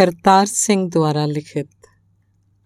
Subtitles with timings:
[0.00, 1.68] ਕਰਤਾਰ ਸਿੰਘ ਦੁਆਰਾ ਲਿਖਿਤ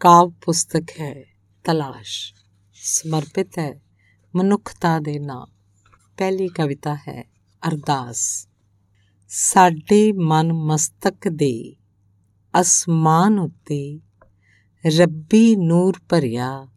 [0.01, 1.25] ਕਾਵ ਪੁਸਤਕ ਹੈ
[1.65, 2.35] ਤਲਾਸ਼।
[2.75, 3.81] ਸਮਰਪਿਤ ਹੈ
[4.37, 5.47] ਮਨੁੱਖਤਾ ਦੇ ਨਾਂ
[6.17, 7.31] ਪਹਿਲੀ ਕਵਿਤਾ ਹੈ
[7.69, 8.49] ਅਰਦਾਸ।
[9.29, 11.77] ਸਾਡੇ ਮਨ ਮਸਤਕ ਦੇ
[12.61, 14.01] ਅਸਮਾਨ ਉੱਤੇ
[14.99, 16.69] ਰੱਬੀ ਨੂਰ ਭਰਿਆ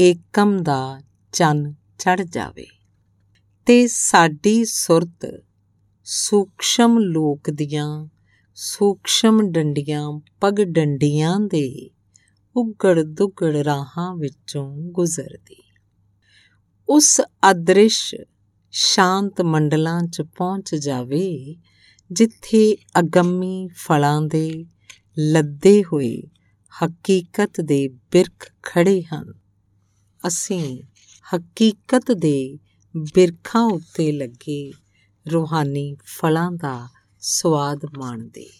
[0.00, 1.00] ਏਕਮ ਦਾ
[1.32, 2.66] ਚੰਨ ਚੜ ਜਾਵੇ
[3.66, 5.44] ਤੇ ਸਾਡੀ ਸੁਰਤ
[6.04, 8.06] ਸੂਖਸ਼ਮ ਲੋਕ ਦੀਆਂ
[8.58, 11.90] ਸੂਖਸ਼ਮ ਡੰਡੀਆਂ, ਪਗ ਡੰਡੀਆਂ ਦੇ
[12.56, 15.62] ਉਗੜ ਦੁਗੜ ਰਾਹਾਂ ਵਿੱਚੋਂ ਗੁਜ਼ਰਦੀ।
[16.88, 18.14] ਉਸ ਅਦ੍ਰਿਸ਼
[18.70, 21.56] ਸ਼ਾਂਤ ਮੰਡਲਾਂ 'ਚ ਪਹੁੰਚ ਜਾਵੇ,
[22.12, 24.64] ਜਿੱਥੇ ਅਗੰਮੀ ਫਲਾਂ ਦੇ
[25.18, 26.22] ਲੱਦੇ ਹੋਏ
[26.84, 29.34] ਹਕੀਕਤ ਦੇ ਬਿਰਖ ਖੜੇ ਹਨ।
[30.26, 30.82] ਅਸੀਂ
[31.36, 32.58] ਹਕੀਕਤ ਦੇ
[32.96, 34.72] ਬਿਰਖਾਂ ਉੱਤੇ ਲੱਗੇ
[35.32, 36.95] ਰੂਹਾਨੀ ਫਲਾਂ ਦਾ
[37.28, 38.50] ਸਵਾਦ ਮਾਣਦੇ।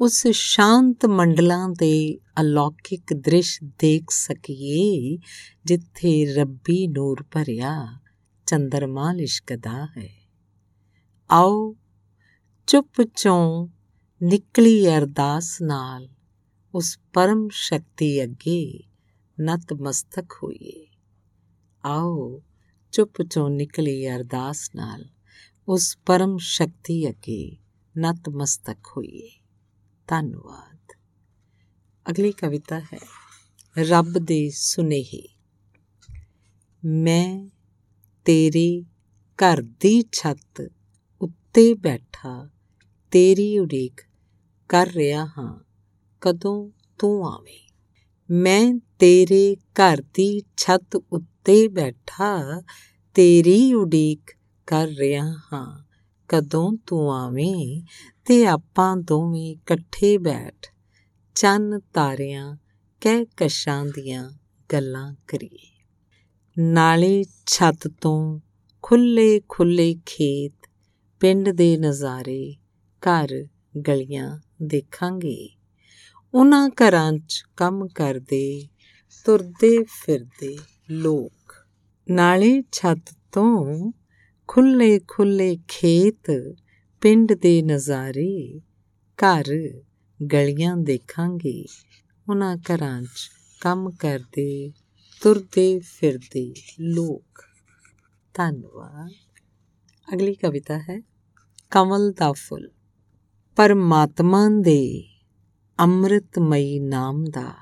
[0.00, 5.18] ਉਸ ਸ਼ਾਂਤ ਮੰਡਲਾਂ ਦੇ ਅਲੌਕਿਕ ਦ੍ਰਿਸ਼ ਦੇਖ ਸਕੀਏ,
[5.64, 7.98] ਜਿੱਥੇ ਰੱਬੀ ਨੂਰ ਭਰਿਆ
[8.46, 10.28] ਚੰਦਰਮਾ ਲਿਸ਼ਕਦਾ ਹੈ।
[11.30, 11.76] ਆਓ,
[12.66, 13.68] ਚੁੱਪ ਚੋਂ
[14.22, 16.08] ਨਿਕਲੀ ਅਰਦਾਸ ਨਾਲ
[16.74, 18.82] ਉਸ ਪਰਮ ਸ਼ਕਤੀ ਅੱਗੇ
[19.40, 20.86] ਨਤਮਸਤਕ ਹੋਈਏ।
[21.84, 22.42] ਆਓ,
[22.92, 25.04] ਚੁੱਪ ਚੋਂ ਨਿਕਲੀ ਅਰਦਾਸ ਨਾਲ
[25.68, 27.56] ਉਸ ਪਰਮ ਸ਼ਕਤੀ ਅੱਗੇ
[27.98, 29.30] ਨਤਮਸਤਕ ਹੋਈਏ।
[30.06, 30.92] ਧੰਨਵਾਦ।
[32.10, 32.98] ਅਗਲੀ ਕਵਿਤਾ ਹੈ,
[33.78, 35.28] ਰੱਬ ਦੇ ਸੁਨੇਹੇ।
[36.84, 37.48] ਮੈਂ
[38.24, 38.84] ਤੇਰੇ
[39.38, 40.70] ਘਰ ਦੀ ਛੱਤ
[41.20, 42.50] ਉੱਤੇ ਬੈਠਾ,
[43.10, 44.00] ਤੇਰੀ ਉਡੀਕ
[44.68, 45.64] ਕਰ ਰਿਹਾ ਹਾਂ,
[46.20, 47.72] ਕਦੋਂ ਤੂੰ ਆਵੇਂ।
[48.30, 52.62] ਮੈਂ ਤੇਰੇ ਘਰ ਦੀ ਛੱਤ ਉੱਤੇ ਬੈਠਾ,
[53.14, 54.30] ਤੇਰੀ ਉਡੀਕ
[54.66, 55.89] ਕਰ ਰਿਹਾ ਹਾਂ
[56.30, 57.82] ਕਦੋਂ ਤੂੰ ਆਵੇਂ
[58.24, 60.66] ਤੇ ਆਪਾਂ ਦੋਵੇਂ ਇਕੱਠੇ ਬੈਠ
[61.34, 62.56] ਚੰਨ ਤਾਰਿਆਂ,
[63.00, 64.30] ਕਹਿ ਕਸ਼ਾਂ ਦੀਆਂ
[64.72, 65.84] ਗੱਲਾਂ ਕਰੀਏ।
[66.58, 68.40] ਨਾਲੇ ਛੱਤ ਤੋਂ
[68.82, 70.70] ਖੁੱਲੇ ਖੁੱਲੇ ਖੇਤ,
[71.20, 72.56] ਪਿੰਡ ਦੇ ਨਜ਼ਾਰੇ
[73.00, 73.46] ਘਰ
[73.88, 75.50] ਗਲੀਆਂ ਦੇਖਾਂਗੇ।
[76.34, 78.68] ਉਹਨਾਂ ਘਰਾਂ 'ਚ ਕੰਮ ਕਰਦੇ,
[79.24, 80.58] ਤੁਰਦੇ ਫਿਰਦੇ
[80.90, 81.66] ਲੋਕ।
[82.10, 83.92] ਨਾਲੇ ਛੱਤ ਤੋਂ
[84.52, 86.54] ਖੁੱਲੇ ਖੁੱਲੇ ਖੇਤ,
[87.00, 88.60] ਪਿੰਡ ਦੇ ਨਜ਼ਾਰੇ,
[89.16, 89.44] ਘਰ
[90.32, 91.64] ਗਲੀਆਂ ਦੇਖਾਂਗੇ।
[92.30, 93.30] ਉਹਨਾਂ ਘਰਾਂ 'ਚ
[93.60, 94.72] ਕੰਮ ਕਰਦੇ,
[95.20, 97.44] ਤੁਰਦੇ ਫਿਰਦੇ ਲੋਕ।
[98.34, 99.12] ਧੰਨਵਾਦ।
[100.14, 101.00] ਅਗਲੀ ਕਵਿਤਾ ਹੈ,
[101.70, 102.70] ਕਮਲ ਦਾ ਫੁੱਲ।
[103.56, 105.04] ਪਰਮਾਤਮਾ ਦੇ
[105.80, 107.52] ਅੰਮ੍ਰਿਤਮਈ ਨਾਮ ਦਾ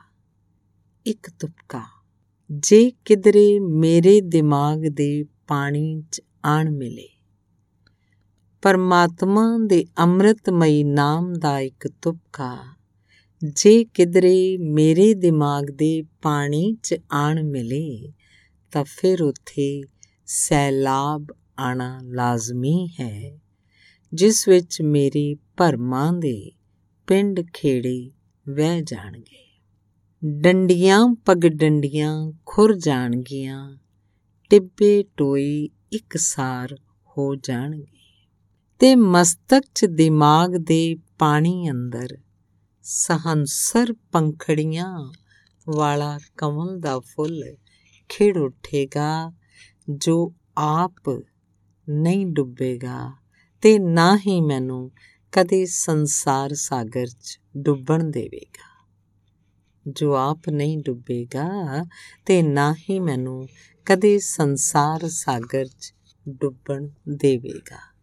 [1.07, 1.83] ਇੱਕ ਤੁਪਕਾ।
[2.51, 7.09] ਜੇ ਕਿਦਰੇ ਮੇਰੇ ਦਿਮਾਗ ਦੇ ਪਾਣੀ 'ਚ ਆਣ ਮਿਲੇ।
[8.63, 12.57] ਪਰਮਾਤਮਾ ਦੇ ਅੰਮ੍ਰਿਤਮਈ ਨਾਮ ਦਾ ਇੱਕ ਤੁਪਕਾ,
[13.55, 18.13] ਜੇ ਕਿਦਰੇ ਮੇਰੇ ਦਿਮਾਗ ਦੇ ਪਾਣੀ 'ਚ ਆਣ ਮਿਲੇ,
[18.71, 19.83] ਤਾਂ ਫਿਰ ਉੱਥੇ
[20.27, 21.27] ਸੈਲਾਬ
[21.59, 23.39] ਆਣਾ ਲਾਜ਼ਮੀ ਹੈ,
[24.15, 26.53] ਜਿਸ ਵਿੱਚ ਮੇਰੇ ਭਰਮਾਂ ਦੇ
[27.07, 28.11] ਪਿੰਡ ਖੇੜੇ
[28.49, 29.45] ਵਹਿ ਜਾਣਗੇ।
[30.25, 33.79] ਡੰਡੀਆਂ ਪਗ ਡੰਡੀਆਂ ਖੁਰ ਜਾਣਗੀਆਂ,
[34.51, 36.77] ਟਿੱਬੇ ਟੋਈ ਇਕਸਾਰ
[37.09, 37.87] ਹੋ ਜਾਣਗੇ।
[38.79, 42.19] ਤੇ ਮਸਤਕ 'ਚ ਦਿਮਾਗ ਦੇ ਪਾਣੀ ਅੰਦਰ
[42.83, 45.13] ਸਹੰਸਰ ਪੰਖੜੀਆਂ
[45.69, 47.57] ਵਾਲਾ ਕਮਲ ਦਾ ਫੁੱਲ
[48.09, 49.33] ਖਿੜ ਉੱਠੇਗਾ,
[49.91, 51.25] ਜੋ ਆਪ
[51.89, 53.13] ਨਹੀਂ ਡੁੱਬੇਗਾ
[53.61, 54.91] ਤੇ ਨਾ ਹੀ ਮੈਨੂੰ
[55.33, 58.78] ਕਦੇ ਸੰਸਾਰ ਸਾਗਰ 'ਚ ਡੁੱਬਣ ਦੇਵੇਗਾ।
[59.89, 61.85] ਜੋ ਆਪ ਨਹੀਂ ਡੁੱਬੇਗਾ,
[62.27, 63.49] ਤੇ ਨਾ ਹੀ ਮੈਨੂੰ
[63.87, 65.95] ਕਦੇ ਸੰਸਾਰ ਸਾਗਰ 'ਚ
[66.29, 67.95] ਡੁੱਬਣ ਦੇਵੇਗਾ।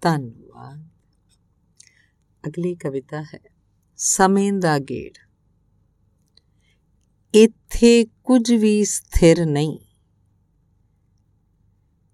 [0.00, 0.88] ਧੰਨਵਾਦ।
[2.46, 3.40] ਅਗਲੀ ਕਵਿਤਾ ਹੈ,
[3.96, 5.12] ਸਮੇਂ ਦਾ ਗੇੜ।
[7.34, 9.78] ਇੱਥੇ ਕੁਝ ਵੀ ਸਥਿਰ ਨਹੀਂ।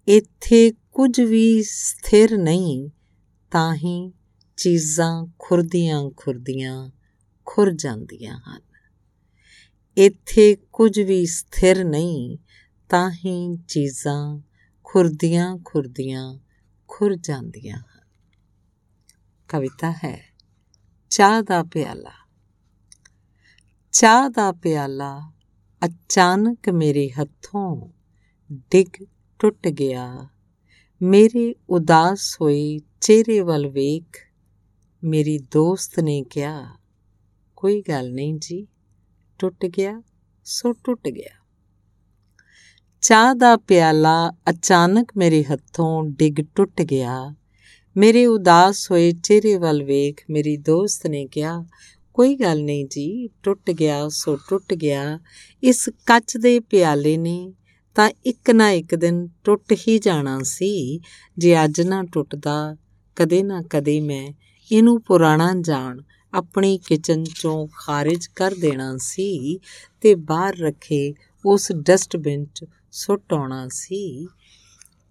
[0.07, 2.89] ਇੱਥੇ ਕੁਝ ਵੀ ਸਥਿਰ ਨਹੀਂ,
[3.51, 4.13] ਤਾਂ ਹੀ
[4.57, 6.89] ਚੀਜ਼ਾਂ ਖੁਰਦੀਆਂ ਖੁਰਦੀਆਂ
[7.45, 8.72] ਖੁਰ ਜਾਂਦੀਆਂ ਹਨ।
[9.97, 12.37] ਇੱਥੇ ਕੁਝ ਵੀ ਸਥਿਰ ਨਹੀਂ
[12.89, 14.41] ਤਾਂ ਹੀ ਚੀਜ਼ਾਂ
[14.83, 16.39] ਖੁਰਦੀਆਂ ਖੁਰਦੀਆਂ
[16.87, 18.01] ਖੁਰ ਜਾਂਦੀਆਂ ਹਨ।
[19.47, 20.33] ਕਵਿਤਾ ਹੈ,
[21.09, 22.11] ਚਾਹ ਦਾ ਪਿਆਲਾ।
[23.91, 25.31] ਚਾਹ ਦਾ ਪਿਆਲਾ
[25.85, 27.89] ਅਚਾਨਕ ਮੇਰੇ ਹੱਥੋਂ
[28.51, 29.05] ਡਿੱਗ
[29.39, 30.27] ਟੁੱਟ ਗਿਆ।
[31.01, 34.17] ਮੇਰੇ ਉਦਾਸ ਹੋਏ ਚਿਹਰੇ ਵੱਲ ਵੇਖ,
[35.03, 36.77] ਮੇਰੀ ਦੋਸਤ ਨੇ ਕਿਹਾ,
[37.55, 38.67] ਕੋਈ ਗੱਲ ਨਹੀਂ ਜੀ।
[39.43, 40.01] ਟੁੱਟ ਗਿਆ,
[40.43, 41.45] ਸੋ ਟੁੱਟ ਗਿਆ।
[43.01, 47.35] ਚਾਹ ਦਾ ਪਿਆਲਾ ਅਚਾਨਕ ਮੇਰੇ ਹੱਥੋਂ ਡਿੱਗ ਟੁੱਟ ਗਿਆ।
[47.97, 51.65] ਮੇਰੇ ਉਦਾਸ ਹੋਏ ਚਿਹਰੇ ਵੱਲ ਵੇਖ ਮੇਰੀ ਦੋਸਤ ਨੇ ਕਿਹਾ,
[52.13, 55.19] ਕੋਈ ਗੱਲ ਨਹੀਂ ਜੀ, ਟੁੱਟ ਗਿਆ, ਸੋ ਟੁੱਟ ਗਿਆ।
[55.63, 57.53] ਇਸ ਕੱਚ ਦੇ ਪਿਆਲੇ ਨੇ
[57.95, 60.99] ਤਾਂ ਇੱਕ ਨਾ ਇੱਕ ਦਿਨ ਟੁੱਟ ਹੀ ਜਾਣਾ ਸੀ।
[61.37, 62.75] ਜੇ ਅੱਜ ਨਾ ਟੁੱਟਦਾ,
[63.15, 64.33] ਕਦੇ ਨਾ ਕਦੇ ਮੈਂ
[64.71, 66.01] ਇਹਨੂੰ ਪੁਰਾਣਾ ਜਾਣ
[66.33, 69.59] ਆਪਣੀ ਕਿਚਨ ਚੋਂ ਖਾਰਜ ਕਰ ਦੇਣਾ ਸੀ
[70.01, 71.13] ਤੇ ਬਾਹਰ ਰੱਖੇ
[71.45, 74.27] ਉਸ ਡਸਟਬਿਨ 'ਚ ਸੁੱਟ ਆਉਣਾ ਸੀ।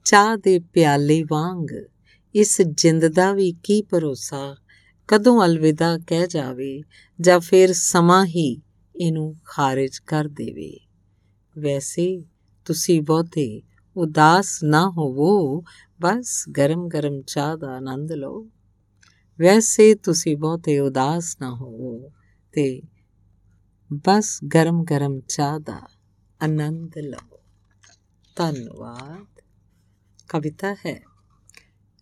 [0.04, 1.66] ਚਾਹ ਦੇ ਪਿਆਲੇ ਵਾਂਗ
[2.34, 4.56] ਇਸ ਜਿੰਦ ਦਾ ਵੀ ਕੀ ਭਰੋਸਾ?
[5.08, 6.82] ਕਦੋਂ ਅਲਵਿਦਾ ਕਹਿ ਜਾਵੇ
[7.20, 8.60] ਜਾਂ ਫਿਰ ਸਮਾਂ ਹੀ
[8.96, 10.80] ਇਹਨੂੰ ਖਾਰਜ ਕਰ ਦੇਵੇ?
[11.58, 12.24] ਵੈਸੇ
[12.64, 13.62] ਤੁਸੀਂ ਬਹੁਤੇ
[13.96, 15.62] ਉਦਾਸ ਨਾ ਹੋਵੋ।
[16.02, 18.48] ਬਸ ਗਰਮ-ਗਰਮ ਚਾਹ ਦਾ ਆਨੰਦ ਲਓ।
[19.40, 22.10] ਵੈਸੇ ਤੁਸੀਂ ਬਹੁਤੇ ਉਦਾਸ ਨਾ ਹੋਵੋ
[22.52, 22.82] ਤੇ
[23.92, 25.88] ਬਸ ਗਰਮ-ਗਰਮ ਚਾਹ ਦਾ
[26.42, 27.38] ਆਨੰਦ ਲਓ
[28.36, 29.40] ਧੰਨਵਾਦ।
[30.28, 31.02] ਕਵਿਤਾ ਹੈ,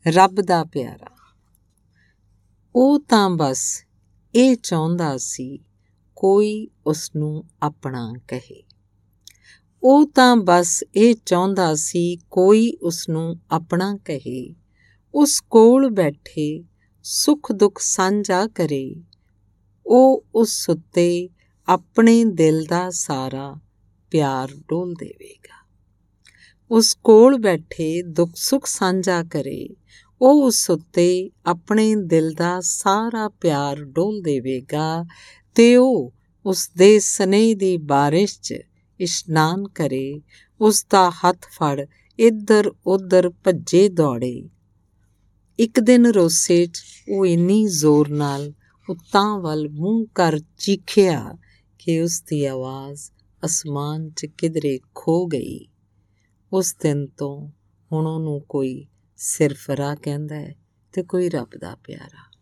[0.06, 1.34] ਰੱਬ ਦਾ ਪਿਆਰਾ।
[2.74, 3.84] ਉਹ ਤਾਂ ਬਸ
[4.34, 5.58] ਇਹ ਚਾਹੁੰਦਾ ਸੀ
[6.16, 8.64] ਕੋਈ ਉਸ ਨੂੰ ਆਪਣਾ ਕਹੇ।
[9.82, 14.54] ਉਹ ਤਾਂ ਬਸ ਇਹ ਚਾਹੁੰਦਾ ਸੀ ਕੋਈ ਉਸ ਨੂੰ ਆਪਣਾ ਕਹੇ।
[15.14, 16.64] ਉਸ ਕੋਲ ਬੈਠੇ
[17.02, 18.94] ਸੁੱਖ ਦੁੱਖ ਸਾਂਝਾ ਕਰੇ।
[19.86, 21.28] ਉਹ ਉਸ ਸੁੱਤੇ
[21.68, 23.56] ਆਪਣੇ ਦਿਲ ਦਾ ਸਾਰਾ
[24.10, 25.68] ਪਿਆਰ ਡੋਲ ਦੇਵੇਗਾ।
[26.70, 29.68] ਉਸ ਕੋਲ ਬੈਠੇ ਦੁੱਖ ਸੁੱਖ ਸਾਂਝਾ ਕਰੇ।
[30.20, 35.04] ਉਹ ਉਸ ਉੱਤੇ ਆਪਣੇ ਦਿਲ ਦਾ ਸਾਰਾ ਪਿਆਰ ਡੋਲ ਦੇਵੇਗਾ
[35.54, 36.14] ਤੇ ਉਹ
[36.46, 38.54] ਉਸ ਦੇ ਸਨੇਹ ਦੀ ਬਾਰਿਸ਼ 'ਚ
[39.00, 40.20] ਇਸ਼ਨਾਨ ਕਰੇ।
[40.60, 41.86] ਉਸ ਦਾ ਹੱਥ ਫੜ
[42.18, 44.48] ਇੱਧਰ ਉੱਧਰ ਭੱਜੇ ਦੌੜੇ।
[45.58, 48.52] ਇੱਕ ਦਿਨ ਰੋਸੇ 'ਚ ਉਹ ਇੰਨੀ ਜ਼ੋਰ ਨਾਲ
[48.90, 51.38] ਉੱਤਾਂ ਵੱਲ ਮੂੰਹ ਕਰ ਚੀਖਿਆ
[51.78, 53.10] ਕਿ ਉਸ ਦੀ ਆਵਾਜ਼
[53.44, 55.66] ਅਸਮਾਨ 'ਚ ਕਿਧਰੇ ਖੋ ਗਈ।
[56.52, 57.48] ਉਸ ਦਿਨ ਤੋਂ
[57.92, 58.86] ਹੁਣ ਉਹਨੂੰ ਕੋਈ
[59.16, 60.54] ਸਿਰਫਰਾ ਕਹਿੰਦਾ ਹੈ
[60.92, 62.38] ਤੇ ਕੋਈ ਰੱਬ ਦਾ ਪਿਆਰਾ।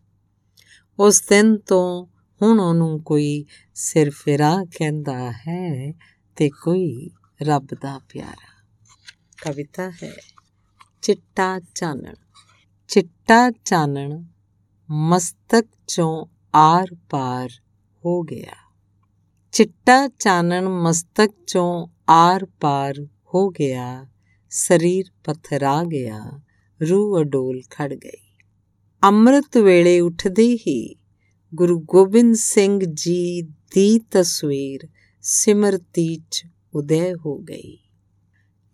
[0.99, 2.07] ਉਸ ਦਿਨ ਤੋਂ
[2.43, 3.45] ਹੁਣ ਉਹਨੂੰ ਕੋਈ
[3.75, 5.95] ਸਿਰਫਰਾ ਕਹਿੰਦਾ ਹੈ
[6.37, 7.11] ਤੇ ਕੋਈ
[7.43, 8.67] ਰੱਬ ਦਾ ਪਿਆਰਾ।
[9.43, 10.17] ਕਵਿਤਾ ਹੈ,
[11.03, 12.15] ਚਿੱਟਾ ਚਾਨਣ।
[12.89, 14.23] ਚਿੱਟਾ ਚਾਨਣ
[14.91, 17.49] ਮਸਤਕ ਚੋਂ ਆਰ ਪਾਰ
[18.05, 18.73] ਹੋ ਗਿਆ।
[19.53, 22.95] ਚਿੱਟਾ ਚਾਨਣ ਮਸਤਕ ਚੋਂ ਆਰ ਪਾਰ
[23.35, 24.07] ਹੋ ਗਿਆ।
[24.51, 26.41] ਸਰੀਰ ਪਥਰਾ ਗਿਆ,
[26.91, 28.37] ਰੂਹ ਅਡੋਲ ਖੜ ਗਈ।
[29.03, 30.97] ਅੰਮ੍ਰਿਤ ਵੇਲੇ ਉੱਠਦੇ ਹੀ
[31.55, 34.89] ਗੁਰੂ ਗੋਬਿੰਦ ਸਿੰਘ ਜੀ ਦੀ ਤਸਵੀਰ
[35.23, 36.45] ਸਿਮਰਤੀ ਚ
[36.75, 37.79] ਉਦੈ ਹੋ ਗਈ।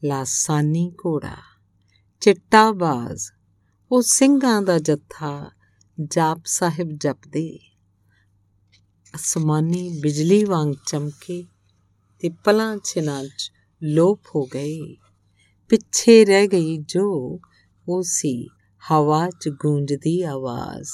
[0.04, 1.36] ਲਾਸਾਨੀ ਘੋੜਾ,
[2.20, 3.22] ਚਿੱਟਾ ਬਾਜ਼,
[3.92, 5.50] ਉਹ ਸਿੰਘਾਂ ਦਾ ਜੱਥਾ
[6.00, 7.58] ਜਾਪ ਸਾਹਿਬ ਜਪਦੇ।
[9.14, 11.46] ਅਸਮਾਨੀ ਬਿਜਲੀ ਵਾਂਗ ਚਮਕੇ
[12.20, 13.52] ਤੇ ਪਲਾਂ ਛਿਨਾਂ 'ਚ
[13.82, 14.96] ਲੋਪ ਹੋ ਗਏ।
[15.68, 17.40] ਪਿੱਛੇ ਰਹਿ ਗਈ ਜੋ
[17.88, 18.48] ਉਹ ਸੀ,
[18.92, 20.88] ਹਵਾ 'ਚ ਗੂੰਜਦੀ ਆਵਾਜ਼।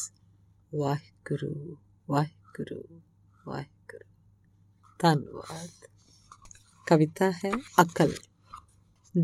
[0.79, 1.76] ਵਾਹਿਗੁਰੂ
[2.11, 3.00] ਵਾਹਿਗੁਰੂ
[3.47, 4.11] ਵਾਹਿਗੁਰੂ।
[4.99, 5.70] ਧੰਨਵਾਦ।
[6.87, 7.52] ਕਵਿਤਾ ਹੈ
[7.82, 8.12] ਅਕਲ।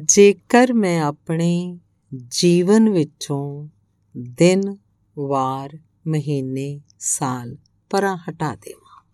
[0.04, 1.78] ਜੇਕਰ ਮੈਂ ਆਪਣੇ
[2.28, 3.68] ਜੀਵਨ ਵਿੱਚੋਂ
[4.18, 4.76] ਦਿਨ
[5.18, 7.56] ਵਾਰ, ਮਹੀਨੇ, ਸਾਲ
[7.90, 9.04] ਪਰਾਂ ਹਟਾ ਦੇਵਾਂ।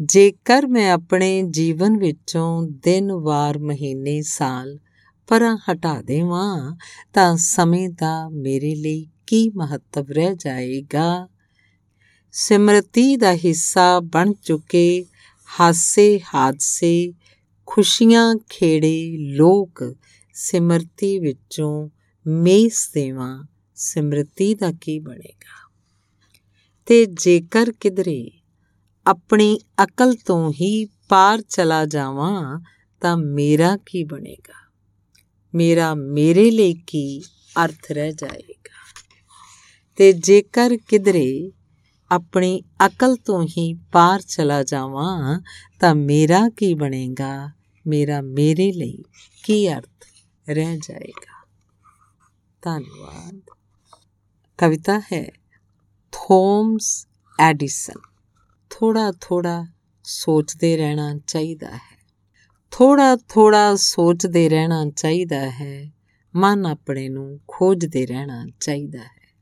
[0.00, 4.78] ਜੇਕਰ ਮੈਂ ਆਪਣੇ ਜੀਵਨ ਵਿੱਚੋਂ ਦਿਨ, ਵਾਰ, ਮਹੀਨੇ, ਸਾਲ
[5.26, 6.76] ਪਰਾਂ ਹਟਾ ਦੇਵਾਂ,
[7.12, 11.28] ਤਾਂ ਸਮੇਂ ਦਾ ਮੇਰੇ ਲਈ ਕੀ ਮਹੱਤਵ ਰਹਿ ਜਾਏਗਾ?
[12.32, 15.06] ਸਿਮਰਤੀ ਦਾ ਹਿੱਸਾ ਬਣ ਚੁੱਕੇ
[15.60, 17.14] ਹਾਸੇ, ਹਾਦਸੇ,
[17.66, 19.94] ਖੁਸ਼ੀਆਂ ਖੇੜੇ ਲੋਕ
[20.34, 21.88] ਸਿਮਰਤੀ ਵਿੱਚੋਂ
[22.26, 23.44] ਮੇਸ ਦੇਵਾਂ।
[23.76, 25.70] ਸਿਮਰਤੀ ਦਾ ਕੀ ਬਣੇਗਾ?
[26.86, 28.30] ਤੇ ਜੇਕਰ ਕਿਦਰੇ
[29.06, 32.60] ਆਪਣੀ ਅਕਲ ਤੋਂ ਹੀ ਪਾਰ ਚਲਾ ਜਾਵਾਂ,
[33.00, 34.72] ਤਾਂ ਮੇਰਾ ਕੀ ਬਣੇਗਾ?
[35.54, 37.22] ਮੇਰਾ ਮੇਰੇ ਲਈ ਕੀ
[37.64, 39.02] ਅਰਥ ਰਹਿ ਜਾਏਗਾ?
[39.96, 41.52] ਤੇ ਜੇਕਰ ਕਿਦਰੇ
[42.10, 45.40] ਆਪਣੀ ਅਕਲ ਤੋਂ ਹੀ ਪਾਰ ਚਲਾ ਜਾਵਾਂ,
[45.80, 47.52] ਤਾਂ ਮੇਰਾ ਕੀ ਬਣੇਗਾ?
[47.86, 48.98] ਮੇਰਾ ਮੇਰੇ ਲਈ
[49.42, 50.06] ਕੀ ਅਰਥ
[50.48, 51.46] ਰਹਿ ਜਾਏਗਾ?
[52.62, 53.55] ਧੰਨਵਾਦ।
[54.58, 55.32] ਕਵਿਤਾ ਹੈ
[56.12, 57.08] ਥੋਮਸ
[57.40, 58.00] ਐਡੀਸਨ।
[58.70, 59.66] ਥੋੜਾ ਥੋੜਾ
[60.04, 62.06] ਸੋਚਦੇ ਰਹਿਣਾ ਚਾਹੀਦਾ ਹੈ।
[62.70, 65.92] ਥੋੜਾ ਥੋੜਾ ਸੋਚਦੇ ਰਹਿਣਾ ਚਾਹੀਦਾ ਹੈ।
[66.36, 69.34] ਮਨ ਆਪਣੇ ਨੂੰ ਖੋਜਦੇ ਰਹਿਣਾ ਚਾਹੀਦਾ ਹੈ।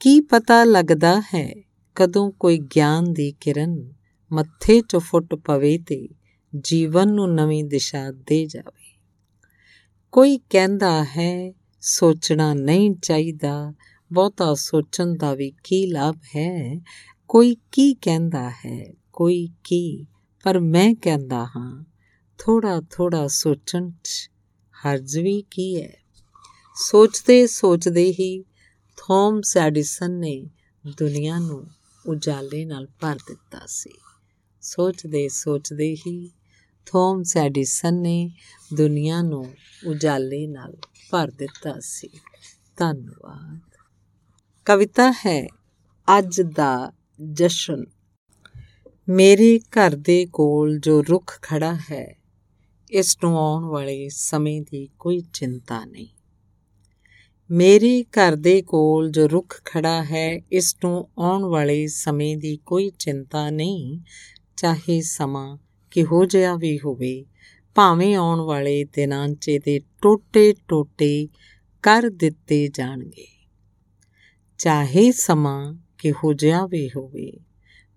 [0.00, 1.54] ਕੀ ਪਤਾ ਲੱਗਦਾ ਹੈ
[1.94, 3.92] ਕਦੋਂ ਕੋਈ ਗਿਆਨ ਦੀ ਕਿਰਨ
[4.32, 6.08] ਮੱਥੇ 'ਚ ਫੁੱਟ ਪਵੇ ਤੇ
[6.60, 8.98] ਜੀਵਨ ਨੂੰ ਨਵੀਂ ਦਿਸ਼ਾ ਦੇ ਜਾਵੇ।
[10.12, 13.72] ਕੋਈ ਕਹਿੰਦਾ ਹੈ, ਸੋਚਣਾ ਨਹੀਂ ਚਾਹੀਦਾ
[14.12, 16.80] ਬਹੁਤਾ ਸੋਚਣ ਦਾ ਵੀ ਕੀ ਲਾਭ ਹੈ?
[17.28, 20.06] ਕੋਈ ਕੀ ਕਹਿੰਦਾ ਹੈ, ਕੋਈ ਕੀ,
[20.44, 21.84] ਪਰ ਮੈਂ ਕਹਿੰਦਾ ਹਾਂ
[22.38, 24.30] ਥੋੜਾ ਥੋੜਾ ਸੋਚਣ 'ਚ
[24.86, 25.96] ਹਰਜ ਵੀ ਕੀ ਹੈ?
[26.76, 28.42] ਸੋਚਦੇ ਸੋਚਦੇ ਹੀ
[28.96, 30.50] ਥੋਮਸ ਐਡੀਸਨ ਨੇ
[30.98, 31.66] ਦੁਨੀਆ ਨੂੰ
[32.06, 33.98] ਉਜਾਲੇ ਨਾਲ ਭਰ ਦਿੱਤਾ ਸੀ।
[34.60, 36.30] ਸੋਚਦੇ ਸੋਚਦੇ ਹੀ
[36.86, 38.30] ਥੋਮਸ ਐਡੀਸਨ ਨੇ
[38.74, 39.54] ਦੁਨੀਆ ਨੂੰ
[39.86, 40.76] ਉਜਾਲੇ ਨਾਲ
[41.10, 42.08] ਭਰ ਦਿੱਤਾ ਸੀ।
[42.76, 43.67] ਧੰਨਵਾਦ।
[44.68, 45.46] ਕਵਿਤਾ ਹੈ,
[46.18, 46.92] ਅੱਜ ਦਾ
[47.32, 47.84] ਜਸ਼ਨ।
[49.08, 52.18] ਮੇਰੇ ਘਰ ਦੇ ਕੋਲ ਜੋ ਰੁੱਖ ਖੜਾ ਹੈ,
[52.90, 56.06] ਇਸ ਨੂੰ ਆਉਣ ਵਾਲੇ ਸਮੇਂ ਦੀ ਕੋਈ ਚਿੰਤਾ ਨਹੀਂ।
[57.50, 62.90] ਮੇਰੇ ਘਰ ਦੇ ਕੋਲ ਜੋ ਰੁੱਖ ਖੜਾ ਹੈ, ਇਸ ਨੂੰ ਆਉਣ ਵਾਲੇ ਸਮੇਂ ਦੀ ਕੋਈ
[62.98, 64.00] ਚਿੰਤਾ ਨਹੀਂ।
[64.56, 65.58] ਚਾਹੇ ਸਮਾਂ
[65.90, 67.26] ਕਿਹੋ ਜਿਹਾ ਵੀ ਹੋਵੇ,
[67.74, 71.28] ਭਾਵੇਂ ਆਉਣ ਵਾਲੇ ਦਿਨਾਂ 'ਚ ਦੇ ਟੋਟੇ ਟੋਟੇ
[71.82, 73.37] ਕਰ ਦਿੱਤੇ ਜਾਣਗੇ।
[74.58, 77.32] ਚਾਹੇ ਸਮਾਂ ਕਿਹੋ ਜਿਹਾ ਵੀ ਹੋਵੇ,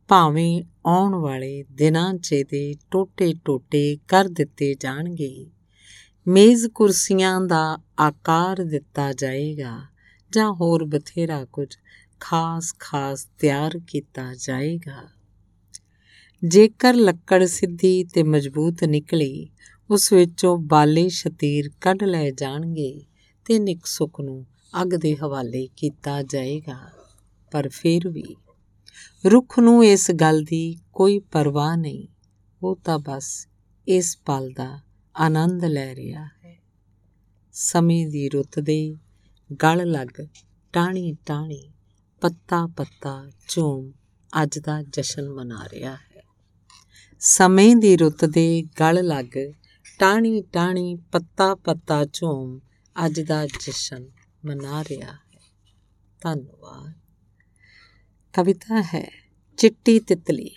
[0.08, 5.52] ਭਾਵੇਂ ਆਉਣ ਵਾਲੇ ਦਿਨਾਂ 'ਚ ਦੇ ਟੋਟੇ ਟੋਟੇ ਕਰ ਦਿੱਤੇ ਜਾਣਗੇ।
[6.28, 9.82] ਮੇਜ਼ ਕੁਰਸੀਆਂ ਦਾ ਆਕਾਰ ਦਿੱਤਾ ਜਾਏਗਾ
[10.32, 11.68] ਜਾਂ ਹੋਰ ਬਥੇਰਾ ਕੁਝ
[12.20, 15.08] ਖਾਸ ਖਾਸ ਤਿਆਰ ਕੀਤਾ ਜਾਏਗਾ।
[16.44, 19.50] ਜੇਕਰ ਲੱਕੜ ਸਿੱਧੀ ਤੇ ਮਜ਼ਬੂਤ ਨਿਕਲੀ,
[19.90, 23.06] ਉਸ ਵਿੱਚੋਂ ਬਾਲੇ ਸ਼ਤੀਰ ਕੱਢ ਲਏ ਜਾਣਗੇ
[23.46, 24.46] ਤੇ ਨਿਕਸੁਕ ਨੂੰ
[24.82, 26.92] ਅੱਗ ਦੇ ਹਵਾਲੇ ਕੀਤਾ ਜਾਏਗਾ,
[27.52, 28.36] ਪਰ ਫਿਰ ਵੀ
[29.26, 32.08] ਰੁੱਖ ਨੂੰ ਇਸ ਗੱਲ ਦੀ ਕੋਈ ਪਰਵਾਹ ਨਹੀਂ।
[32.64, 33.48] ਉਹ ਤਾਂ ਬਸ
[33.88, 34.80] ਇਸ ਪਲ ਦਾ
[35.16, 36.60] ਆਨੰਦ ਲੈ ਰਿਹਾ ਹੈ।
[37.54, 38.96] ਸਮੇਂ ਦੀ ਰੁੱਤ ਦੇ
[39.64, 40.28] ਗਲ ਲੱਗ
[40.74, 41.72] ਟਾਣੀ ਟਾਣੀ
[42.22, 43.92] ਪੱਤਾ ਪੱਤਾ ਝੂਮ
[44.44, 46.24] ਅੱਜ ਦਾ ਜਸ਼ਨ ਮਨਾ ਰਿਹਾ ਹੈ।
[47.20, 49.38] ਸਮੇਂ ਦੀ ਰੁੱਤ ਦੇ ਗਲ ਲੱਗ
[50.00, 52.60] ਟਾਣੀ ਟਾਣੀ ਪੱਤਾ ਪੱਤਾ ਝੂਮ
[53.06, 54.10] ਅੱਜ ਦਾ ਜਸ਼ਨ
[54.46, 55.42] ਮਨਾ ਰਿਹਾ ਹੈ।
[56.22, 56.94] ਧੰਨਵਾਦ।
[58.34, 59.12] ਕਵਿਤਾ ਹੈ,
[59.58, 60.50] ਚਿੱਟੀ ਤਿਤਲੀ।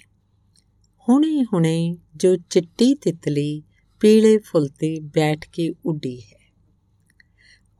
[1.09, 3.63] ਹੁਣੇ ਹੁਣੇ ਜੋ ਚਿੱਟੀ ਤਿਤਲੀ
[4.01, 6.53] ਪੀਲੇ ਫੁੱਲ ਤੇ ਬੈਠ ਕੇ ਉੱਡੀ ਹੈ।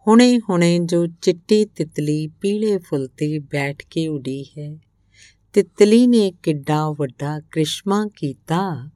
[0.09, 4.79] ਹੁਣੇ ਹੁਣੇ ਜੋ ਚਿੱਟੀ ਤਿਤਲੀ ਪੀਲੇ ਫੁੱਲ ਤੇ ਬੈਠ ਕੇ ਉੱਡੀ ਹੈ।
[5.53, 8.91] ਤਿਤਲੀ ਨੇ ਕਿੱਡਾ ਵੱਡਾ ਕ੍ਰਿਸ਼ਮਾ ਕੀਤਾ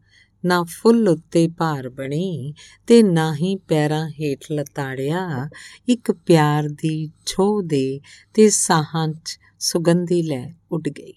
[0.45, 2.55] ਨਾ ਫੁੱਲ ਉੱਤੇ ਭਾਰ ਬਣੀ
[2.87, 5.49] ਤੇ ਨਾ ਹੀ ਪੈਰਾਂ ਹੇਠ ਲਤਾੜਿਆ।
[5.89, 8.01] ਇੱਕ ਪਿਆਰ ਦੀ ਛੋਹ ਦੇ
[8.35, 11.15] ਤੇ ਸਾਹਾਂ 'ਚ ਸੁਗੰਧੀ ਲੈ ਉੱਡ ਗਈ।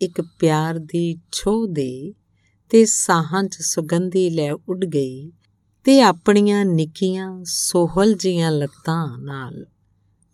[0.00, 2.14] ਇੱਕ ਪਿਆਰ ਦੀ ਛੋਹ ਦੇ
[2.70, 5.32] ਤੇ ਸਾਹਾਂ 'ਚ ਸੁਗੰਧੀ ਲੈ ਉੱਡ ਗਈ
[5.84, 9.66] ਤੇ ਆਪਣੀਆਂ ਨਿੱਕੀਆਂ ਸੋਹਲ ਜੀਆਂ ਲੱਤਾਂ ਨਾਲ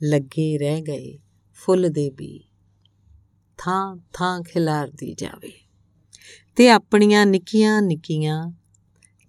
[0.03, 1.19] ਲੱਗੇ ਰਹਿ ਗਏ
[1.55, 2.45] ਫੁੱਲ ਦੇ ਵੀ
[3.59, 5.64] ਥਾਂ ਥਾਂ ਖਿਲਾਰਦੀ ਜਾਵੇ।
[6.57, 8.53] ਤੇ ਆਪਣੀਆਂ ਨਿੱਕੀਆਂ ਨਿੱਕੀਆਂ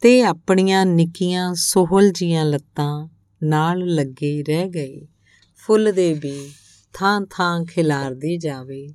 [0.02, 3.08] ਤੇ ਆਪਣੀਆਂ ਨਿੱਕੀਆਂ ਸੋਹਲ ਜੀਆਂ ਲੱਤਾਂ
[3.44, 5.08] ਨਾਲ ਲੱਗੇ ਰਹਿ ਗਏ।
[5.56, 6.52] ਫੁੱਲ ਦੇ ਵੀ
[6.94, 8.94] ਥਾਂ ਥਾਂ ਖਿਲਾਰਦੀ ਜਾਵੇ,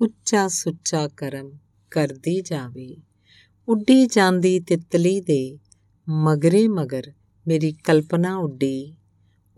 [0.00, 1.50] ਉੱਚਾ ਸੁੱਚਾ ਕਰਮ
[1.90, 2.96] ਕਰਦੀ ਜਾਵੇ।
[3.68, 5.58] ਉੱਡੀ ਜਾਂਦੀ ਤਿਤਲੀ ਦੇ
[6.08, 7.12] ਮਗਰੇ ਮਗਰ
[7.48, 8.96] ਮੇਰੀ ਕਲਪਨਾ ਉੱਡੀ।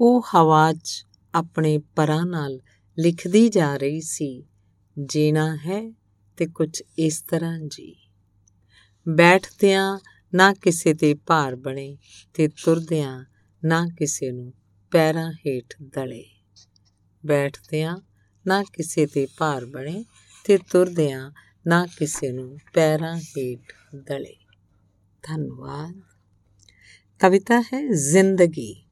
[0.01, 2.61] ਉਹ ਹਵਾ 'ਚ ਆਪਣੇ ਪਰਾਂ ਨਾਲ
[2.99, 4.45] ਲਿਖਦੀ ਜਾ ਰਹੀ ਸੀ,
[5.05, 5.93] ਜੀਣਾ ਹੈ
[6.37, 8.12] ਤੇ ਕੁਝ ਇਸ ਤਰ੍ਹਾਂ ਜੀ।
[9.09, 9.99] ਬੈਠਦਿਆਂ
[10.35, 11.99] ਨਾ ਕਿਸੇ ਤੇ ਭਾਰ ਬਣੇ
[12.35, 13.25] ਤੇ ਤੁਰਦਿਆਂ
[13.65, 14.53] ਨਾ ਕਿਸੇ ਨੂੰ
[14.91, 16.25] ਪੈਰਾਂ ਹੇਠ ਦਲੇ।
[17.27, 17.97] ਬੈਠਦਿਆਂ
[18.47, 20.05] ਨਾ ਕਿਸੇ ਤੇ ਭਾਰ ਬਣੇ
[20.45, 21.31] ਤੇ ਤੁਰਦਿਆਂ
[21.67, 23.61] ਨਾ ਕਿਸੇ ਨੂੰ ਪੈਰਾਂ ਹੇਠ
[23.95, 24.37] ਦਲੇ।
[25.23, 26.01] ਧੰਨਵਾਦ।
[27.19, 28.87] ਕਵਿਤਾ ਹੈ ਜ਼ਿੰਦਗੀ।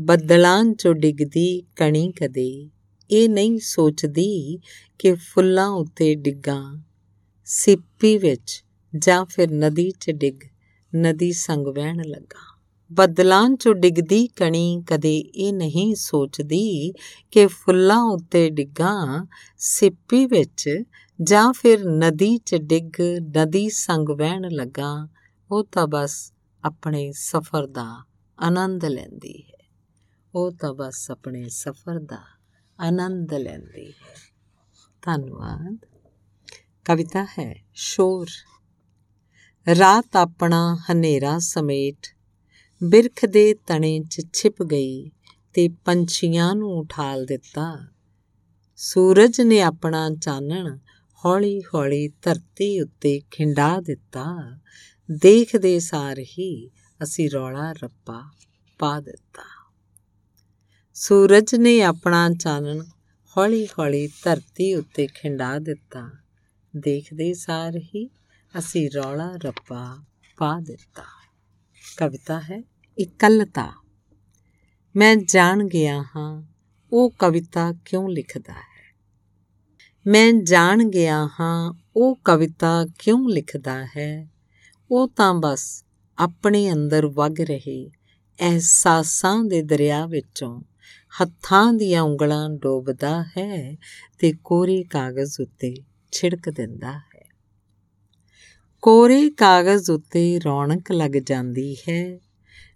[0.00, 2.70] ਬੱਦਲਾਂ ਚੋਂ ਡਿੱਗਦੀ ਕਣੀ ਕਦੇ,
[3.10, 4.58] ਇਹ ਨਹੀਂ ਸੋਚਦੀ
[4.98, 6.82] ਕਿ ਫੁੱਲਾਂ ਉੱਤੇ ਡਿੱਗਾਂ।
[7.44, 8.61] ਸਿੱਪੀ ਵਿੱਚ
[8.98, 10.36] ਜਾਂ ਫਿਰ ਨਦੀ 'ਚ ਡਿੱਗ,
[10.96, 12.60] ਨਦੀ ਸੰਗ ਵਹਿਣ ਲੱਗਾ।
[12.92, 16.92] ਬਦਲਾਂ 'ਚੋਂ ਡਿੱਗਦੀ ਕਣੀ ਕਦੇ ਇਹ ਨਹੀਂ ਸੋਚਦੀ
[17.30, 19.26] ਕਿ ਫੁੱਲਾਂ ਉੱਤੇ ਡਿੱਗਾਂ
[19.58, 20.70] ਸਿੱਪੀ ਵਿੱਚ
[21.22, 23.00] ਜਾਂ ਫਿਰ ਨਦੀ 'ਚ ਡਿੱਗ,
[23.38, 25.08] ਨਦੀ ਸੰਗ ਵਹਿਣ ਲੱਗਾ।
[25.50, 26.32] ਉਹ ਤਾਂ ਬਸ
[26.64, 28.04] ਆਪਣੇ ਸਫ਼ਰ ਦਾ
[28.40, 29.70] ਆਨੰਦ ਲੈਂਦੀ ਹੈ।
[30.34, 32.18] ਉਹ ਤਾਂ ਬਸ ਆਪਣੇ ਸਫ਼ਰ ਦਾ
[32.80, 34.32] ਆਨੰਦ ਲੈਂਦੀ ਹੈ।
[35.02, 35.78] ਧੰਨਵਾਦ।
[36.84, 38.26] ਕਵਿਤਾ ਹੈ, ਸ਼ੋਰ।
[39.68, 42.06] ਰਾਤ ਆਪਣਾ ਹਨੇਰਾ ਸਮੇਟ,
[42.84, 45.10] ਬਿਰਖ ਦੇ ਤਣੇ 'ਚ ਛਿਪ ਗਈ
[45.54, 47.88] ਤੇ ਪੰਛੀਆਂ ਨੂੰ ਉਠਾਲ ਦਿੱਤਾ।
[48.76, 50.76] ਸੂਰਜ ਨੇ ਆਪਣਾ ਚਾਨਣ
[51.24, 54.58] ਹੌਲੀ-ਹੌਲੀ ਧਰਤੀ ਉੱਤੇ ਖਿੰਡਾ ਦਿੱਤਾ।
[55.10, 56.68] ਦੇਖਦੇ ਸਾਰ ਹੀ
[57.02, 58.22] ਅਸੀਂ ਰੌਲਾ ਰੱਪਾ
[58.78, 59.70] ਪਾ ਦਿੱਤਾ।
[60.94, 62.82] ਸੂਰਜ ਨੇ ਆਪਣਾ ਚਾਨਣ
[63.38, 66.10] ਹੌਲੀ-ਹੌਲੀ ਧਰਤੀ ਉੱਤੇ ਖਿੰਡਾ ਦਿੱਤਾ।
[66.76, 68.21] ਦੇਖਦੇ ਸਾਰ ਹੀ
[68.58, 70.04] ਅਸੀਂ ਰੌਲਾ ਰੱਪਾ
[70.36, 71.02] ਪਾ ਦਿੱਤਾ।
[71.96, 72.62] ਕਵਿਤਾ ਹੈ,
[72.98, 73.72] ਇਕੱਲਤਾ।
[74.96, 76.42] ਮੈਂ ਜਾਣ ਗਿਆ ਹਾਂ,
[76.92, 78.96] ਉਹ ਕਵਿਤਾ ਕਿਉਂ ਲਿਖਦਾ ਹੈ?
[80.06, 84.30] ਮੈਂ ਜਾਣ ਗਿਆ ਹਾਂ, ਉਹ ਕਵਿਤਾ ਕਿਉਂ ਲਿਖਦਾ ਹੈ?
[84.90, 85.84] ਉਹ ਤਾਂ ਬਸ
[86.18, 87.90] ਆਪਣੇ ਅੰਦਰ ਵਗ ਰਹੇ
[88.40, 90.62] ਅਹਿਸਾਸਾਂ ਦੇ ਦਰਿਆ ਵਿੱਚੋਂ
[91.22, 93.76] ਹੱਥਾਂ ਦੀਆਂ ਉਂਗਲਾਂ ਡੋਬਦਾ ਹੈ
[94.18, 95.74] ਤੇ ਕੋਰੇ ਕਾਗਜ਼ ਉੱਤੇ
[96.12, 97.11] ਛਿੜਕ ਦਿੰਦਾ ਹੈ।
[98.82, 102.18] ਕੋਰੇ ਕਾਗਜ਼ ਉੱਤੇ ਰੌਣਕ ਲੱਗ ਜਾਂਦੀ ਹੈ।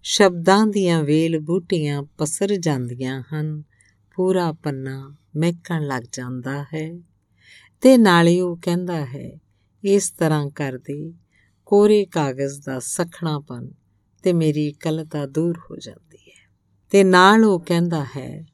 [0.03, 3.63] ਸ਼ਬਦਾਂ ਦੀਆਂ ਵੇਲ ਬੂਟੀਆਂ ਪਸਰ ਜਾਂਦੀਆਂ ਹਨ।
[4.15, 7.01] ਪੂਰਾ ਪੰਨਾ ਮਹਿਕਣ ਲੱਗ ਜਾਂਦਾ ਹੈ।
[7.81, 9.39] ਤੇ ਨਾਲੇ ਉਹ ਕਹਿੰਦਾ ਹੈ,
[9.85, 11.13] ਇਸ ਤਰ੍ਹਾਂ ਕਰਦੇ
[11.67, 13.71] ਕੋਰੇ ਕਾਗਜ਼ ਦਾ ਸਖਣਾਪਨ
[14.23, 16.51] ਤੇ ਮੇਰੀ ਇਕਲਤਾ ਦੂਰ ਹੋ ਜਾਂਦੀ ਹੈ।
[16.91, 18.47] ਤੇ ਨਾਲ ਉਹ ਕਹਿੰਦਾ ਹੈ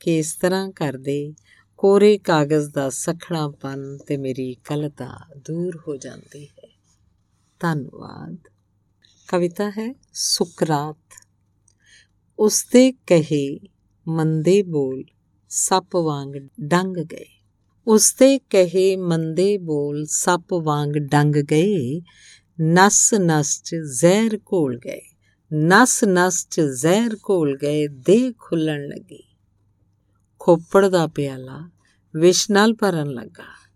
[0.00, 1.34] ਕਿ ਇਸ ਤਰ੍ਹਾਂ ਕਰਦੇ
[1.76, 6.69] ਕੋਰੇ ਕਾਗਜ਼ ਦਾ ਸਖਣਾਪਨ ਤੇ ਮੇਰੀ ਇਕਲਤਾ ਦੂਰ ਹੋ ਜਾਂਦੀ ਹੈ।
[7.60, 8.36] ਧੰਨਵਾਦ।
[9.28, 11.26] ਕਵਿਤਾ ਹੈ ਸੁਕਰਾਤ।
[12.38, 13.60] ਉਸਦੇ ਕਹੇ
[14.08, 15.04] ਮੰਦੇ ਬੋਲ
[15.48, 17.40] ਸੱਪ ਵਾਂਗ ਡੰਗ ਗਏ।
[17.86, 22.00] ਉਸਦੇ ਕਹੇ ਮੰਦੇ ਬੋਲ ਸੱਪ ਵਾਂਗ ਡੰਗ ਗਏ।
[22.62, 25.00] ਨਸ ਨਸ ਚ ਜ਼ਹਿਰ ਘੋਲ ਗਏ।
[25.54, 29.36] ਨਸ ਨਸ ਚ ਜ਼ਹਿਰ ਘੋਲ ਗਏ ਦੇ ਖੁੱਲਣ ਲੱਗੀ।
[30.38, 31.70] ਖੋਪੜ ਦਾ ਪਿਆਲਾ
[32.16, 33.70] ਵਿਸ਼ ਨਾਲ ਭਰਨ ਲੱਗਾ।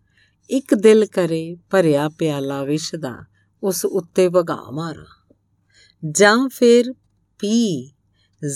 [0.50, 3.33] ਇੱਕ ਦਿਲ ਕਰੇ ਭਰਿਆ ਪਿਆਲਾ ਵਿਸ਼ ਦਾ
[3.64, 5.34] ਉਸ ਉੱਤੇ ਵਗਾ ਮਾਰਾਂ।
[6.10, 6.92] ਜਾਂ ਫਿਰ
[7.38, 7.86] ਪੀ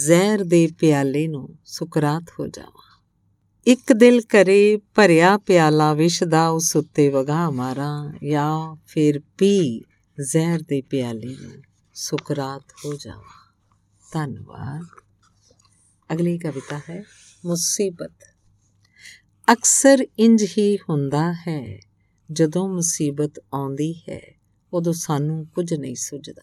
[0.06, 3.02] ਜ਼ਹਿਰ ਦੇ ਪਿਆਲੇ ਨੂੰ ਸੁਕਰਾਤ ਹੋ ਜਾਵਾਂ।
[3.66, 9.84] ਇੱਕ ਦਿਲ ਕਰੇ ਭਰਿਆ ਪਿਆਲਾ ਵਿਸ਼ ਦਾ ਉਸ ਉੱਤੇ ਵਗਾ ਮਾਰਾਂ ਜਾਂ ਫਿਰ ਪੀ
[10.20, 11.62] ਜ਼ਹਿਰ ਦੇ ਪਿਆਲੇ ਨੂੰ
[11.94, 13.54] ਸੁਕਰਾਤ ਹੋ ਜਾਵਾਂ।
[14.12, 14.86] ਧੰਨਵਾਦ।
[16.12, 17.02] ਅਗਲੀ ਕਵਿਤਾ ਹੈ,
[17.46, 18.12] ਮੁਸੀਬਤ।
[19.52, 21.80] ਅਕਸਰ ਇੰਜ ਹੀ ਹੁੰਦਾ ਹੈ
[22.32, 24.37] ਜਦੋਂ ਮੁਸੀਬਤ ਆਉਂਦੀ ਹੈ।
[24.72, 26.42] ਉਦੋਂ ਸਾਨੂੰ ਕੁਝ ਨਹੀਂ ਸੁਝਦਾ।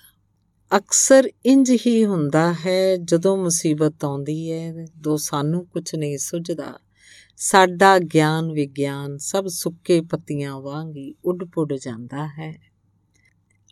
[0.78, 6.80] ਅਕਸਰ ਇੰਜ ਹੀ ਹੁੰਦਾ ਹੈ, ਜਦੋਂ ਮੁਸੀਬਤ ਆਉਂਦੀ ਹੈ ਦੋ ਸਾਨੂੰ ਕੁਝ ਨਹੀਂ ਸੁਝਦਾ।
[7.38, 12.72] ਸਾਡਾ ਗਿਆਨ ਵਿਗਿਆਨ ਸਭ ਸੁੱਕੇ ਪੱਤੀਆਂ ਵਾਂਗ ਹੀ ਉੱਡ-ਪੁੱਡ ਜਾਂਦਾ ਹੈ।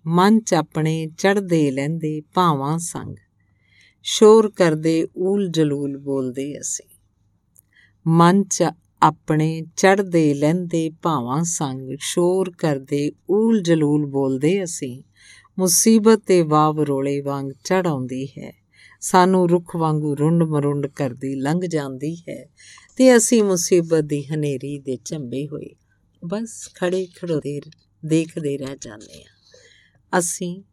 [0.07, 3.15] ਮਨ ਚ ਆਪਣੇ ਚੜਦੇ ਲੈਂਦੇ ਭਾਵਾਂ ਸੰਗ,
[4.03, 6.99] ਸ਼ੋਰ ਕਰਦੇ ਊਲ ਜਲੂਲ ਬੋਲਦੇ ਅਸੀਂ।
[8.07, 8.63] ਮਨ ਚ
[9.03, 15.03] ਆਪਣੇ ਚੜਦੇ ਲੈਂਦੇ ਭਾਵਾਂ ਸੰਗ ਸ਼ੋਰ ਕਰਦੇ ਊਲ ਜਲੂਲ ਬੋਲਦੇ ਅਸੀਂ।
[15.59, 18.53] ਮੁਸੀਬਤ ਤੇ ਵਾਵ ਰੋਲੇ ਵਾਂਗ ਚੜ ਆਉਂਦੀ ਹੈ।
[19.01, 22.49] ਸਾਨੂੰ ਰੁੱਖ ਵਾਂਗੂ ਰੁੰਡ ਮਰੁੰਡ ਕਰਦੀ ਲੰਘ ਜਾਂਦੀ ਹੈ
[22.97, 25.69] ਤੇ ਅਸੀਂ ਮੁਸੀਬਤ ਦੀ ਹਨੇਰੀ ਦੇ ਝੰਬੇ ਹੋਏ।
[26.25, 27.61] ਬਸ ਖੜੇ ਖੜੋਦੇ
[28.05, 30.63] ਦੇਖਦੇ ਰਹਿ ਜਾਂਦੇ ਆ ਅਸੀਂ,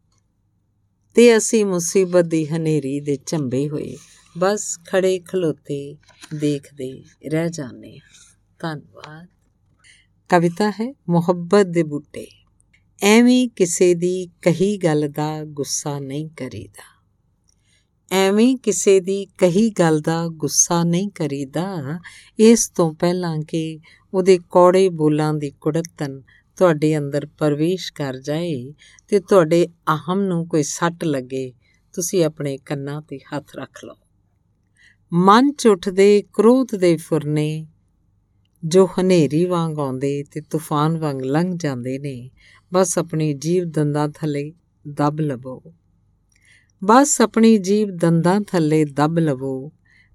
[1.14, 3.96] ਤੇ ਅਸੀਂ ਮੁਸੀਬਤ ਦੀ ਹਨੇਰੀ ਦੇ ਝੰਬੇ ਹੋਏ।
[4.38, 5.96] ਬਸ ਖੜੇ ਖਲੋਤੇ
[6.34, 8.29] ਦੇਖਦੇ ਰਹਿ ਜਾਂਦੇ ਹਾਂ।
[8.60, 9.26] ਧੰਨਵਾਦ।
[10.28, 12.26] ਕਵਿਤਾ ਹੈ, ਮੁਹੱਬਤ ਦੇ ਬੂਟੇ।
[13.02, 17.00] ਐਵੇਂ ਕਿਸੇ ਦੀ ਕਹੀ ਗੱਲ ਦਾ ਗੁੱਸਾ ਨਹੀਂ ਕਰੀਦਾ।
[18.10, 22.00] ਐਵੇਂ ਕਿਸੇ ਦੀ ਕਹੀ ਗੱਲ ਦਾ ਗੁੱਸਾ ਨਹੀਂ ਕਰੀਦਾ।
[22.38, 23.80] ਇਸ ਤੋਂ ਪਹਿਲਾਂ ਕਿ
[24.14, 26.22] ਉਹਦੇ ਕੌੜੇ ਬੋਲਾਂ ਦੀ ਕੁੜਤਨ
[26.56, 28.74] ਤੁਹਾਡੇ ਅੰਦਰ ਪ੍ਰਵੇਸ਼ ਕਰ ਜਾਏ
[29.08, 31.52] ਤੇ ਤੁਹਾਡੇ ਅਹਮ ਨੂੰ ਕੋਈ ਸੱਟ ਲੱਗੇ,
[31.92, 33.94] ਤੁਸੀਂ ਆਪਣੇ ਕੰਨਾਂ ਤੇ ਹੱਥ ਰੱਖ ਲਓ।
[35.12, 37.66] ਮਨ ਚ ਉੱਠਦੇ ਕ੍ਰੋਧ ਦੇ ਫੁਰਨੇ
[38.64, 42.30] ਜੋ ਹਨੇਰੀ ਵਾਂਗ ਆਉਂਦੇ ਤੇ ਤੂਫਾਨ ਵਾਂਗ ਲੰਘ ਜਾਂਦੇ ਨੇ,
[42.72, 44.52] ਬਸ ਆਪਣੀ ਜੀਵ ਦੰਦਾਂ ਥੱਲੇ
[44.88, 45.62] ਦਬ ਲਵੋ।
[46.84, 49.72] ਬਸ ਆਪਣੀ ਜੀਵ ਦੰਦਾਂ ਥੱਲੇ ਦਬ ਲਵੋ,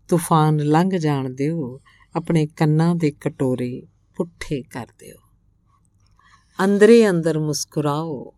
[0.07, 1.81] ਤੂਫਾਨ ਲੰਘ ਜਾਣ ਦਿਓ,
[2.15, 3.83] ਆਪਣੇ ਕੰਨਾਂ ਦੇ ਕਟੋਰੇ
[4.15, 5.17] ਪੁੱਠੇ ਕਰ ਦਿਓ।
[6.65, 8.33] ਅੰਦਰੇ ਅੰਦਰ ਮੁਸਕਰਾਓ,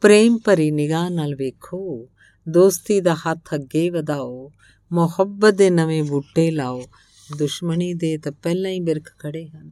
[0.00, 2.08] ਪ੍ਰੇਮ ਭਰੀ ਨਿਗਾਹ ਨਾਲ ਵੇਖੋ,
[2.48, 4.52] ਦੋਸਤੀ ਦਾ ਹੱਥ ਅੱਗੇ ਵਧਾਓ,
[4.92, 6.82] ਮੁਹੱਬਤ ਦੇ ਨਵੇਂ ਬੂਟੇ ਲਾਓ
[7.36, 9.70] ਦੁਸ਼ਮਣੀ ਦੇ ਤਾਂ ਪਹਿਲਾਂ ਹੀ ਬਿਰਖ ਖੜੇ ਹਨ।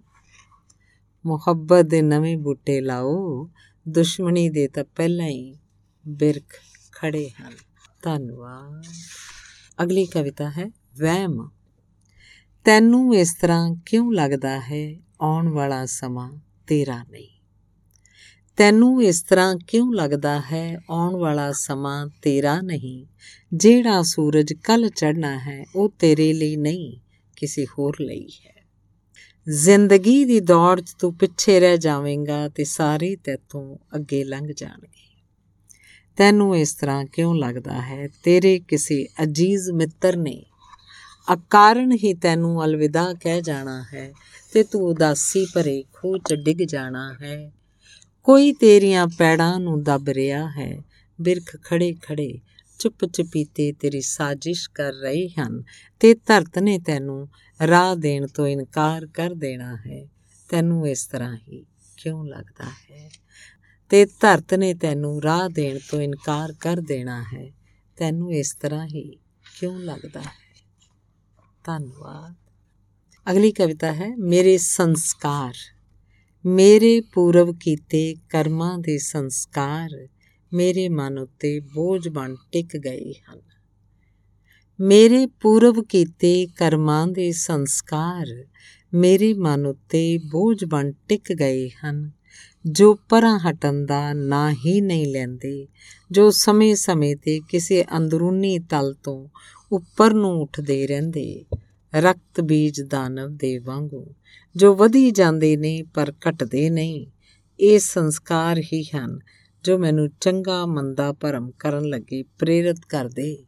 [1.26, 3.50] ਮੁਹੱਬਤ ਦੇ ਨਵੇਂ ਬੂਟੇ ਲਾਓ,
[3.88, 5.56] ਦੁਸ਼ਮਣੀ ਦੇ ਤਾਂ ਪਹਿਲਾਂ ਹੀ
[6.08, 6.60] ਬਿਰਖ
[6.92, 7.52] ਖੜੇ ਹਨ।
[8.02, 8.84] ਧੰਨਵਾਦ।
[9.82, 10.66] ਅਗਲੀ ਕਵਿਤਾ ਹੈ,
[11.00, 11.50] ਵਹਿਮ।
[12.64, 17.28] ਤੈਨੂੰ ਇਸ ਤਰ੍ਹਾਂ ਕਿਉਂ ਲੱਗਦਾ ਹੈ, ਆਉਣ ਵਾਲਾ ਸਮਾਂ ਤੇਰਾ ਨਹੀਂ।
[18.56, 23.06] ਤੈਨੂੰ ਇਸ ਤਰ੍ਹਾਂ ਕਿਉਂ ਲੱਗਦਾ ਹੈ, ਆਉਣ ਵਾਲਾ ਸਮਾਂ ਤੇਰਾ ਨਹੀਂ।
[23.54, 26.96] ਜਿਹੜਾ ਸੂਰਜ ਕੱਲ ਚੜਨਾ ਹੈ, ਉਹ ਤੇਰੇ ਲਈ ਨਹੀਂ।
[27.36, 28.54] ਕਿਸੇ ਹੋਰ ਲਈ ਹੈ।
[29.48, 35.06] ਜ਼ਿੰਦਗੀ ਦੀ ਦੌੜ 'ਚ ਤੂੰ ਪਿੱਛੇ ਰਹਿ ਜਾਵੇਂਗਾ ਤੇ ਸਾਰੇ ਤੇਤੋਂ ਅੱਗੇ ਲੰਘ ਜਾਣਗੇ।
[36.16, 38.08] ਤੈਨੂੰ ਇਸ ਤਰ੍ਹਾਂ ਕਿਉਂ ਲੱਗਦਾ ਹੈ?
[38.22, 40.42] ਤੇਰੇ ਕਿਸੇ ਅਜੀਜ਼ ਮਿੱਤਰ ਨੇ
[41.32, 44.12] ਅਕਾਰਨ ਹੀ ਤੈਨੂੰ ਅਲਵਿਦਾ ਕਹਿ ਜਾਣਾ ਹੈ
[44.52, 47.52] ਤੇ ਤੂੰ ਉਦਾਸੀ ਭਰੇ ਖੋਹ 'ਚ ਡਿੱਗ ਜਾਣਾ ਹੈ।
[48.24, 50.78] ਕੋਈ ਤੇਰੀਆਂ ਪੈੜਾਂ ਨੂੰ ਦਬ ਰਿਹਾ ਹੈ,
[51.20, 52.38] ਬਿਰਖ ਖੜੇ ਖੜੇ
[52.78, 55.62] ਚੁੱਪ ਚੁਪੀਤੇ ਤੇਰੀ ਸਾਜ਼ਿਸ਼ ਕਰ ਰਹੇ ਹਨ
[56.00, 57.28] ਤੇ ਧਰਤ ਨੇ ਤੈਨੂੰ
[57.66, 60.06] ਰਾਹ ਦੇਣ ਤੋਂ ਇਨਕਾਰ ਕਰ ਦੇਣਾ ਹੈ।
[60.48, 63.10] ਤੈਨੂੰ ਇਸ ਤਰ੍ਹਾਂ ਹੀ ਕਿਉਂ ਲੱਗਦਾ ਹੈ?
[63.88, 67.52] ਤੇ ਧਰਤ ਨੇ ਤੈਨੂੰ ਰਾਹ ਦੇਣ ਤੋਂ ਇਨਕਾਰ ਕਰ ਦੇਣਾ ਹੈ।
[67.96, 69.16] ਤੈਨੂੰ ਇਸ ਤਰ੍ਹਾਂ ਹੀ
[69.60, 70.46] ਕਿਉਂ ਲੱਗਦਾ ਹੈ?
[71.64, 72.34] ਧੰਨਵਾਦ।
[73.30, 75.54] ਅਗਲੀ ਕਵਿਤਾ ਹੈ, ਮੇਰੇ ਸੰਸਕਾਰ।
[76.46, 80.08] ਮੇਰੇ ਪੂਰਵ ਕੀਤੇ ਕਰਮਾਂ ਦੇ ਸੰਸਕਾਰ
[80.52, 83.40] ਮੇਰੇ ਮਨ ਉੱਤੇ ਬੋਝ ਬਣ ਟਿਕ ਗਏ ਹਨ।
[84.80, 88.44] ਮੇਰੇ ਪੂਰਵ ਕੀਤੇ ਕਰਮਾਂ ਦੇ ਸੰਸਕਾਰ
[88.94, 92.10] ਮੇਰੇ ਮਨ ਉੱਤੇ ਬੋਝ ਬਣ ਟਿਕ ਗਏ ਹਨ।
[92.66, 95.68] ਜੋ ਪਰਾਂ ਹਟਣ ਦਾ ਨਾਂ ਹੀ ਨਹੀਂ ਲੈਂਦੇ,
[96.10, 99.28] ਜੋ ਸਮੇਂ-ਸਮੇਂ ਤੇ ਕਿਸੇ ਅੰਦਰੂਨੀ ਤਲ ਤੋਂ
[99.72, 101.44] ਉੱਪਰ ਨੂੰ ਉੱਠਦੇ ਰਹਿੰਦੇ,
[101.94, 104.14] ਰਕਤ ਬੀਜ ਦਾਨਵ ਦੇ ਵਾਂਗੂ,
[104.56, 107.06] ਜੋ ਵਧੀ ਜਾਂਦੇ ਨੇ ਪਰ ਘਟਦੇ ਨਹੀਂ,
[107.60, 109.18] ਇਹ ਸੰਸਕਾਰ ਹੀ ਹਨ
[109.66, 113.44] ਜੋ ਮੈਨੂੰ ਚੰਗਾ ਮੰਦਾ ਭਰਮ ਕਰਨ ਲੱਗੇ, ਪ੍ਰੇਰਿਤ ਕਰਦੇ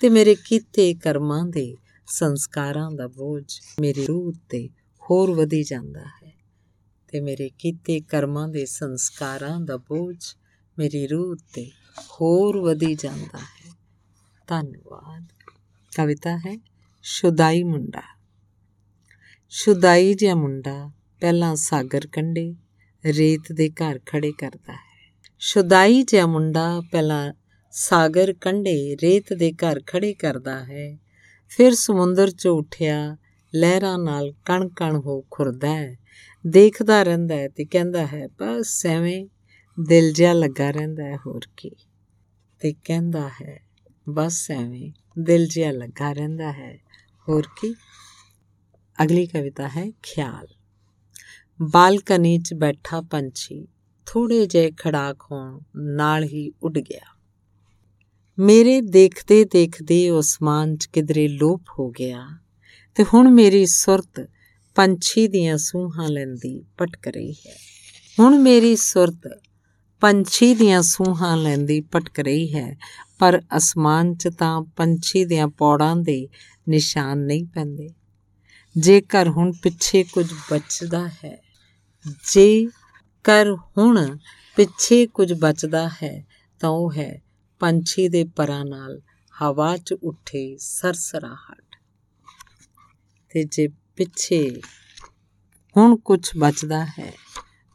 [0.00, 4.68] ਤੇ ਮੇਰੇ ਕੀਤੇ ਕਰਮਾਂ ਦੇ ਸੰਸਕਾਰਾਂ ਦਾ ਬੋਝ ਮੇਰੀ ਰੂਹ ਉੱਤੇ
[5.02, 6.34] ਹੋਰ ਵਧੀ ਜਾਂਦਾ ਹੈ
[7.08, 10.16] ਤੇ ਮੇਰੇ ਕੀਤੇ ਕਰਮਾਂ ਦੇ ਸੰਸਕਾਰਾਂ ਦਾ ਬੋਝ
[10.78, 13.72] ਮੇਰੀ ਰੂਹ ਉੱਤੇ ਹੋਰ ਵਧੀ ਜਾਂਦਾ ਹੈ।
[14.46, 15.26] ਧੰਨਵਾਦ।
[15.96, 16.60] ਕਵਿਤਾ ਹੈ
[17.02, 18.02] ਸ਼ੁਦਾਈ ਮੁੰਡਾ।
[19.48, 22.54] ਸ਼ੁਦਾਈ ਜਿਹਾ ਮੁੰਡਾ ਪਹਿਲਾਂ ਸਾਗਰ ਕੰਢੇ,
[23.04, 24.91] ਰੇਤ ਦੇ ਘਰ ਖੜੇ ਕਰਦਾ ਹੈ।
[25.44, 27.32] ਸ਼ੁਦਾਈ ਜਿਹਾ ਮੁੰਡਾ ਪਹਿਲਾਂ
[27.70, 30.98] ਸਾਗਰ ਕੰਢੇ ਰੇਤ ਦੇ ਘਰ ਖੜੇ ਕਰਦਾ ਹੈ।
[31.48, 33.16] ਫਿਰ ਸਮੁੰਦਰ 'ਚ ਉੱਠਿਆ,
[33.54, 35.98] ਲਹਿਰਾਂ ਨਾਲ ਕਣ-ਕਣ ਹੋ ਖੁਰਦਾ ਹੈ।
[36.46, 39.26] ਦੇਖਦਾ ਰਹਿੰਦਾ ਹੈ ਤੇ ਕਹਿੰਦਾ ਹੈ, ਬਸ ਐਵੇਂ
[39.84, 41.70] ਦਿਲ ਜਿਹਾ ਲੱਗਾ ਰਹਿੰਦਾ ਹੈ, ਹੋਰ ਕੀ।
[42.60, 43.62] ਤੇ ਕਹਿੰਦਾ ਹੈ,
[44.08, 46.78] ਬਸ ਐਵੇਂ ਦਿਲ ਜਿਹਾ ਲੱਗਾ ਰਹਿੰਦਾ ਹੈ,
[47.28, 47.74] ਹੋਰ ਕੀ?
[49.02, 50.46] ਅਗਲੀ ਕਵਿਤਾ ਹੈ, ਖਿਆਲ।
[51.62, 53.68] ਬਾਲਕਨੀ 'ਚ ਬੈਠਾ ਪੰਛੀ
[54.06, 57.04] ਥੋੜੇ ਜੇ ਖੜਾਕ ਹੋਣ ਨਾਲ ਹੀ ਉੱਡ ਗਿਆ।
[58.38, 62.26] ਮੇਰੇ ਦੇਖਦੇ ਦੇਖਦੇ ਉਸਮਾਨ 'ਚ ਕਿਧਰੇ ਲੋਪ ਹੋ ਗਿਆ
[62.96, 64.28] ਤੇ ਹੁਣ ਮੇਰੀ ਸੁਰਤ
[64.76, 67.56] ਪੰਛੀ ਦੀਆਂ ਸੂਹਾਂ ਲੈਂਦੀ ਭਟਕ ਰਹੀ ਹੈ।
[68.20, 69.28] ਹੁਣ ਮੇਰੀ ਸੁਰਤ
[70.02, 72.76] ਪੰਛੀ ਦੀਆਂ ਸੂਹਾਂ ਲੈਂਦੀ ਭਟਕ ਰਹੀ ਹੈ,
[73.18, 76.28] ਪਰ ਅਸਮਾਨ 'ਚ ਤਾਂ ਪੰਛੀ ਦੀਆਂ ਪੌੜਾਂ ਦੇ
[76.68, 77.88] ਨਿਸ਼ਾਨ ਨਹੀਂ ਪੈਂਦੇ।
[78.76, 81.36] ਜੇਕਰ ਹੁਣ ਪਿੱਛੇ ਕੁਝ ਬਚਦਾ ਹੈ,
[82.34, 82.66] ਜੇ
[83.24, 83.46] ਕਰ
[83.78, 84.18] ਹੁਣ
[84.56, 86.26] ਪਿੱਛੇ ਕੁਝ ਬਚਦਾ ਹੈ,
[86.60, 87.22] ਤਾਂ ਉਹ ਹੈ
[87.60, 89.00] ਪੰਛੀ ਦੇ ਪਰਾਂ ਨਾਲ
[89.42, 91.76] ਹਵਾ 'ਚ ਉੱਠੇ ਸਰਸਰਾਹਟ।
[93.30, 94.60] ਤੇ ਜੇ ਪਿੱਛੇ
[95.76, 97.12] ਹੁਣ ਕੁਝ ਬਚਦਾ ਹੈ,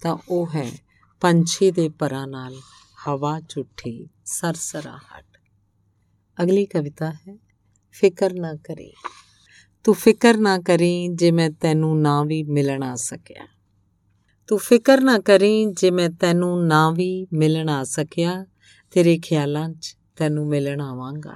[0.01, 0.71] ਤਾਂ ਉਹ ਹੈ
[1.21, 2.55] ਪੰਛੀ ਦੇ ਪਰਾਂ ਨਾਲ
[3.07, 5.25] ਹਵਾ 'ਚ ਉੱਠੀ ਸਰਸਰਾਹਟ।
[6.43, 7.37] ਅਗਲੀ ਕਵਿਤਾ ਹੈ,
[7.91, 8.93] ਫਿਕਰ ਨਾ ਕਰੇ।
[9.83, 13.56] ਤੂੰ ਫਿਕਰ ਨਾ ਕਰੀ ਜੇ ਮੈਂ ਤੈਨੂੰ ਨਾ ਵੀ ਮਿਲਣ ਆ ਸਕਿਆ।
[14.47, 18.45] ਤੂੰ ਫਿਕਰ ਨਾ ਕਰੀ ਜੇ ਮੈਂ ਤੈਨੂੰ ਨਾ ਵੀ ਮਿਲਣ ਆ ਸਕਿਆ,
[18.91, 21.35] ਤੇਰੇ ਖਿਆਲਾਂ 'ਚ ਤੈਨੂੰ ਮਿਲਣ ਆਵਾਂਗਾ।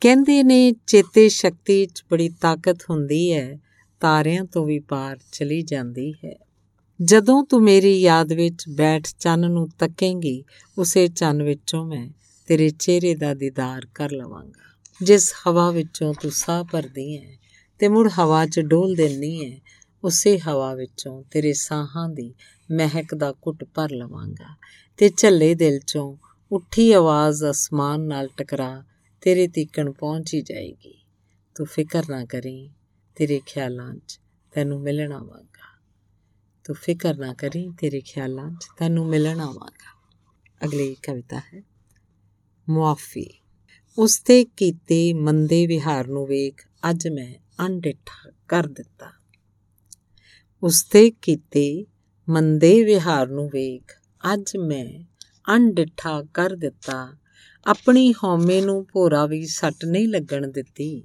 [0.00, 3.58] ਕਹਿੰਦੇ ਨੇ ਚੇਤੇ ਸ਼ਕਤੀ 'ਚ ਬੜੀ ਤਾਕਤ ਹੁੰਦੀ ਹੈ,
[4.00, 6.36] ਤਾਰਿਆਂ ਤੋਂ ਵੀ ਪਾਰ ਚਲੀ ਜਾਂਦੀ ਹੈ।
[7.02, 10.44] ਜਦੋਂ ਤੂੰ ਮੇਰੀ ਯਾਦ ਵਿੱਚ ਬੈਠ ਚੰਨ ਨੂੰ ਤੱਕੇਂਗੀ,
[10.78, 12.08] ਉਸੇ ਚੰਨ ਵਿੱਚੋਂ ਮੈਂ
[12.46, 17.38] ਤੇਰੇ ਚਿਹਰੇ ਦਾ ਦੀਦਾਰ ਕਰ ਲਵਾਂਗਾ। ਜਿਸ ਹਵਾ ਵਿੱਚੋਂ ਤੂੰ ਸਾਹ ਭਰਦੀ ਹੈ
[17.78, 19.60] ਤੇ ਮੁੜ ਹਵਾ 'ਚ ਡੋਲ ਦਿੰਨੀ ਹੈ
[20.04, 22.34] ਉਸੇ ਹਵਾ ਵਿੱਚੋਂ ਤੇਰੇ ਸਾਹਾਂ ਦੀ
[22.72, 24.56] ਮਹਿਕ ਦਾ ਘੁੱਟ ਭਰ ਲਵਾਂਗਾ
[24.96, 26.16] ਤੇ ਝੱਲੇ ਦਿਲ ਚੋਂ
[26.52, 28.84] ਉੱਠੀ ਆਵਾਜ਼ ਅਸਮਾਨ ਨਾਲ ਟਕਰਾ
[29.20, 31.06] ਤੇਰੇ ਤੀਕਣ ਪਹੁੰਚ ਹੀ ਜਾਏਗੀ।
[31.54, 32.70] ਤੂੰ ਫਿਕਰ ਨਾ ਕਰੀ,
[33.14, 34.20] ਤੇਰੇ ਖਿਆਲਾਂ 'ਚ
[34.52, 35.80] ਤੈਨੂੰ ਮਿਲਣ ਆਵਾਂਗਾ।
[36.64, 40.00] ਤੂੰ ਫਿਕਰ ਨਾ ਕਰੀ, ਤੇਰੇ ਖਿਆਲਾਂ 'ਚ ਤੈਨੂੰ ਮਿਲਣ ਆਵਾਂਗਾ।
[40.64, 41.62] ਅਗਲੀ ਕਵਿਤਾ ਹੈ,
[42.68, 43.30] ਮੁਆਫੀ।
[43.98, 47.34] ਉਸਤੇ ਕੀਤੇ ਮੰਦੇ ਵਿਹਾਰ ਨੂੰ ਵੇਖ ਅੱਜ ਮੈਂ
[47.66, 49.19] ਅਣਡਿੱਠਾ ਕਰ ਦਿੱਤਾ।
[50.62, 51.86] ਉਸਤੇ ਕੀਤੇ
[52.28, 53.92] ਮੰਦੇ ਵਿਹਾਰ ਨੂੰ ਵੇਖ
[54.34, 55.04] ਅੱਜ ਮੈਂ
[55.56, 57.16] ਅਣਡਿੱਠਾ ਕਰ ਦਿੱਤਾ।
[57.66, 61.02] ਆਪਣੀ ਹਉਮੈ ਨੂੰ ਭੋਰਾ ਵੀ ਸੱਟ ਨਹੀਂ ਲੱਗਣ ਦਿੱਤੀ।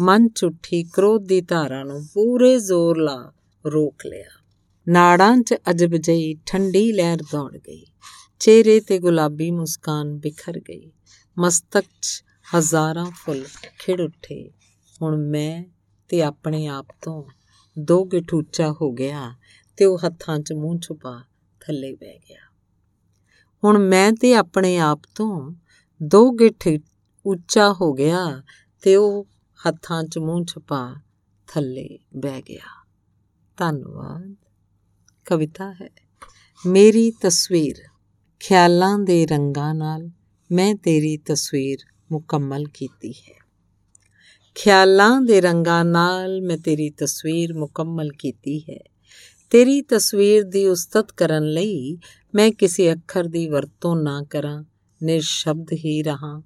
[0.00, 3.32] ਮਨ ਝੁੱਠੀ ਕ੍ਰੋਧ ਦੀ ਧਾਰਾ ਨੂੰ ਪੂਰੇ ਜ਼ੋਰ ਲਾ
[3.66, 4.44] ਰੋਕ ਲਿਆ।
[4.88, 7.86] ਨਾੜਾਂ 'ਚ ਅਜਬ ਜਈ ਠੰਡੀ ਲਹਿਰ ਦੌੜ ਗਈ।
[8.40, 10.92] ਚਿਹਰੇ ਤੇ ਗੁਲਾਬੀ ਮੁਸਕਾਨ ਬਿਖਰ ਗਈ।
[11.38, 12.24] ਮਸਤਕ 'ਚ
[12.58, 13.44] ਹਜ਼ਾਰਾਂ ਫੁੱਲ
[13.78, 14.50] ਖਿੜ ਉੱਠੇ।
[15.02, 15.64] ਹੁਣ ਮੈਂ
[16.08, 17.24] ਤੇ ਆਪਣੇ ਆਪ ਤੋਂ
[17.78, 19.34] ਦੋ ਗਿੱਠ ਉੱਚਾ ਹੋ ਗਿਆ
[19.76, 21.24] ਤੇ ਉਹ ਹੱਥਾਂ 'ਚ ਮੂੰਹ ਛੁਪਾ
[21.60, 22.38] ਥੱਲੇ ਬਹਿ ਗਿਆ।
[23.64, 25.52] ਹੁਣ ਮੈਂ ਤੇ ਆਪਣੇ ਆਪ ਤੋਂ
[26.02, 26.68] ਦੋ ਗਿੱਠ
[27.26, 28.42] ਉੱਚਾ ਹੋ ਗਿਆ
[28.82, 29.26] ਤੇ ਉਹ
[29.68, 30.96] ਹੱਥਾਂ 'ਚ ਮੂੰਹ ਛੁਪਾ
[31.46, 32.86] ਥੱਲੇ ਬਹਿ ਗਿਆ।
[33.56, 34.36] ਧੰਨਵਾਦ।
[35.24, 35.88] ਕਵਿਤਾ ਹੈ।
[36.66, 37.76] ਮੇਰੀ ਤਸਵੀਰ
[38.40, 40.10] ਖਿਆਲਾਂ ਦੇ ਰੰਗਾਂ ਨਾਲ
[40.52, 41.78] ਮੈਂ ਤੇਰੀ ਤਸਵੀਰ
[42.12, 43.39] ਮੁਕੰਮਲ ਕੀਤੀ ਹੈ।
[44.54, 48.78] ਖਿਆਲਾਂ ਦੇ ਰੰਗਾਂ ਨਾਲ ਮੈਂ ਤੇਰੀ ਤਸਵੀਰ ਮੁਕੰਮਲ ਕੀਤੀ ਹੈ।
[49.50, 51.98] ਤੇਰੀ ਤਸਵੀਰ ਦੀ ਉਸਤਤ ਕਰਨ ਲਈ
[52.34, 54.64] ਮੈਂ ਕਿਸੇ ਅੱਖਰ ਦੀ ਵਰਤੋਂ ਨਾ ਕਰਾਂ,
[55.02, 56.42] ਨਿਰਸ਼ਬਦ ਹੀ ਰਹਾ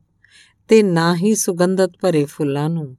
[0.69, 2.97] ਤੇ ਨਾ ਹੀ ਸੁਗੰਧਤ ਭਰੇ ਫੁੱਲਾਂ ਨੂੰ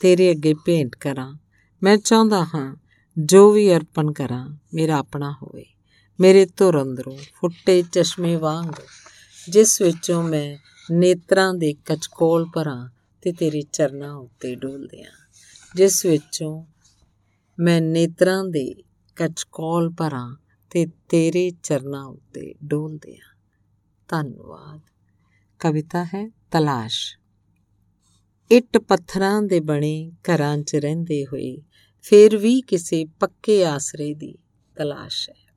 [0.00, 1.38] ਤੇਰੇ ਅੱਗੇ ਭੇਂਟ ਕਰਾਂ।
[1.82, 2.76] ਮੈਂ ਚਾਹੁੰਦਾ ਹਾਂ
[3.18, 5.64] ਜੋ ਵੀ ਅਰਪਣ ਕਰਾਂ, ਮੇਰਾ ਆਪਣਾ ਹੋਵੇ,
[6.20, 8.72] ਮੇਰੇ ਧੁਰ ਅੰਦਰੋਂ ਫੁੱਟੇ ਚਸ਼ਮੇ ਵਾਂਗ,
[9.48, 10.58] ਜਿਸ ਵਿੱਚੋਂ ਮੈਂ
[10.90, 12.88] ਨੇਤਰਾਂ ਦੇ ਕਚਕੋਲ ਭਰਾਂ
[13.22, 15.10] ਤੇ ਤੇਰੇ ਚਰਨਾਂ ਉੱਤੇ ਡੋਲਦਿਆਂ
[15.74, 16.66] ਜਿਸ ਵਿੱਚੋਂ
[17.58, 18.74] ਮੈਂ ਨੇਤਰਾਂ ਦੇ
[19.16, 20.36] ਕਚਕੋਲ ਭਰਾਂ
[20.70, 23.36] ਤੇ ਤੇਰੇ ਚਰਨਾਂ ਉੱਤੇ ਡੋਲਦੇ ਆ।
[24.08, 24.80] ਧੰਨਵਾਦ।
[25.58, 27.18] ਕਵਿਤਾ ਹੈ ਤਲਾਸ਼।
[28.50, 31.58] ਇੱਟ ਪੱਥਰਾਂ ਦੇ ਬਣੇ ਘਰਾਂ 'ਚ ਰਹਿੰਦੇ ਹੋਏ
[32.02, 34.34] ਫੇਰ ਵੀ ਕਿਸੇ ਪੱਕੇ ਆਸਰੇ ਦੀ
[34.76, 35.48] ਤਲਾਸ਼ ਹੈ।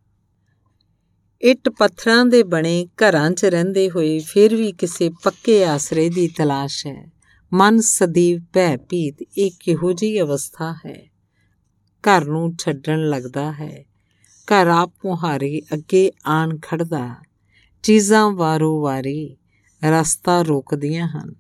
[1.42, 6.88] ਇੱਟ ਪੱਥਰਾਂ ਦੇ ਬਣੇ ਘਰਾਂ 'ਚ ਰਹਿੰਦੇ ਹੋਏ ਫੇਰ ਵੀ ਕਿਸੇ ਪੱਕੇ ਆਸਰੇ ਦੀ ਤਲਾਸ਼
[6.88, 7.21] ਹੈ।
[7.54, 11.12] ਮਨ ਸਦੀਵ ਭੈ ਭੀਤ ਇੱਕ ਕਿਹੋ ਜਿਹੀ ਅਵਸਥਾ ਹੈ?
[12.02, 13.86] ਘਰ ਨੂੰ ਛੱਡਣ ਲੱਗਦਾ ਹੈ।
[14.46, 17.16] ਘਰ ਆਪ ਮੁਹਾਰੇ ਅੱਗੇ ਆਣ ਖੜਦਾ
[17.84, 19.38] ਚੀਜ਼ਾਂ ਵਾਰੋ ਵਾਰੀ
[19.90, 21.36] ਰਸਤਾ ਰੋਕਦੀਆਂ ਹਨ।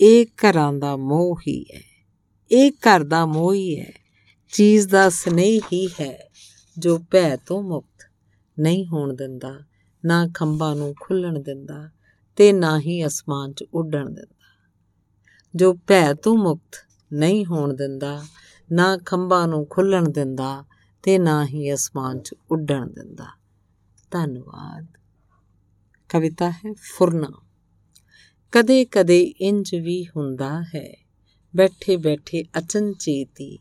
[0.00, 1.82] ਇਹ ਘਰਾਂ ਦਾ ਮੋਹ ਹੀ ਹੈ।
[2.52, 3.92] ਇਹ ਘਰ ਦਾ ਮੋਹ ਹੀ ਹੈ।
[4.52, 6.28] ਚੀਜ਼ ਦਾ ਸਨੇਹ ਹੀ ਹੈ
[6.78, 8.10] ਜੋ ਭੈ ਤੋਂ ਮੁਕਤ
[8.58, 9.60] ਨਹੀਂ ਹੋਣ ਦਿੰਦਾ,
[10.04, 11.90] ਨਾ ਖੰਭਾਂ ਨੂੰ ਖੁੱਲਣ ਦਿੰਦਾ
[12.36, 14.37] ਤੇ ਨਾ ਹੀ ਅਸਮਾਨ 'ਚ ਉੱਡਣ ਦਿੰਦਾ।
[15.54, 18.24] ਜੋ ਭੈ ਤੋਂ ਮੁਕਤ ਨਹੀਂ ਹੋਣ ਦਿੰਦਾ,
[18.72, 20.64] ਨਾ ਖੰਭਾਂ ਨੂੰ ਖੁੱਲਣ ਦਿੰਦਾ
[21.02, 23.26] ਤੇ ਨਾ ਹੀ ਅਸਮਾਨ 'ਚ ਉੱਡਣ ਦਿੰਦਾ।
[24.10, 24.86] ਧੰਨਵਾਦ।
[26.08, 27.28] ਕਵਿਤਾ ਹੈ ਫੁਰਨਾ।
[28.52, 31.06] ਕਦੇ ਕਦੇ ਇੰਜ ਵੀ ਹੁੰਦਾ ਹੈ
[31.56, 33.58] ਬੈਠੇ ਬੈਠੇ ਅਚਨਚੇਤੀ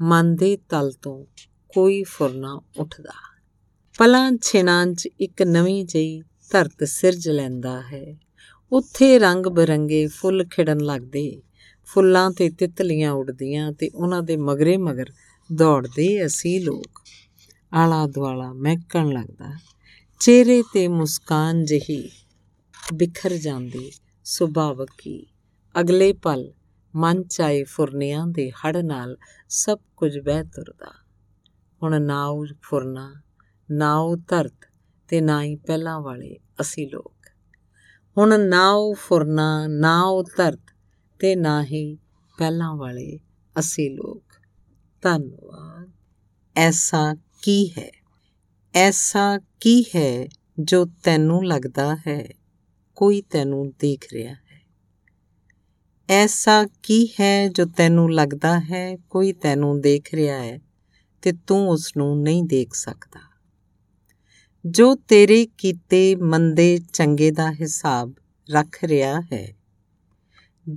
[0.00, 1.24] ਮਨ ਦੇ ਤਲ ਤੋਂ
[1.74, 3.38] ਕੋਈ ਫੁਰਨਾ ਉੱਠਦਾ।
[3.98, 8.18] ਪਲਾਂ ਛਿਨਾਂ 'ਚ ਇੱਕ ਨਵੀਂ ਜਈ ਧਰਤ ਸਿਰਜ ਲੈਂਦਾ ਹੈ
[8.72, 11.42] ਉੱਥੇ ਰੰਗ ਬਰੰਗੇ ਫੁੱਲ ਖਿੜਨ ਲੱਗਦੇ।
[11.84, 15.06] ਫੁੱਲਾਂ ਤੇ ਤਿਤਲੀਆਂ ਉੱਡਦੀਆਂ ਤੇ ਉਹਨਾਂ ਦੇ ਮਗਰੇ ਮਗਰ
[15.52, 17.02] ਦੌੜਦੇ ਅਸੀਂ ਲੋਕ।
[17.74, 19.58] ਆਲਾ ਦੁਆਲਾ ਮਹਿਕਣ ਲੱਗਦਾ।
[20.20, 22.10] ਚਿਹਰੇ ਤੇ ਮੁਸਕਾਨ ਜਹੀ
[22.94, 23.92] ਬਿਖਰ ਜਾਂਦੀ
[24.24, 25.26] ਸੁਭਾਵਕੀ
[25.80, 26.52] ਅਗਲੇ ਪਲ
[26.96, 29.16] ਮਨ ਚਾਏ ਫੁਰਨਿਆਂ ਦੇ ਹੜ ਨਾਲ
[29.48, 30.92] ਸਭ ਕੁਝ ਬਹਿ ਤੁਰਦਾ।
[31.82, 33.14] ਹੁਣ ਨਾ ਉਹ ਫੁਰਨਾ,
[33.70, 34.54] ਨਾ ਉਹ ਧਰਤ
[35.08, 37.17] ਤੇ ਨਾ ਹੀ ਪਹਿਲਾਂ ਵਾਲੇ ਅਸੀਂ ਲੋਕ।
[38.18, 40.60] ਹੁਣ ਨਾ ਉਹ ਫੁਰਨਾ, ਨਾ ਉਹ ਧਰਤ
[41.18, 41.98] ਤੇ ਨਾ ਹੀ
[42.38, 43.18] ਪਹਿਲਾਂ ਵਾਲੇ
[43.58, 44.22] ਅਸੀਂ ਲੋਕ।
[45.02, 45.90] ਧੰਨਵਾਦ।
[46.56, 47.90] ਐਸਾ ਕੀ ਹੈ?
[48.74, 50.28] ਐਸਾ ਕੀ ਹੈ
[50.60, 52.28] ਜੋ ਤੈਨੂੰ ਲੱਗਦਾ ਹੈ?
[52.96, 54.62] ਕੋਈ ਤੈਨੂੰ ਦੇਖ ਰਿਹਾ ਹੈ।
[56.08, 58.96] ਐਸਾ ਕੀ ਹੈ ਜੋ ਤੈਨੂੰ ਲੱਗਦਾ ਹੈ?
[58.96, 60.60] ਕੋਈ ਤੈਨੂੰ ਦੇਖ ਰਿਹਾ ਹੈ
[61.22, 63.27] ਤੇ ਤੂੰ ਉਸ ਨੂੰ ਨਹੀਂ ਦੇਖ ਸਕਦਾ।
[64.70, 68.12] ਜੋ ਤੇਰੇ ਕੀਤੇ ਮੰਦੇ ਚੰਗੇ ਦਾ ਹਿਸਾਬ
[68.50, 69.54] ਰੱਖ ਰਿਹਾ ਹੈ।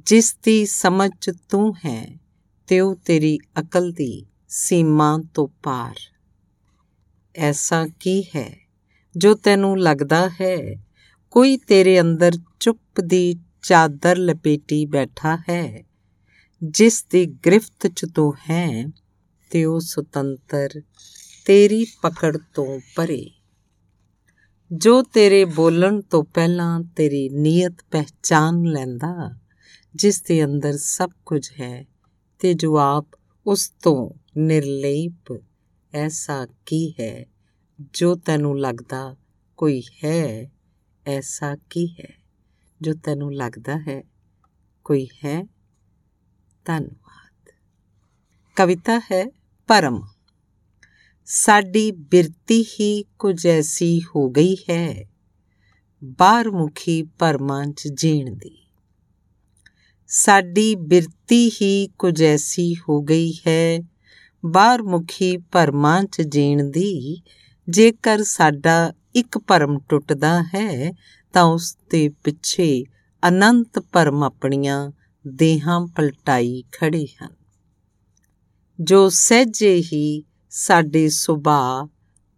[0.06, 2.18] ਜਿਸ ਦੀ ਸਮਝ ਤੂੰ ਹੈ
[2.68, 5.96] ਤੇ ਉਹ ਤੇਰੀ ਅਕਲ ਦੀ ਸੀਮਾ ਤੋਂ ਪਾਰ।
[7.36, 8.70] ਐਸਾ ਕੀ ਹੈ
[9.18, 10.76] ਜੋ ਤੈਨੂੰ ਲੱਗਦਾ ਹੈ?
[11.32, 15.84] ਕੋਈ ਤੇਰੇ ਅੰਦਰ ਚੁੱਪ ਦੀ ਚਾਦਰ ਲਪੇਟੀ ਬੈਠਾ ਹੈ।
[16.64, 18.86] ਜਿਸ ਦੀ ਗ੍ਰਿਫਤ ਚ ਤੂੰ ਹੈ
[19.50, 20.82] ਤੇ ਉਹ ਸੁਤੰਤਰ,
[21.46, 23.41] ਤੇਰੀ ਪਕੜ ਤੋਂ ਪਰੇ।
[24.74, 29.40] ਜੋ ਤੇਰੇ ਬੋਲਣ ਤੋਂ ਪਹਿਲਾਂ ਤੇਰੀ ਨੀਅਤ ਪਹਿਚਾਨ ਲੈਂਦਾ,
[29.96, 31.86] ਜਿਸ ਦੇ ਅੰਦਰ ਸਭ ਕੁਝ ਹੈ,
[32.40, 33.08] ਤੇ ਜੋ ਆਪ
[33.48, 35.42] ਉਸ ਤੋਂ ਨਿਰਲੇਪ,
[35.94, 37.26] ਐਸਾ ਕੀ ਹੈ?
[37.94, 39.16] ਜੋ ਤੈਨੂੰ ਲੱਗਦਾ
[39.58, 40.52] ਕੋਈ ਹੈ,
[41.08, 42.24] ਐਸਾ ਕੀ ਹੈ?
[42.82, 44.04] ਜੋ ਤੈਨੂੰ ਲੱਗਦਾ ਹੈ,
[44.84, 45.48] ਕੋਈ ਹੈ?
[46.66, 47.52] ਧੰਨਵਾਦ।
[48.56, 49.32] ਕਵਿਤਾ ਹੈ
[49.68, 50.11] ਪਰਮ।
[51.26, 55.06] ਸਾਡੀ ਬਿਰਤੀ ਹੀ ਕੁਝ ਐਸੀ ਹੋ ਗਈ ਹੈ
[56.04, 58.68] ਬਾਹਰ ਮੁਖੀ ਪਰਮਾਂ ਚ ਜੀਣ ਦੀ।
[60.08, 63.80] ਸਾਡੀ ਬਿਰਤੀ ਹੀ ਕੁਝ ਐਸੀ ਹੋ ਗਈ ਹੈ
[64.46, 67.22] ਬਾਹਰ ਮੁਖੀ ਪਰਮਾਂ ਚ ਜੀਣ ਦੀ।
[67.70, 70.94] ਜੇਕਰ ਸਾਡਾ ਇੱਕ ਪਰਮ ਟੁੱਟਦਾ ਹੈ,
[71.34, 72.84] ਤਾਂ ਉਸ ਦੇ ਪਿੱਛੇ
[73.28, 74.92] ਅਨੰਤ ਪਰਮ ਆਪਣੀਆਂ
[75.28, 77.36] ਦੇਹਾਂ ਪਲਟਾਈ ਖੜੇ ਹਨ।
[78.82, 81.88] ਜੋ ਸਹਿਜੇ ਹੀ ਸਾਡੇ ਸੁਭਾਅ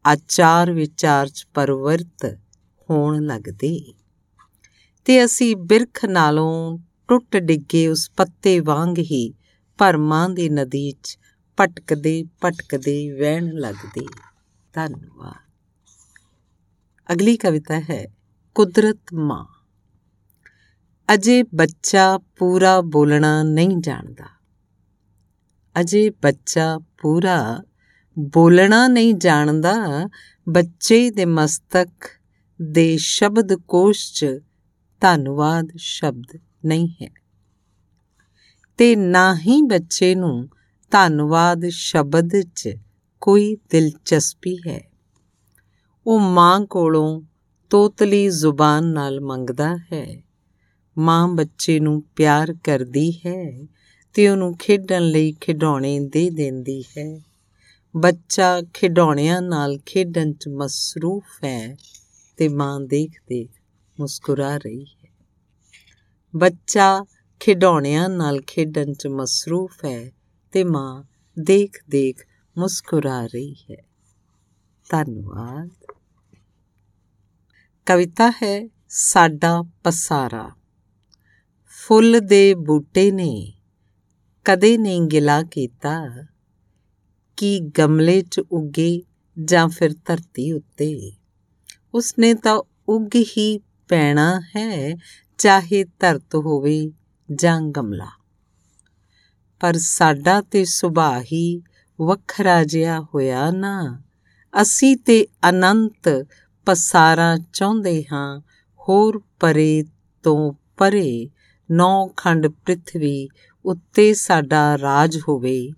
[0.05, 2.39] ਆਚਾਰ ਵਿਚਾਰ ਚ ਪਰਵਰਤ
[2.89, 3.93] ਹੋਣ ਲੱਗਦੇ।
[5.05, 9.33] ਤੇ ਅਸੀਂ ਬਿਰਖ ਨਾਲੋਂ ਟੁੱਟ ਡਿੱਗੇ ਉਸ ਪੱਤੇ ਵਾਂਗ ਹੀ
[9.77, 11.17] ਪਰਮਾਂ ਦੀ ਨਦੀ 'ਚ
[11.57, 14.05] ਪਟਕਦੇ ਪਟਕਦੇ ਵਹਿਣ ਲੱਗਦੇ।
[14.73, 15.51] ਧੰਨਵਾਦ।
[17.13, 18.07] ਅਗਲੀ ਕਵਿਤਾ ਹੈ,
[18.55, 19.45] ਕੁਦਰਤ ਮਾਂ।
[21.13, 24.25] ਅਜੇ ਬੱਚਾ ਪੂਰਾ ਬੋਲਣਾ ਨਹੀਂ ਜਾਣਦਾ।
[25.81, 27.63] ਅਜੇ ਬੱਚਾ ਪੂਰਾ
[28.19, 30.07] ਬੋਲਣਾ ਨਹੀਂ ਜਾਣਦਾ,
[30.49, 31.89] ਬੱਚੇ ਦੇ ਮਸਤਕ
[32.61, 34.25] ਦੇ ਸ਼ਬਦ ਕੋਸ਼ 'ਚ
[35.01, 37.09] ਧੰਨਵਾਦ ਸ਼ਬਦ ਨਹੀਂ ਹੈ।
[38.77, 40.49] ਤੇ ਨਾ ਹੀ ਬੱਚੇ ਨੂੰ
[40.91, 42.69] ਧੰਨਵਾਦ ਸ਼ਬਦ 'ਚ
[43.21, 44.91] ਕੋਈ ਦਿਲਚਸਪੀ ਹੈ।
[46.07, 47.21] ਉਹ ਮਾਂ ਕੋਲੋਂ
[47.69, 50.23] ਤੋਤਲੀ ਜ਼ੁਬਾਨ ਨਾਲ ਮੰਗਦਾ ਹੈ।
[50.97, 53.67] ਮਾਂ ਬੱਚੇ ਨੂੰ ਪਿਆਰ ਕਰਦੀ ਹੈ
[54.13, 57.19] ਤੇ ਉਹਨੂੰ ਖੇਡਣ ਲਈ ਖਿਡੌਣੇ ਦੇ ਦਿੰਦੀ ਹੈ।
[57.97, 61.77] ਬੱਚਾ ਖਿਡੌਣਿਆਂ ਨਾਲ ਖੇਡਣ 'ਚ ਮਸਰੂਫ ਹੈ
[62.37, 63.49] ਤੇ ਮਾਂ ਦੇਖ ਦੇਖ
[63.99, 65.11] ਮੁਸਕਰਾ ਰਹੀ ਹੈ।
[66.35, 67.05] ਬੱਚਾ
[67.39, 70.11] ਖਿਡੌਣਿਆਂ ਨਾਲ ਖੇਡਣ 'ਚ ਮਸਰੂਫ ਹੈ
[70.51, 71.03] ਤੇ ਮਾਂ
[71.39, 72.25] ਦੇਖ ਦੇਖ
[72.57, 73.85] ਮੁਸਕਰਾ ਰਹੀ ਹੈ।
[74.89, 75.95] ਧੰਨਵਾਦ।
[77.85, 80.51] ਕਵਿਤਾ ਹੈ, ਸਾਡਾ ਪਸਾਰਾ।
[81.65, 83.53] ਫੁੱਲ ਦੇ ਬੂਟੇ ਨੇ
[84.45, 86.23] ਕਦੇ ਨਹੀਂ ਗਿਲਾ ਕੀਤਾ।
[87.37, 89.01] ਕਿ ਗਮਲੇ 'ਚ ਉੱਗੇ
[89.43, 91.11] ਜਾਂ ਫਿਰ ਧਰਤੀ ਉੱਤੇ?
[91.93, 94.95] ਉਸਨੇ ਤਾਂ ਉੱਗ ਹੀ ਪੈਣਾ ਹੈ,
[95.37, 96.91] ਚਾਹੇ ਧਰਤ ਹੋਵੇ
[97.35, 98.07] ਜਾਂ ਗਮਲਾ।
[99.59, 101.61] ਪਰ ਸਾਡਾ ਤੇ ਸੁਭਾਅ ਹੀ
[102.01, 104.01] ਵੱਖਰਾ ਜਿਹਾ ਹੋਇਆ ਨਾ।
[104.61, 106.27] ਅਸੀਂ ਤੇ ਅਨੰਤ
[106.65, 108.41] ਪਸਾਰਾ ਚਾਹੁੰਦੇ ਹਾਂ,
[108.79, 109.83] ਹੋਰ ਪਰੇ
[110.23, 111.29] ਤੋਂ ਪਰੇ
[111.71, 113.27] ਨੌ ਖੰਡ ਪ੍ਰithvi
[113.65, 115.71] ਉੱਤੇ ਸਾਡਾ ਰਾਜ ਹੋਵੇ।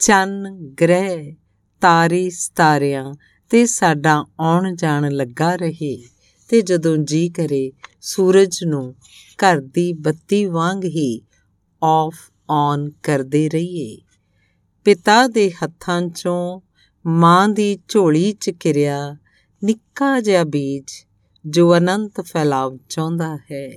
[0.00, 1.34] ਚੰਨ ਗ੍ਰਹਿ
[1.82, 3.14] ਤਾਰੇ ਸਤਾਰਿਆਂ
[3.50, 5.96] ਤੇ ਸਾਡਾ ਆਉਣ ਜਾਣ ਲੱਗਾ ਰਹੇ
[6.50, 8.94] ਤੇ ਜਦੋਂ ਜੀ ਕਰੇ ਸੂਰਜ ਨੂੰ
[9.38, 11.20] ਘਰ ਦੀ ਬੱਤੀ ਵਾਂਗ ਹੀ
[11.82, 12.14] ਆਫ
[12.50, 13.96] ਔਨ ਕਰਦੇ ਰਹੀਏ।
[14.86, 16.60] ਪਿਤਾ ਦੇ ਹੱਥਾਂ 'ਚੋਂ
[17.04, 19.16] ਮਾਂ ਦੀ ਝੋਲੀ 'ਚ ਕਿਰਿਆ
[19.62, 20.84] ਨਿੱਕਾ ਜਿਹਾ ਬੀਜ
[21.44, 23.68] ਜੋ ਅਨੰਤ ਫੈਲਾਵ ਚਾਹੁੰਦਾ ਹੈ,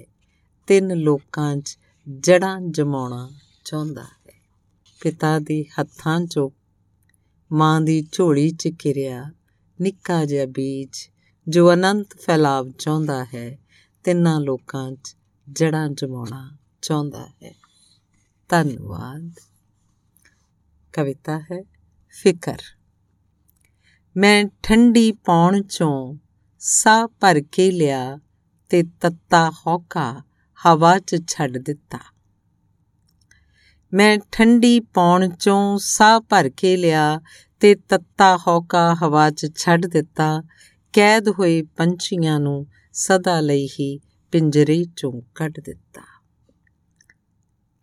[0.68, 1.78] ਤਿੰਨ ਲੋਕਾਂ 'ਚ
[2.20, 3.30] ਜੜਾਂ ਜਮਾਉਣਾ
[3.66, 4.21] ਚਾਹੁੰਦਾ ਹੈ।
[5.02, 6.50] ਪਿਤਾ ਦੇ ਹੱਥਾਂ 'ਚੋਂ
[7.52, 9.32] ਮਾਂ ਦੀ ਝੋਲੀ 'ਚ ਕਿਰਿਆ
[9.82, 10.90] ਨਿੱਕਾ ਜਿਹਾ ਬੀਜ,
[11.48, 13.60] ਜੋ ਅਨੰਤ ਫੈਲਾਵ ਚਾਹੁੰਦਾ ਹੈ,
[14.04, 15.16] ਤਿੰਨਾਂ ਲੋਕਾਂ 'ਚ
[15.52, 17.56] ਜੜਾਂ ਜਮਾਉਣਾ ਚਾਹੁੰਦਾ ਹੈ।
[18.50, 19.32] ਧੰਨਵਾਦ।
[20.94, 21.64] ਕਵਿਤਾ ਹੈ
[22.10, 22.58] ਫਿਕਰ।
[24.18, 26.16] ਮੈਂ ਠੰਡੀ ਪੌਣ ਚੋਂ
[26.60, 28.20] ਸਾਹ ਭਰ ਕੇ ਲਿਆ
[28.70, 30.24] ਤੇ ਤੱਤਾ ਹੌਕਾ
[30.66, 32.11] ਹਵਾ 'ਚ ਛੱਡ ਦਿੱਤਾ।
[33.94, 37.22] ਮੈਂ ਠੰਡੀ ਪੌਣ ਚੋਂ ਸਾਹ ਭਰ ਕੇ ਲਿਆ
[37.60, 40.44] ਤੇ ਤੱਤਾ ਹੌਕਾ ਹਵਾ 'ਚ ਛੱਡ ਦਿੱਤਾ।
[40.94, 44.00] ਕੈਦ ਹੋਏ ਪੰਛੀਆਂ ਨੂੰ ਸਦਾ ਲਈ ਹੀ
[44.32, 46.02] ਪਿੰਜਰੇ 'ਚੋਂ ਕੱਢ ਦਿੱਤਾ।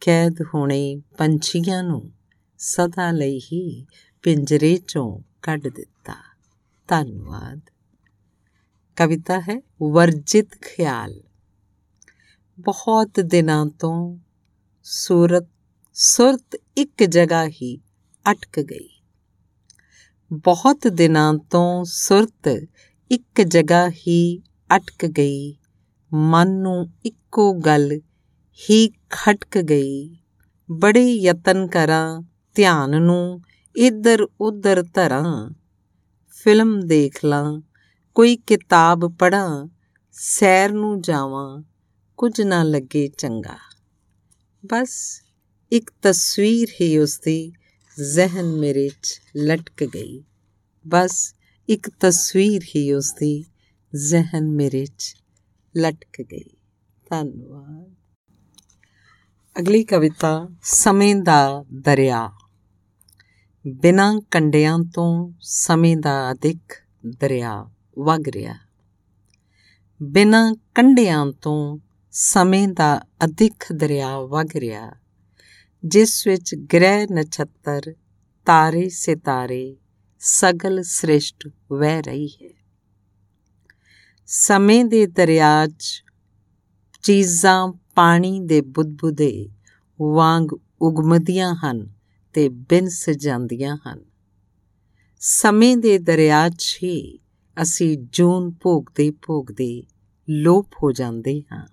[0.01, 2.13] ਕੈਦ ਹੋਣੇ ਪੰਛੀਆਂ ਨੂੰ
[2.59, 3.87] ਸਦਾ ਲਈ ਹੀ
[4.23, 6.15] ਪਿੰਜਰੇ 'ਚੋਂ ਕੱਢ ਦਿੱਤਾ।
[6.89, 7.61] ਧੰਨਵਾਦ।
[8.97, 11.23] ਕਵਿਤਾ ਹੈ, ਵਰਜਿਤ ਖਿਆਲ।
[12.61, 14.19] ਬਹੁਤ ਦਿਨਾਂ ਤੋਂ
[14.83, 15.47] ਸੂਰਤ
[16.01, 17.79] ਸੁਰਤ ਇੱਕ ਜਗ੍ਹਾ ਹੀ
[18.31, 18.89] ਅਟਕ ਗਈ।
[20.33, 22.67] ਬਹੁਤ ਦਿਨਾਂ ਤੋਂ ਸੁਰਤ
[23.11, 24.39] ਇੱਕ ਜਗ੍ਹਾ ਹੀ
[24.77, 25.57] ਅਟਕ ਗਈ।
[26.15, 27.93] ਮਨ ਨੂੰ ਇੱਕੋ ਗੱਲ
[28.71, 30.17] ਹੀ ਖਟਕ ਗਈ।
[30.71, 32.23] ਬੜੇ ਯਤਨ ਕਰਾਂ,
[32.55, 33.41] ਧਿਆਨ ਨੂੰ
[33.77, 35.51] ਇੱਧਰ ਉੱਧਰ ਧਰਾਂ।
[36.31, 37.61] ਫਿਲਮ ਦੇਖ ਲਾਂ,
[38.15, 39.67] ਕੋਈ ਕਿਤਾਬ ਪੜਾਂ
[40.13, 41.63] ਸੈਰ ਨੂੰ ਜਾਵਾਂ,
[42.17, 43.59] ਕੁਝ ਨਾ ਲੱਗੇ ਚੰਗਾ।
[44.67, 45.23] ਬਸ
[45.73, 47.53] ਇੱਕ ਤਸਵੀਰ ਹੀ ਉਸਦੀ
[48.13, 50.25] ਜ਼ਹਿਨ ਮੇਰੇ 'ਚ ਲਟਕ ਗਈ।
[50.89, 51.35] ਬਸ
[51.69, 53.45] ਇੱਕ ਤਸਵੀਰ ਹੀ ਉਸਦੀ
[53.97, 55.17] ਜ਼ਹਿਨ ਮੇਰੇ 'ਚ
[55.77, 56.45] ਲਟਕ ਗਈ।
[57.11, 57.95] ਧੰਨਵਾਦ।
[59.59, 62.33] ਅਗਲੀ ਕਵਿਤਾ, ਸਮੇਂ ਦਾ ਦਰਿਆ।
[63.67, 66.75] ਬਿਨਾਂ ਕੰਡਿਆਂ ਤੋਂ ਸਮੇਂ ਦਾ ਅਧਿਕ
[67.07, 68.55] ਦਰਿਆ ਵਗ ਰਿਹਾ।
[70.03, 71.79] ਬਿਨਾਂ ਕੰਡਿਆਂ ਤੋਂ
[72.11, 74.93] ਸਮੇਂ ਦਾ ਅਧਿਕ ਦਰਿਆ ਵਗ ਰਿਹਾ।
[75.85, 77.95] ਜਿਸ ਵਿੱਚ ਗ੍ਰਹਿ ਨਛੱਤਰ,
[78.47, 79.77] ਤਾਰੇ ਸਿਤਾਰੇ,
[80.19, 82.51] ਸਗਲ ਸ੍ਰਿਸ਼ਟ ਵਹਿ ਰਹੀ ਹੈ।
[84.27, 86.05] ਸਮੇਂ ਦੇ ਦਰਿਆ 'ਚ
[87.03, 89.49] ਚੀਜ਼ਾਂ ਪਾਣੀ ਦੇ ਬੁੱਧਬੁਦੇ
[90.03, 90.49] ਵਾਂਗ
[90.83, 91.93] ਉਗਮਦੀਆਂ ਹਨ
[92.33, 94.05] ਤੇ ਬਿਨਸ ਜਾਂਦੀਆਂ ਹਨ।
[95.21, 97.19] ਸਮੇਂ ਦੇ ਦਰਿਆ 'ਚ ਹੀ
[97.63, 99.83] ਅਸੀਂ ਜੂਨ ਭੋਗਦੇ ਭੋਗਦੇ
[100.31, 101.67] ਲੋਪ ਹੋ ਜਾਂਦੇ ਹਾਂ।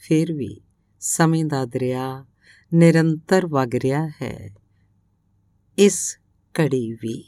[0.00, 0.60] ਫਿਰ ਵੀ
[1.00, 2.26] ਸਮੇਂ ਦਾ ਦਰਿਆ
[2.74, 4.50] ਨਿਰੰਤਰ ਵਗ ਰਿਹਾ ਹੈ।
[5.78, 6.18] ਇਸ
[6.54, 7.24] ਕੜੀ ਵੀ।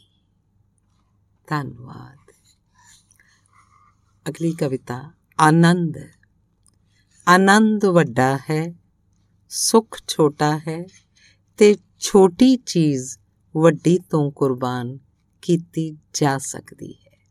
[1.46, 2.32] ਧੰਨਵਾਦ।
[4.28, 5.98] ਅਗਲੀ ਕਵਿਤਾ, ਆਨੰਦ।
[7.28, 8.74] ਆਨੰਦ ਵੱਡਾ ਹੈ,
[9.48, 10.84] ਸੁਖ ਛੋਟਾ ਹੈ
[11.56, 13.18] ਤੇ ਛੋਟੀ ਚੀਜ਼
[13.56, 14.98] ਵੱਡੀ ਤੋਂ ਕੁਰਬਾਨ
[15.42, 17.30] ਕੀਤੀ ਜਾ ਸਕਦੀ ਹੈ।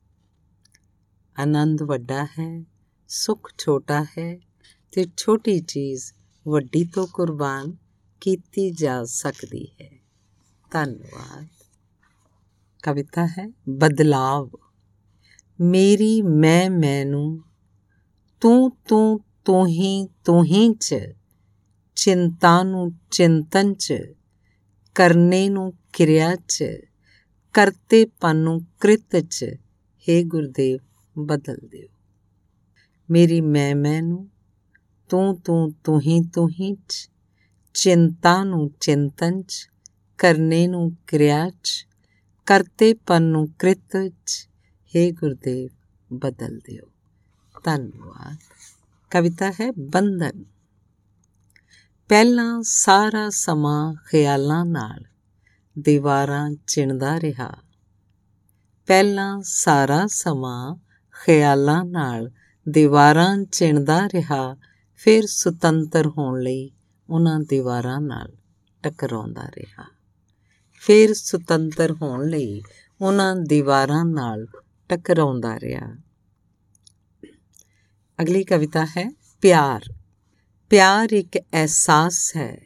[1.42, 2.64] ਆਨੰਦ ਵੱਡਾ ਹੈ,
[3.08, 4.40] ਸੁਖ ਛੋਟਾ ਹੈ
[4.92, 6.14] ਤੇ ਛੋਟੀ ਚੀਜ਼
[6.48, 7.81] ਵੱਡੀ ਤੋਂ ਕੁਰਬਾਨ
[8.22, 9.90] ਕੀਤੀ ਜਾ ਸਕਦੀ ਹੈ।
[10.72, 11.48] ਧੰਨਵਾਦ।
[12.84, 14.50] ਕਵਿਤਾ ਹੈ, ਬਦਲਾਵ।
[15.62, 17.44] ਮੇਰੀ ਮੈਂ ਮੈਨੂੰ
[18.42, 20.96] ਤੂੰ ਤੂੰ ਤੂੰ ਹੀ ਤੂੰ ਹੀ ਚ,
[21.96, 23.94] ਚਿੰਤਾ ਨੂੰ ਚਿੰਤਨ ਚ,
[24.96, 26.64] ਕਰਨੇ ਨੂੰ ਕਿਰਿਆ ਚ,
[27.54, 29.46] ਕਰਤੇਪਨ ਨੂੰ ਕ੍ਰਿਤ ਚ
[29.98, 30.80] हे ਗੁਰਦੇਵ,
[31.18, 31.88] ਬਦਲ ਦਿਓ।
[33.12, 34.30] ਮੇਰੀ ਮੈਂ ਮੈਂ ਨੂੰ
[35.10, 37.11] ਤੂੰ ਤੂੰ ਤੂੰ ਹੀ ਤੂੰ ਹੀ ਚ
[37.74, 39.70] ਚਿੰਤਾ ਨੂੰ ਚਿੰਤਨ ਚ,
[40.18, 41.88] ਕਰਨੇ ਨੂੰ ਕਿਰਿਆ ਚ,
[42.46, 44.50] ਕਰਤੇਪਨ ਨੂੰ ਕ੍ਰਿਤ ਚ।
[44.98, 45.70] हे ਗੁਰਦੇਵ,
[46.14, 46.92] ਬਦਲ ਦਿਓ।
[47.64, 48.38] ਧੰਨਵਾਦ।
[49.10, 50.46] ਕਵਿਤਾ ਹੈ ਬੰਧਨ।
[52.10, 55.06] ਪਹਿਲਾਂ ਸਾਰਾ ਸਮਾਂ ਖਿਆਲਾਂ ਨਾਲ,
[55.80, 57.52] ਦੀਵਾਰਾਂ ਚਿਣਦਾ ਰਿਹਾ।
[58.88, 60.76] ਪਹਿਲਾਂ ਸਾਰਾ ਸਮਾਂ
[61.26, 62.32] ਖਿਆਲਾਂ ਨਾਲ,
[62.70, 64.58] ਦੀਵਾਰਾਂ ਚਿਣਦਾ ਰਿਹਾ,
[64.96, 66.72] ਫਿਰ ਸੁਤੰਤਰ ਹੋਣ ਲਈ
[67.12, 68.38] ਉਹਨਾਂ ਦੀਵਾਰਾਂ ਨਾਲ
[68.84, 69.86] ਟਕਰਾਉਂਦਾ ਰਿਹਾ।
[70.80, 72.62] ਫਿਰ ਸੁਤੰਤਰ ਹੋਣ ਲਈ
[73.02, 74.48] ਉਹਨਾਂ ਦੀਵਾਰਾਂ ਨਾਲ
[74.90, 75.98] ਟਕਰਾਉਂਦਾ ਰਿਹਾ।
[78.22, 79.94] ਅਗਲੀ ਕਵਿਤਾ ਹੈ, ਪਿਆਰ।
[80.70, 82.62] ਪਿਆਰ ਇੱਕ ਅਹਿਸਾਸ ਹੈ।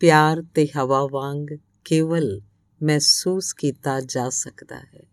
[0.00, 2.40] ਪਿਆਰ ਤੇ ਹਵਾ ਵਾਂਗ ਕੇਵਲ
[2.82, 5.06] ਮਹਿਸੂਸ ਕੀਤਾ ਜਾ ਸਕਦਾ ਹੈ।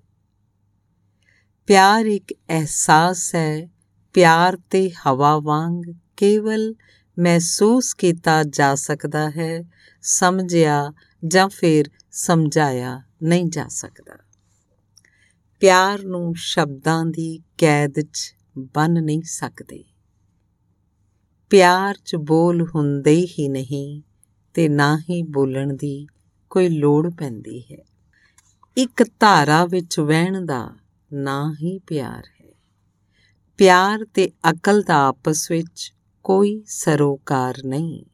[1.67, 3.69] ਪਿਆਰ ਇੱਕ ਅਹਿਸਾਸ ਹੈ।
[4.13, 6.75] ਪਿਆਰ ਤੇ ਹਵਾ ਵਾਂਗ ਕੇਵਲ
[7.19, 9.63] ਮਹਿਸੂਸ ਕੀਤਾ ਜਾ ਸਕਦਾ ਹੈ,
[10.01, 10.93] ਸਮਝਿਆ
[11.27, 14.17] ਜਾਂ ਫਿਰ ਸਮਝਾਇਆ ਨਹੀਂ ਜਾ ਸਕਦਾ।
[15.59, 19.83] ਪਿਆਰ ਨੂੰ ਸ਼ਬਦਾਂ ਦੀ ਕੈਦ 'ਚ ਬੰਨ ਨਹੀਂ ਸਕਦੇ।
[21.49, 24.01] ਪਿਆਰ 'ਚ ਬੋਲ ਹੁੰਦੇ ਹੀ ਨਹੀਂ
[24.53, 26.07] ਤੇ ਨਾ ਹੀ ਬੋਲਣ ਦੀ
[26.49, 27.85] ਕੋਈ ਲੋੜ ਪੈਂਦੀ ਹੈ।
[28.77, 30.75] ਇੱਕ ਧਾਰਾ ਵਿੱਚ ਵਹਿਣ ਦਾ
[31.13, 32.51] ਨਾ ਹੀ ਪਿਆਰ ਹੈ।
[33.57, 35.94] ਪਿਆਰ ਤੇ ਅਕਲ ਦਾ ਆਪਸ ਵਿੱਚ
[36.25, 38.05] ਕੋਈ ਸਰੋਕਾਰ ਨਹੀਂ।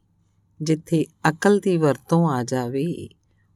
[0.62, 3.08] ਜਿੱਥੇ ਅਕਲ ਦੀ ਵਰਤੋਂ ਆ ਜਾਵੇ,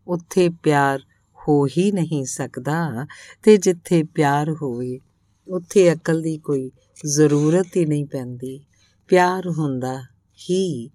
[0.06, 1.00] ਉੱਥੇ ਪਿਆਰ
[1.38, 3.06] ਹੋ ਹੀ ਨਹੀਂ ਸਕਦਾ
[3.42, 5.00] ਤੇ ਜਿੱਥੇ ਪਿਆਰ ਹੋਵੇ,
[5.48, 6.70] ਉੱਥੇ ਅਕਲ ਦੀ ਕੋਈ
[7.06, 8.66] ਜ਼ਰੂਰਤ ਹੀ ਨਹੀਂ ਪੈਂਦੀ।
[9.08, 10.02] ਪਿਆਰ ਹੁੰਦਾ
[10.50, 10.88] ਹੀ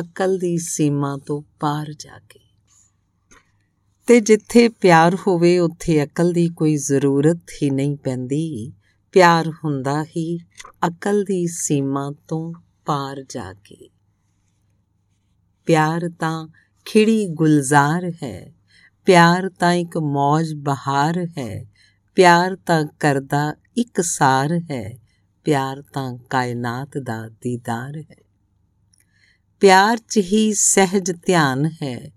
[0.00, 2.40] ਅਕਲ ਦੀ ਸੀਮਾ ਤੋਂ ਪਾਰ ਜਾ ਕੇ।
[4.06, 8.72] ਤੇ ਜਿੱਥੇ ਪਿਆਰ ਹੋਵੇ, ਉੱਥੇ ਅਕਲ ਦੀ ਕੋਈ ਜ਼ਰੂਰਤ ਹੀ ਨਹੀਂ ਪੈਂਦੀ।
[9.12, 10.38] ਪਿਆਰ ਹੁੰਦਾ ਹੀ
[10.86, 12.52] ਅਕਲ ਦੀ ਸੀਮਾ ਤੋਂ
[12.86, 13.88] ਪਾਰ ਜਾ ਕੇ।
[15.66, 16.48] ਪਿਆਰ ਤਾਂ
[16.84, 18.52] ਖਿੜੀ ਗੁਲਜ਼ਾਰ ਹੈ,
[19.04, 21.64] ਪਿਆਰ ਤਾਂ ਇੱਕ ਮੌਜ ਬਹਾਰ ਹੈ,
[22.14, 24.98] ਪਿਆਰ ਤਾਂ ਕਰਦਾ ਇੱਕ ਸਾਰ ਹੈ,
[25.44, 28.22] ਪਿਆਰ ਤਾਂ ਕਾਇਨਾਤ ਦਾ ਦੀਦਾਰ ਹੈ।
[29.60, 32.10] ਪਿਆਰ 'ਚ ਹੀ ਸਹਿਜ ਧਿਆਨ ਹੈ,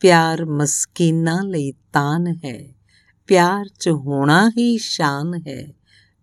[0.00, 2.74] ਪਿਆਰ ਮਸਕੀਨਾ ਲਈ ਤਾਨ ਹੈ,
[3.26, 5.72] ਪਿਆਰ 'ਚ ਹੋਣਾ ਹੀ ਸ਼ਾਨ ਹੈ,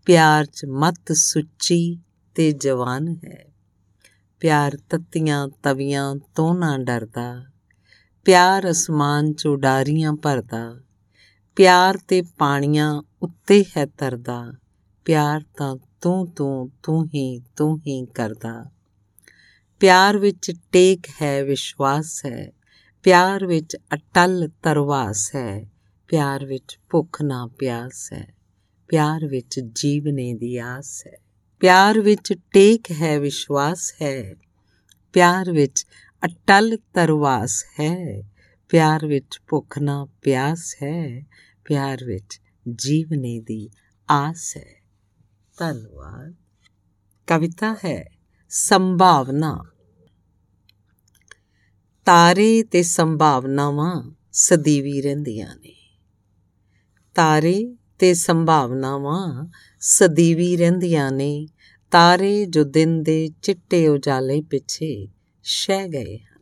[0.06, 2.00] ਪਿਆਰ 'ਚ ਮਤ ਸੁੱਚੀ
[2.36, 3.49] ਤੇ ਜਵਾਨ ਹੈ।
[4.40, 7.46] ਪਿਆਰ ਤੱਤੀਆਂ ਤਵੀਆਂ ਤੋਂ ਨਾ ਡਰਦਾ।
[8.26, 10.82] ਪਿਆਰ ਅਸਮਾਨ 'ਚ ਉਡਾਰੀਆਂ ਭਰਦਾ।
[11.56, 14.54] ਪਿਆਰ ਤੇ ਪਾਣੀਆਂ ਉੱਤੇ ਹੈ ਤਰਦਾ।
[15.06, 18.66] ਪਿਆਰ ਤਾਂ ਤੂੰ ਤੂੰ ਤੂੰ ਹੀ ਤੂੰ ਹੀ ਕਰਦਾ।
[19.80, 22.52] ਪਿਆਰ ਵਿੱਚ ਟੇਕ ਹੈ ਵਿਸ਼ਵਾਸ ਹੈ।
[23.04, 25.70] ਪਿਆਰ ਵਿੱਚ ਅਟਲ ਤਰਵਾਸ ਹੈ।
[26.08, 28.34] ਪਿਆਰ ਵਿੱਚ ਭੁੱਖ ਨਾ ਪਿਆਸ ਹੈ।
[28.88, 31.18] ਪਿਆਰ ਵਿੱਚ ਜੀਵਨੇ ਦੀ ਆਸ ਹੈ।
[31.60, 34.36] ਪਿਆਰ ਵਿੱਚ ਟੇਕ ਹੈ ਵਿਸ਼ਵਾਸ ਹੈ।
[35.14, 35.86] ਪਿਆਰ ਵਿੱਚ
[36.26, 38.24] ਅਟਲ ਤਰਵਾਸ ਹੈ।
[38.70, 41.26] ਪਿਆਰ ਵਿੱਚ ਭੁੱਖ ਨਾ ਪਿਆਸ ਹੈ।
[41.66, 42.42] ਪਿਆਰ ਵਿੱਚ
[42.76, 43.70] ਜੀਵਨੇ ਦੀ
[44.10, 44.84] ਆਸ ਹੈ।
[45.58, 46.36] ਧੰਨਵਾਦ।
[47.28, 48.10] ਕਵਿਤਾ ਹੈ,
[48.50, 49.64] ਸੰਭਾਵਨਾ।
[52.06, 55.98] ਤਾਰੇ ਤੇ ਸੰਭਾਵਨਾਵਾਂ ਸਦੀਵੀ ਰਹਿੰਦੀਆਂ ਨੇ।
[57.16, 59.48] ਤਾਰੇ ਤੇ ਸੰਭਾਵਨਾਵਾਂ
[59.80, 61.48] ਸਦੀਵੀ ਰਹਿੰਦੀਆਂ ਨੇ,
[61.92, 65.08] ਤਾਰੇ ਜੋ ਦਿਨ ਦੇ ਚਿੱਟੇ ਉਜਾਲੇ ਪਿੱਛੇ
[65.44, 66.42] ਸ਼ਹਿ ਗਏ ਹਨ।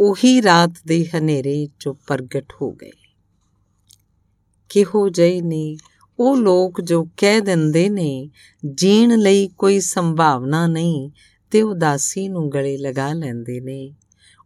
[0.00, 2.90] ਉਹੀ ਰਾਤ ਦੇ ਹਨੇਰੇ ਚੋਂ ਪ੍ਰਗਟ ਹੋ ਗਏ।
[4.68, 5.76] ਕਿਹੋ ਜਿਹੇ ਨੇ,
[6.18, 8.30] ਉਹ ਲੋਕ ਜੋ ਕਹਿ ਦਿੰਦੇ ਨੇ,
[8.74, 11.10] ਜੀਣ ਲਈ ਕੋਈ ਸੰਭਾਵਨਾ ਨਹੀਂ
[11.50, 13.94] ਤੇ ਉਦਾਸੀ ਨੂੰ ਗਲੇ ਲਗਾ ਲੈਂਦੇ ਨੇ।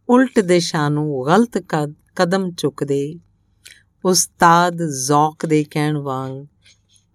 [0.09, 1.57] ਉਲਟ ਦਿਸ਼ਾ ਨੂੰ ਗਲਤ
[2.15, 3.15] ਕਦਮ ਚੁੱਕਦੇ
[4.04, 6.46] ਉਸਤਾਦ ਜ਼ੌਕ ਦੇ ਕਹਿਣ ਵਾਂਗ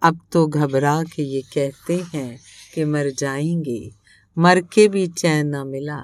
[0.02, 2.38] अब तो घबरा के ये कहते हैं
[2.74, 3.92] कि मर जाएंगे
[4.36, 6.00] मर के भी चैन ना मिला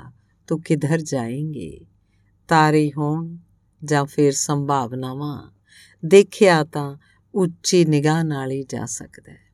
[0.49, 1.71] तो किधर जाएंगे
[2.49, 3.37] ਤਾਰੇ ਹੋਣ
[3.83, 5.51] ਜਾਂ ਫਿਰ ਸੰਭਾਵਨਾਵਾਂ
[6.03, 6.97] ਦੇਖਿਆ ਤਾਂ
[7.35, 9.51] ਉੱਚੀ ਨਿਗਾਹ ਨਾਲ ਹੀ ਜਾ ਸਕਦਾ ਹੈ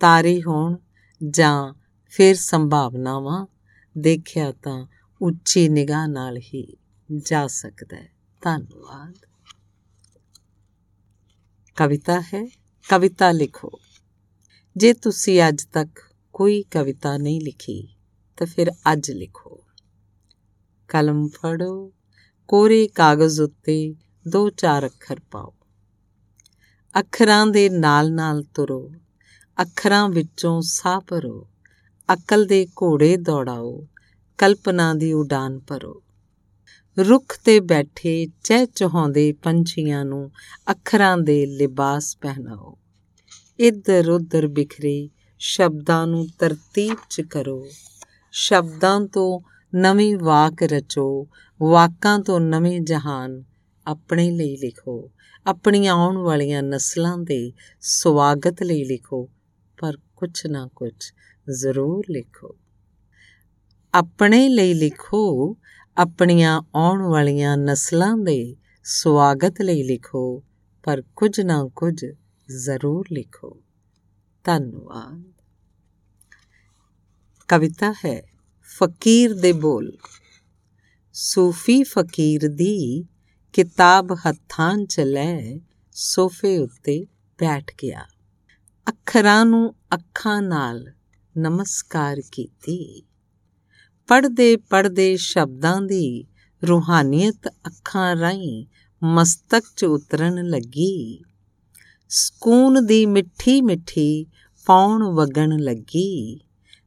[0.00, 0.76] ਤਾਰੇ ਹੋਣ
[1.20, 1.72] ਜਾਂ
[2.12, 3.46] ਫਿਰ ਸੰਭਾਵਨਾਵਾਂ
[3.96, 4.86] ਦੇਖਿਆ ਤਾਂ
[5.20, 6.66] ਉੱਚੀ ਨਿਗਾਹ ਨਾਲ ਹੀ
[7.10, 8.08] ਜਾ ਸਕਦਾ ਹੈ
[8.42, 9.25] ਧੰਨਵਾਦ
[11.77, 12.47] ਕਵਿਤਾ ਹੈ,
[12.89, 13.69] ਕਵਿਤਾ ਲਿਖੋ।
[14.77, 15.89] ਜੇ ਤੁਸੀਂ ਅੱਜ ਤੱਕ
[16.33, 17.87] ਕੋਈ ਕਵਿਤਾ ਨਹੀਂ ਲਿਖੀ,
[18.37, 19.63] ਤਾਂ ਫਿਰ ਅੱਜ ਲਿਖੋ।
[20.87, 21.93] ਕਲਮ ਫੜੋ,
[22.47, 23.95] ਕੋਰੇ ਕਾਗਜ਼ ਉੱਤੇ
[24.27, 25.53] ਦੋ ਚਾਰ ਅੱਖਰ ਪਾਓ।
[26.99, 28.91] ਅੱਖਰਾਂ ਦੇ ਨਾਲ-ਨਾਲ ਤੁਰੋ,
[29.61, 31.47] ਅੱਖਰਾਂ ਵਿੱਚੋਂ ਸਾਹ ਭਰੋ
[32.13, 33.87] ਅਕਲ ਦੇ ਘੋੜੇ ਦੌੜਾਓ,
[34.37, 36.03] ਕਲਪਨਾ ਦੀ ਉਡਾਨ ਭਰੋ।
[36.99, 40.31] ਰੁੱਖ ਤੇ ਬੈਠੇ ਚਹਿ ਚਹਾਉਂਦੇ ਪੰਛੀਆਂ ਨੂੰ
[40.71, 42.77] ਅੱਖਰਾਂ ਦੇ ਲਿਬਾਸ ਪਹਿਨਾਓ।
[43.59, 47.67] ਇੱਧਰ ਉੱਧਰ ਬਿਖਰੇ ਸ਼ਬਦਾਂ ਨੂੰ ਤਰਤੀਬ 'ਚ ਕਰੋ।
[48.31, 49.39] ਸ਼ਬਦਾਂ ਤੋਂ
[49.75, 51.27] ਨਵੀਂ ਵਾਕ ਰਚੋ,
[51.61, 53.43] ਵਾਕਾਂ ਤੋਂ ਨਵੇਂ ਜਹਾਨ
[53.87, 55.11] ਆਪਣੇ ਲਈ ਲਿਖੋ।
[55.47, 59.29] ਆਪਣੀਆਂ ਆਉਣ ਵਾਲੀਆਂ ਨਸਲਾਂ ਦੇ ਸਵਾਗਤ ਲਈ ਲਿਖੋ,
[59.81, 61.13] ਪਰ ਕੁਛ ਨਾ ਕੁਛ
[61.49, 62.55] ਜ਼ਰੂਰ ਲਿਖੋ।
[63.93, 65.57] ਆਪਣੇ ਲਈ ਲਿਖੋ
[65.97, 70.43] ਆਪਣੀਆਂ ਆਉਣ ਵਾਲੀਆਂ ਨਸਲਾਂ ਦੇ ਸਵਾਗਤ ਲਈ ਲਿਖੋ,
[70.83, 72.05] ਪਰ ਕੁਝ ਨਾ ਕੁਝ
[72.49, 73.61] ਜ਼ਰੂਰ ਲਿਖੋ।
[74.43, 75.33] ਧੰਨਵਾਦ।
[77.47, 78.27] ਕਵਿਤਾ ਹੈ,
[78.61, 79.97] ਫਕੀਰ ਦੇ ਬੋਲ।
[81.13, 83.05] ਸੂਫੀ ਫਕੀਰ ਦੀ
[83.53, 85.59] ਕਿਤਾਬ ਹੱਥਾਂ 'ਚ ਲੈ
[85.91, 87.05] ਸੋਫੇ ਉੱਤੇ
[87.39, 88.05] ਬੈਠ ਗਿਆ।
[88.87, 90.93] ਅੱਖਰਾਂ ਨੂੰ ਅੱਖਾਂ ਨਾਲ
[91.37, 93.06] ਨਮਸਕਾਰ ਕੀਤੀ।
[94.07, 96.25] ਪੜਦੇ ਪੜਦੇ ਸ਼ਬਦਾਂ ਦੀ
[96.67, 98.65] ਰੂਹਾਨੀਅਤ ਅੱਖਾਂ ਰਾਹੀਂ
[99.03, 101.23] ਮਸਤਕ 'ਚ ਉਤਰਨ ਲੱਗੀ।
[102.09, 104.25] ਸਕੂਨ ਦੀ ਮਿੱਠੀ ਮਿੱਠੀ
[104.65, 106.39] ਪੌਣ ਵਗਣ ਲੱਗੀ।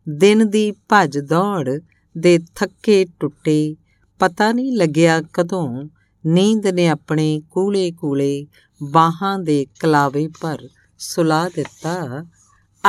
[0.09, 1.81] ਦਿਨ ਦੀ ਭੱਜ ਦੌੜ
[2.18, 3.77] ਦੇ ਥੱਕੇ ਟੁੱਟੇ।
[4.18, 5.89] ਪਤਾ ਨਹੀਂ ਲੱਗਿਆ ਕਦੋਂ
[6.27, 8.47] ਨੀਂਦ ਨੇ ਆਪਣੇ ਕੂਲੇ ਕੂਲੇ
[8.83, 10.68] ਬਾਹਾਂ ਦੇ ਕਲਾਵੇ ਪਰ
[10.99, 12.25] ਸੁਲਾ ਦਿੱਤਾ।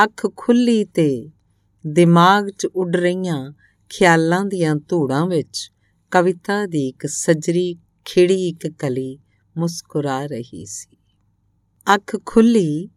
[0.04, 1.30] ਅੱਖ ਖੁੱਲੀ ਤੇ
[1.88, 3.52] ਦਿਮਾਗ 'ਚ ਉੱਡ ਰਹੀਆਂ
[3.94, 5.72] ਖਿਆਲਾਂ ਦੀਆਂ ਧੂੜਾਂ ਵਿੱਚ
[6.12, 7.76] ਕਵਿਤਾ ਦੀ ਇੱਕ ਸਜਰੀ
[8.06, 9.20] ਖਿੜੀ ਇੱਕ ਕਲੀ
[9.58, 10.98] ਮੁਸਕਰਾ ਰਹੀ ਸੀ।
[11.96, 12.90] ਅੱਖ ਖੁੱਲੀ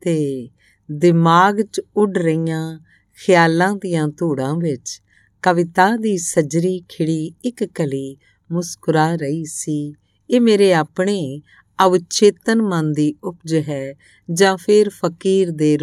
[0.00, 0.48] ਤੇ
[0.92, 2.80] ਦਿਮਾਗ 'ਚ ਉੱਡ ਰਹੀਆਂ
[3.24, 5.02] ਖਿਆਲਾਂ ਦੀਆਂ ਧੂੜਾਂ ਵਿੱਚ
[5.42, 8.16] ਕਵਿਤਾ ਦੀ ਸਜਰੀ ਖਿੜੀ ਇੱਕ ਕਲੀ
[8.52, 9.94] ਮੁਸਕਰਾ ਰਹੀ ਸੀ।
[10.30, 11.42] ਇਹ ਮੇਰੇ ਆਪਣੇ
[11.86, 13.94] ਅਵਚੇਤਨ ਮਨ ਦੀ ਉਪਜ ਹੈ
[14.32, 15.78] ਜਾਂ ਫਿਰ ਫਕੀਰ ਦੇ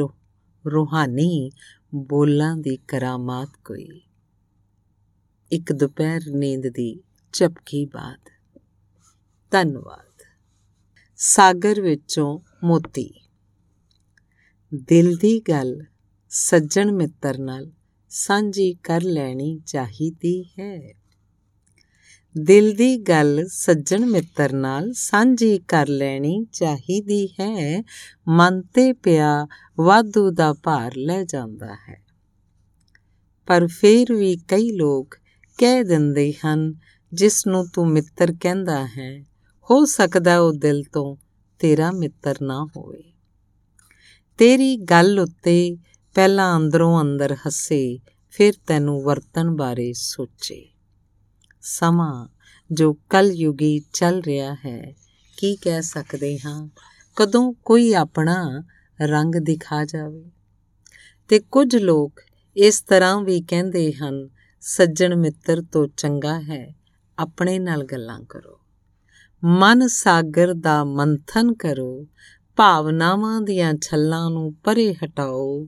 [0.66, 1.52] ਰੂਹਾਨੀ
[1.96, 4.02] ਬੋਲਾਂ ਦੀ ਕਰਾਮਾਤ ਕੋਈ?
[5.52, 8.30] ਇੱਕ ਦੁਪਹਿਰ ਨੀਂਦ ਦੀ ਚਪਕੀ ਬਾਅਦ।
[9.52, 10.24] ਧੰਨਵਾਦ।
[11.16, 13.14] ਸਾਗਰ ਵਿੱਚੋਂ ਮੋਤੀ।
[14.74, 15.82] ਦਿਲ ਦੀ ਗੱਲ
[16.30, 17.72] ਸੱਜਣ ਮਿੱਤਰ ਨਾਲ
[18.10, 20.94] ਸਾਂਝੀ ਕਰ ਲੈਣੀ ਚਾਹੀਦੀ ਹੈ।
[22.38, 27.84] ਦਿਲ ਦੀ ਗੱਲ ਸੱਜਣ ਮਿੱਤਰ ਨਾਲ ਸਾਂਝੀ ਕਰ ਲੈਣੀ ਚਾਹੀਦੀ ਹੈ।
[28.28, 29.48] ਮਨ ਤੇ ਪਿਆ
[29.80, 32.04] ਵਾਧੂ ਦਾ ਭਾਰ ਲੈ ਜਾਂਦਾ ਹੈ।
[33.46, 35.16] ਪਰ ਫਿਰ ਵੀ ਕਈ ਲੋਕ
[35.58, 36.74] ਕਹਿ ਦਿੰਦੇ ਹਨ
[37.14, 39.24] ਜਿਸ ਨੂੰ ਤੂੰ ਮਿੱਤਰ ਕਹਿੰਦਾ ਹੈ,
[39.72, 41.16] ਹੋ ਸਕਦਾ ਉਹ ਦਿਲ ਤੋਂ
[41.60, 43.14] ਤੇਰਾ ਮਿੱਤਰ ਨਾ ਹੋਵੇ।
[44.38, 45.78] ਤੇਰੀ ਗੱਲ ਉੱਤੇ
[46.14, 48.00] ਪਹਿਲਾਂ ਅੰਦਰੋਂ ਅੰਦਰ ਹੱਸੇ,
[48.30, 50.70] ਫਿਰ ਤੈਨੂੰ ਵਰਤਨ ਬਾਰੇ ਸੋਚੇ।
[51.62, 52.28] ਸਮਾਂ
[52.72, 54.96] ਜੋ ਕਲ ਯੁਗੀ ਚੱਲ ਰਿਹਾ ਹੈ,
[55.38, 56.70] ਕੀ ਕਹਿ ਸਕਦੇ ਹਾਂ?
[57.16, 58.64] ਕਦੋਂ ਕੋਈ ਆਪਣਾ
[59.02, 60.32] ਰੰਗ ਦਿਖਾ ਜਾਵੇ।
[61.28, 62.22] ਤੇ ਕੁਝ ਲੋਕ
[62.58, 64.30] ਇਸ ਤਰ੍ਹਾਂ ਵੀ ਕਹਿੰਦੇ ਹਨ
[64.66, 66.76] ਸੱਜਣ ਮਿੱਤਰ ਤੋਂ ਚੰਗਾ ਹੈ,
[67.20, 68.60] ਆਪਣੇ ਨਾਲ ਗੱਲਾਂ ਕਰੋ।
[69.44, 72.08] ਮਨ ਸਾਗਰ ਦਾ ਮੰਥਨ ਕਰੋ,
[72.56, 75.68] ਭਾਵਨਾਵਾਂ ਦੀਆਂ ਛੱਲਾਂ ਨੂੰ ਪਰੇ ਹਟਾਓ।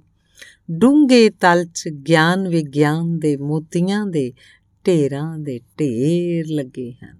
[0.72, 4.34] ਡੂੰਗੇ ਤਲ 'ਚ ਗਿਆਨ ਵਿਗਿਆਨ ਦੇ ਮੋਤੀਆਂ ਦੇ
[4.88, 7.18] ਢੇਰਾਂ ਦੇ ਢੇਰ ਲੱਗੇ ਹਨ।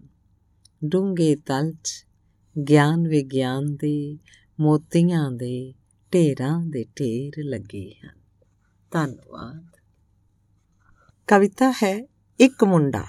[0.86, 2.06] ਡੂੰਗੇ ਤਲ 'ਚ
[2.70, 4.18] ਗਿਆਨ ਵਿਗਿਆਨ ਦੇ
[4.60, 5.74] ਮੋਤੀਆਂ ਦੇ
[6.14, 8.20] ਢੇਰਾਂ ਦੇ ਢੇਰ ਲੱਗੇ ਹਨ।
[8.92, 9.75] ਧੰਨਵਾਦ।
[11.28, 12.08] ਕਵਿਤਾ ਹੈ
[12.40, 13.06] ਇੱਕ ਮੁੰਡਾ।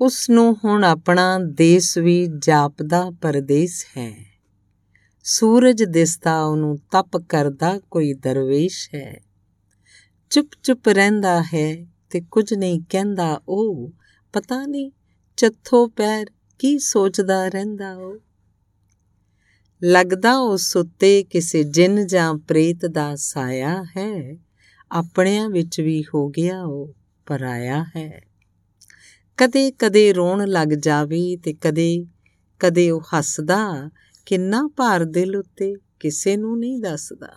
[0.00, 4.26] ਉਸ ਨੂੰ ਹੁਣ ਆਪਣਾ ਦੇਸ਼ ਵੀ ਜਾਪਦਾ ਪਰਦੇਸ ਹੈ।
[5.24, 9.20] ਸੂਰਜ ਦਿਸਦਾ ਉਹਨੂੰ ਤਪ ਕਰਦਾ ਕੋਈ ਦਰਵੇਸ਼ ਹੈ।
[10.30, 13.92] ਚੁੱਪ ਚੁੱਪ ਰਹਿੰਦਾ ਹੈ ਤੇ ਕੁਝ ਨਹੀਂ ਕਹਿੰਦਾ ਉਹ।
[14.32, 14.90] ਪਤਾ ਨਹੀਂ
[15.36, 16.26] ਚੱਥੋ ਪੈਰ
[16.58, 18.18] ਕੀ ਸੋਚਦਾ ਰਹਿੰਦਾ ਉਹ।
[19.84, 24.36] ਲੱਗਦਾ ਉਹ ਸੁੱਤੇ ਕਿਸੇ ਜਿੰਨ ਜਾਂ ਪ੍ਰੇਤ ਦਾ ਸਾਇਆ ਹੈ।
[24.92, 26.99] ਆਪਣਿਆਂ ਵਿੱਚ ਵੀ ਹੋ ਗਿਆ ਉਹ।
[27.30, 28.26] ਪਰਾਇਆ ਹੈ।
[29.36, 32.06] ਕਦੇ ਕਦੇ ਰੋਣ ਲੱਗ ਜਾਵੇ ਤੇ ਕਦੇ
[32.58, 33.90] ਕਦੇ ਉਹ ਹੱਸਦਾ,
[34.26, 37.28] ਕਿੰਨਾ ਭਾਰ ਦਿਲ ਉੱਤੇ ਕਿਸੇ ਨੂੰ ਨਹੀਂ ਦੱਸਦਾ।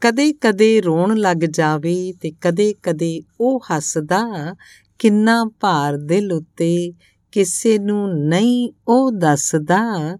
[0.00, 4.54] ਕਦੇ-ਕਦੇ ਰੋਣ ਲੱਗ ਜਾਵੇ ਤੇ ਕਦੇ-ਕਦੇ ਉਹ ਹੱਸਦਾ,
[4.98, 6.92] ਕਿੰਨਾ ਭਾਰ ਦਿਲ ਉੱਤੇ
[7.32, 10.16] ਕਿਸੇ ਨੂੰ ਨਹੀਂ ਉਹ ਦੱਸਦਾ।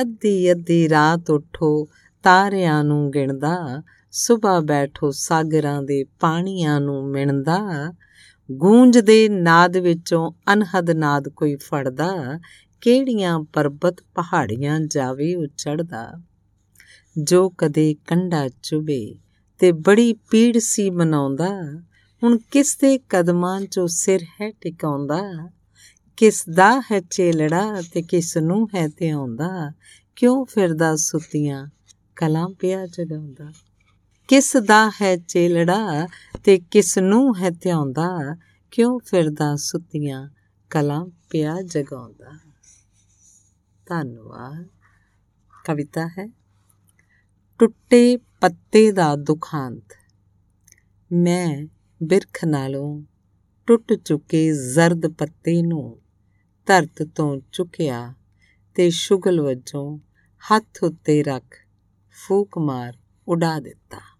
[0.00, 1.88] ਅੱਧੀ ਅੱਧੀ ਰਾਤ ਉਠੋ,
[2.22, 3.82] ਤਾਰਿਆਂ ਨੂੰ ਗਿਣਦਾ
[4.18, 7.92] ਸਵੇਰ ਬੈਠੋ ਸਾਗਰਾਂ ਦੇ ਪਾਣੀਆਂ ਨੂੰ ਮਿਣਦਾ।
[8.52, 12.40] ਗੂੰਜਦੇ ਨਾਦ ਵਿੱਚੋਂ ਅਨਹਦ ਨਾਦ ਕੋਈ ਫੜਦਾ।
[12.80, 16.20] ਕਿਹੜੀਆਂ ਪਰਬਤ ਪਹਾੜੀਆਂ ਜਾਵੇ ਉਚੜਦਾ
[17.18, 19.14] ਜੋ ਕਦੇ ਕੰਡਾ ਚੁਬੇ
[19.58, 21.80] ਤੇ ਬੜੀ ਪੀੜ ਸੀ ਮਨਾਉਂਦਾ।
[22.22, 25.50] ਹੁਣ ਕਿਸ ਦੇ ਕਦਮਾਂ 'ਚੋਂ ਸਿਰ ਹੈ ਟਿਕਾਉਂਦਾ।
[26.16, 29.72] ਕਿਸ ਦਾ ਹੈ ਚੇਲੜਾ ਤੇ ਕਿਸ ਨੂੰ ਹੈ ਤੇ ਆਉਂਦਾ
[30.16, 31.66] ਕਿਉਂ ਫਿਰਦਾ ਸੁੱਤੀਆਂ
[32.16, 33.52] ਕਲਾਂ ਪਿਆ ਜਗਾਉਂਦਾ।
[34.28, 36.08] ਕਿਸ ਦਾ ਹੈ ਚੇਲੜਾ
[36.44, 38.36] ਤੇ ਕਿਸ ਨੂੰ ਹੈ ਤੇ ਆਉਂਦਾ
[38.70, 40.30] ਕਿਉਂ ਫਿਰਦਾ ਸੁੱਤੀਆਂ
[40.70, 42.38] ਕਲਾਂ ਪਿਆ ਜਗਾਉਂਦਾ?
[43.86, 44.66] ਧੰਨਵਾਦ।
[45.64, 46.32] ਕਵਿਤਾ ਹੈ,
[47.58, 49.96] ਟੁੱਟੇ ਪੱਤੇ ਦਾ ਦੁਖਾਂਤ।
[51.12, 51.66] ਮੈਂ
[52.02, 53.02] ਬਿਰਖ ਨਾਲੋਂ
[53.66, 56.00] ਟੁੱਟ ਚੁੱਕੇ ਜ਼ਰਦ ਪੱਤੇ ਨੂੰ
[56.66, 58.14] ਧਰਤ ਤੋਂ ਚੁੱਕਿਆ
[58.74, 59.98] ਤੇ ਸ਼ੁਗਲ ਵਜੋਂ
[60.50, 61.66] ਹੱਥ ਉੱਤੇ ਰੱਖ
[62.28, 62.98] ਫੂਕ ਮਾਰ
[63.28, 64.15] ਉਡਾ ਦਿੱਤਾ।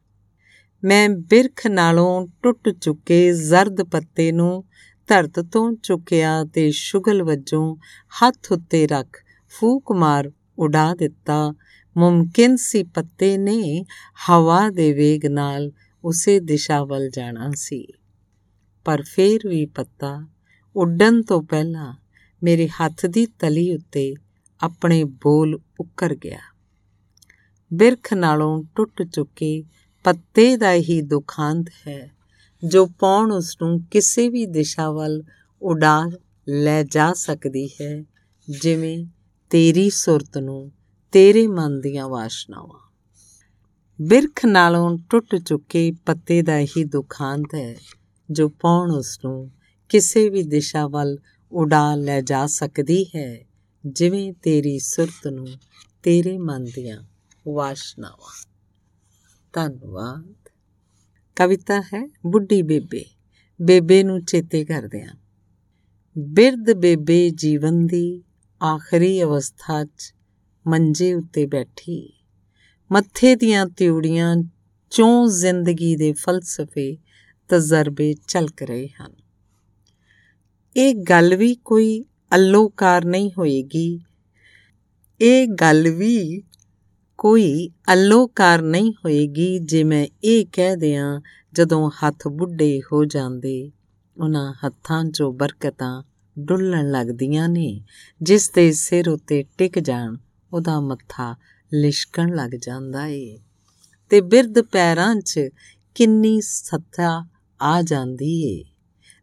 [0.87, 4.65] ਮੈਂ ਬਿਰਖ ਨਾਲੋਂ ਟੁੱਟ ਚੁੱਕੇ ਜ਼ਰਦ ਪੱਤੇ ਨੂੰ
[5.07, 7.77] ਧਰਤ ਤੋਂ ਚੁੱਕਿਆ ਤੇ ਸ਼ੁਗਲ ਵਜੋਂ
[8.19, 9.19] ਹੱਥ ਉੱਤੇ ਰੱਖ
[9.49, 11.55] ਫੂਕ ਮਾਰ ਉਡਾ ਦਿੱਤਾ।
[11.97, 13.85] ਮੁਮਕਿਨ ਸੀ ਪੱਤੇ ਨੇ
[14.31, 15.73] ਹਵਾ ਦੇ ਵੇਗ ਨਾਲ
[16.05, 17.87] ਉਸੇ ਦਿਸ਼ਾ ਵੱਲ ਜਾਣਾ ਸੀ।
[18.85, 20.29] ਪਰ ਫੇਰ ਵੀ ਪੱਤਾ
[20.77, 21.95] ਉੱਡਣ ਤੋਂ ਪਹਿਲਾਂ
[22.43, 24.15] ਮੇਰੇ ਹੱਥ ਦੀ ਤਲੀ ਉੱਤੇ
[24.61, 26.41] ਆਪਣੇ ਬੋਲ ਉੱਕਰ ਗਿਆ।
[27.75, 29.65] ਬਿਰਖ ਨਾਲੋਂ ਟੁੱਟ ਚੁੱਕੇ
[30.07, 32.11] ਪੱਤੇ ਦਾ ਹੀ ਦੁਖਾਂਤ ਹੈ,
[32.65, 35.25] ਜੋ ਪੌਣ ਉਸ ਨੂੰ ਕਿਸੇ ਵੀ ਦਿਸ਼ਾ ਵੱਲ
[35.63, 36.11] ਉਡਾ
[36.49, 38.05] ਲੈ ਜਾ ਸਕਦੀ ਹੈ,
[38.63, 39.07] ਜਿਵੇਂ
[39.51, 40.73] ਤੇਰੀ ਸੁਰਤ ਨੂੰ
[41.13, 42.93] ਤੇਰੇ ਮਨ ਦੀਆਂ ਵਾਸ਼ਨਾਵਾਂ।
[44.01, 47.77] ਬਿਰਖ ਨਾਲੋਂ ਟੁੱਟ ਚੁੱਕੇ ਪੱਤੇ ਦਾ ਹੀ ਦੁਖਾਂਤ ਹੈ,
[48.31, 49.51] ਜੋ ਪੌਣ ਉਸ ਨੂੰ
[49.89, 51.19] ਕਿਸੇ ਵੀ ਦਿਸ਼ਾ ਵੱਲ
[51.53, 53.45] ਉਡਾ ਲੈ ਜਾ ਸਕਦੀ ਹੈ,
[53.87, 55.49] ਜਿਵੇਂ ਤੇਰੀ ਸੁਰਤ ਨੂੰ
[56.03, 57.03] ਤੇਰੇ ਮਨ ਦੀਆਂ
[57.49, 58.56] ਵਾਸ਼ਨਾਵਾਂ।
[59.57, 60.49] ਧੰਨਵਾਦ।
[61.37, 63.05] ਕਵਿਤਾ ਹੈ, ਬੁੱਢੀ ਬੇਬੇ
[63.63, 65.15] ਬੇਬੇ ਨੂੰ ਚੇਤੇ ਕਰਦੇ ਆਂ।
[66.19, 68.23] ਬਿਰਧ ਬੇਬੇ ਜੀਵਨ ਦੀ
[68.63, 70.15] ਆਖਰੀ ਅਵਸਥਾ 'ਚ
[70.67, 72.13] ਮੰਜੇ ਉੱਤੇ ਬੈਠੀ।
[72.93, 74.37] ਮੱਥੇ ਦੀਆਂ ਤਿਉੜੀਆਂ
[74.91, 76.99] ਚੋਂ ਜ਼ਿੰਦਗੀ ਦੇ ਫਲਸਫੇ
[77.49, 79.13] ਤਜਰਬੇ ਝਲਕ ਰਹੇ ਹਨ।
[80.77, 82.05] ਇਹ ਗੱਲ ਵੀ ਕੋਈ
[82.35, 84.01] ਅਲੋਕਾਰ ਨਹੀਂ ਹੋਏਗੀ।
[85.21, 86.43] ਇਹ ਗੱਲ ਵੀ
[87.19, 91.21] ਕੋਈ ਅਲੋਕਾਰ ਨਹੀਂ ਹੋਏਗੀ ਜੇ ਮੈਂ ਇਹ ਕਹਿ ਦਿਆਂ
[91.53, 93.73] ਜਦੋਂ ਹੱਥ ਬੁੱਢੇ ਹੋ ਜਾਂਦੇ।
[94.21, 96.03] ਉਹਨਾਂ ਹੱਥਾਂ 'ਚੋਂ ਬਰਕਤਾਂ
[96.39, 97.81] ਡੁੱਲਣ ਲੱਗਦੀਆਂ ਨੇ।
[98.23, 100.17] ਜਿਸ ਦੇ ਸਿਰ ਉੱਤੇ ਟਿਕ ਜਾਣ,
[100.53, 101.37] ਉਹਦਾ ਮੱਥਾ
[101.73, 103.39] ਲਿਸ਼ਕਣ ਲੱਗ ਜਾਂਦਾ ਏ।
[104.09, 105.41] ਤੇ ਬਿਰਧ ਪੈਰਾਂ 'ਚ
[105.95, 107.29] ਕਿੰਨੀ ਸੱਤਾ
[107.63, 108.65] ਆ ਜਾਂਦੀ ਏ।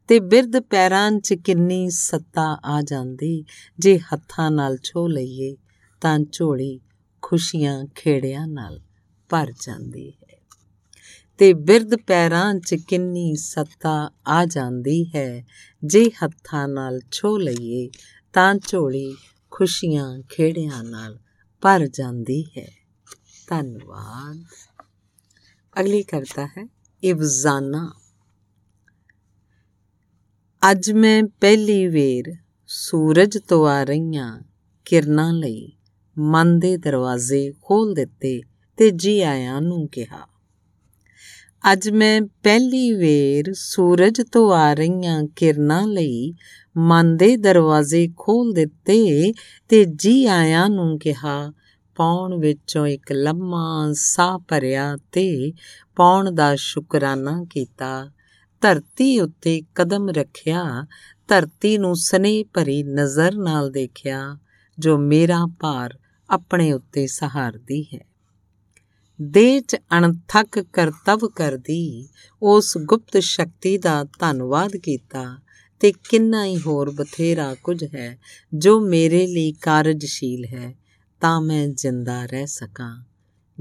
[0.08, 3.46] ਤੇ ਬਿਰਧ ਪੈਰਾਂ 'ਚ ਕਿੰਨੀ ਸੱਤਾ ਆ ਜਾਂਦੀ।
[3.80, 5.58] ਜੇ ਹੱਥਾਂ ਨਾਲ ਛੋ ਲਈਏ,
[6.02, 6.80] ਤਾਂ ਝੋਲੀ
[7.24, 8.82] ਖੁਸ਼ੀਆਂ ਖੇੜਿਆਂ ਨਾਲ
[9.30, 10.42] ਭਰ ਜਾਂਦੀ ਹੈ।
[11.38, 15.46] ਤੇ ਬਿਰਧ ਪੈਰਾਂ 'ਚ ਕਿੰਨੀ ਸੱਤਾ ਆ ਜਾਂਦੀ ਹੈ,
[15.84, 17.90] ਜੇ ਹੱਥਾਂ ਨਾਲ ਛੋ ਲਈਏ
[18.34, 19.18] ਤਾਂ ਝੋਲੀ
[19.52, 21.20] ਖੁਸ਼ੀਆਂ ਖੇੜਿਆਂ ਨਾਲ
[21.62, 22.72] ਭਰ ਜਾਂਦੀ ਹੈ।
[23.50, 24.44] ਧੰਨਵਾਦ।
[25.80, 26.68] ਅਗਲੀ ਕਵਿਤਾ ਹੈ
[27.04, 27.94] ਇਵਜ਼ਾਨਾ
[30.72, 32.34] ਅੱਜ ਮੈਂ ਪਹਿਲੀ ਵੇਰ
[32.68, 34.42] ਸੂਰਜ ਤੋਂ ਆ ਰਹੀਆਂ
[34.86, 35.72] ਕਿਰਨਾਂ ਲਈ
[36.18, 38.42] ਮਨ ਦੇ ਦਰਵਾਜ਼ੇ ਖੋਲ ਦਿੱਤੇ
[38.80, 40.28] ਤੇ ਜੀ ਆਇਆਂ ਨੂੰ ਕਿਹਾ,
[41.64, 46.34] ਅੱਜ ਮੈਂ ਪਹਿਲੀ ਵੇਰ ਸੂਰਜ ਤੋਂ ਆ ਰਹੀਆਂ ਕਿਰਨਾਂ ਲਈ
[46.78, 49.34] ਮਨ ਦੇ ਦਰਵਾਜ਼ੇ ਖੋਲ ਦਿੱਤੇ
[49.70, 51.54] ਤੇ ਜੀ ਆਇਆਂ ਨੂੰ ਕਿਹਾ,
[51.98, 55.54] ਪੌਣ ਵਿੱਚੋਂ ਇੱਕ ਲੰਮਾ ਸਾਹ ਭਰਿਆ ਤੇ
[55.96, 58.10] ਪੌਣ ਦਾ ਸ਼ੁਕਰਾਨਾ ਕੀਤਾ।
[58.62, 60.86] ਧਰਤੀ ਉੱਤੇ ਕਦਮ ਰੱਖਿਆ,
[61.28, 64.38] ਧਰਤੀ ਨੂੰ ਸਨੇਹ ਭਰੀ ਨਜ਼ਰ ਨਾਲ ਦੇਖਿਆ,
[64.78, 65.98] ਜੋ ਮੇਰਾ ਭਾਰ
[66.34, 68.06] ਆਪਣੇ ਉੱਤੇ ਸਹਾਰਦੀ ਹੈ।
[69.22, 72.10] ਦੇਹ 'ਚ ਅਣਥੱਕ ਕਰਤਵ ਕਰਦੀ,
[72.42, 75.40] ਉਸ ਗੁਪਤ ਸ਼ਕਤੀ ਦਾ ਧੰਨਵਾਦ ਕੀਤਾ
[75.80, 78.20] ਤੇ ਕਿੰਨਾ ਹੀ ਹੋਰ ਬਥੇਰਾ ਕੁਝ ਹੈ
[78.54, 80.76] ਜੋ ਮੇਰੇ ਲਈ ਕਾਰਜਸ਼ੀਲ ਹੈ,
[81.22, 83.04] ਤਾਂ ਮੈਂ ਜਿੰਦਾ ਰਹਿ ਸਕਾਂ,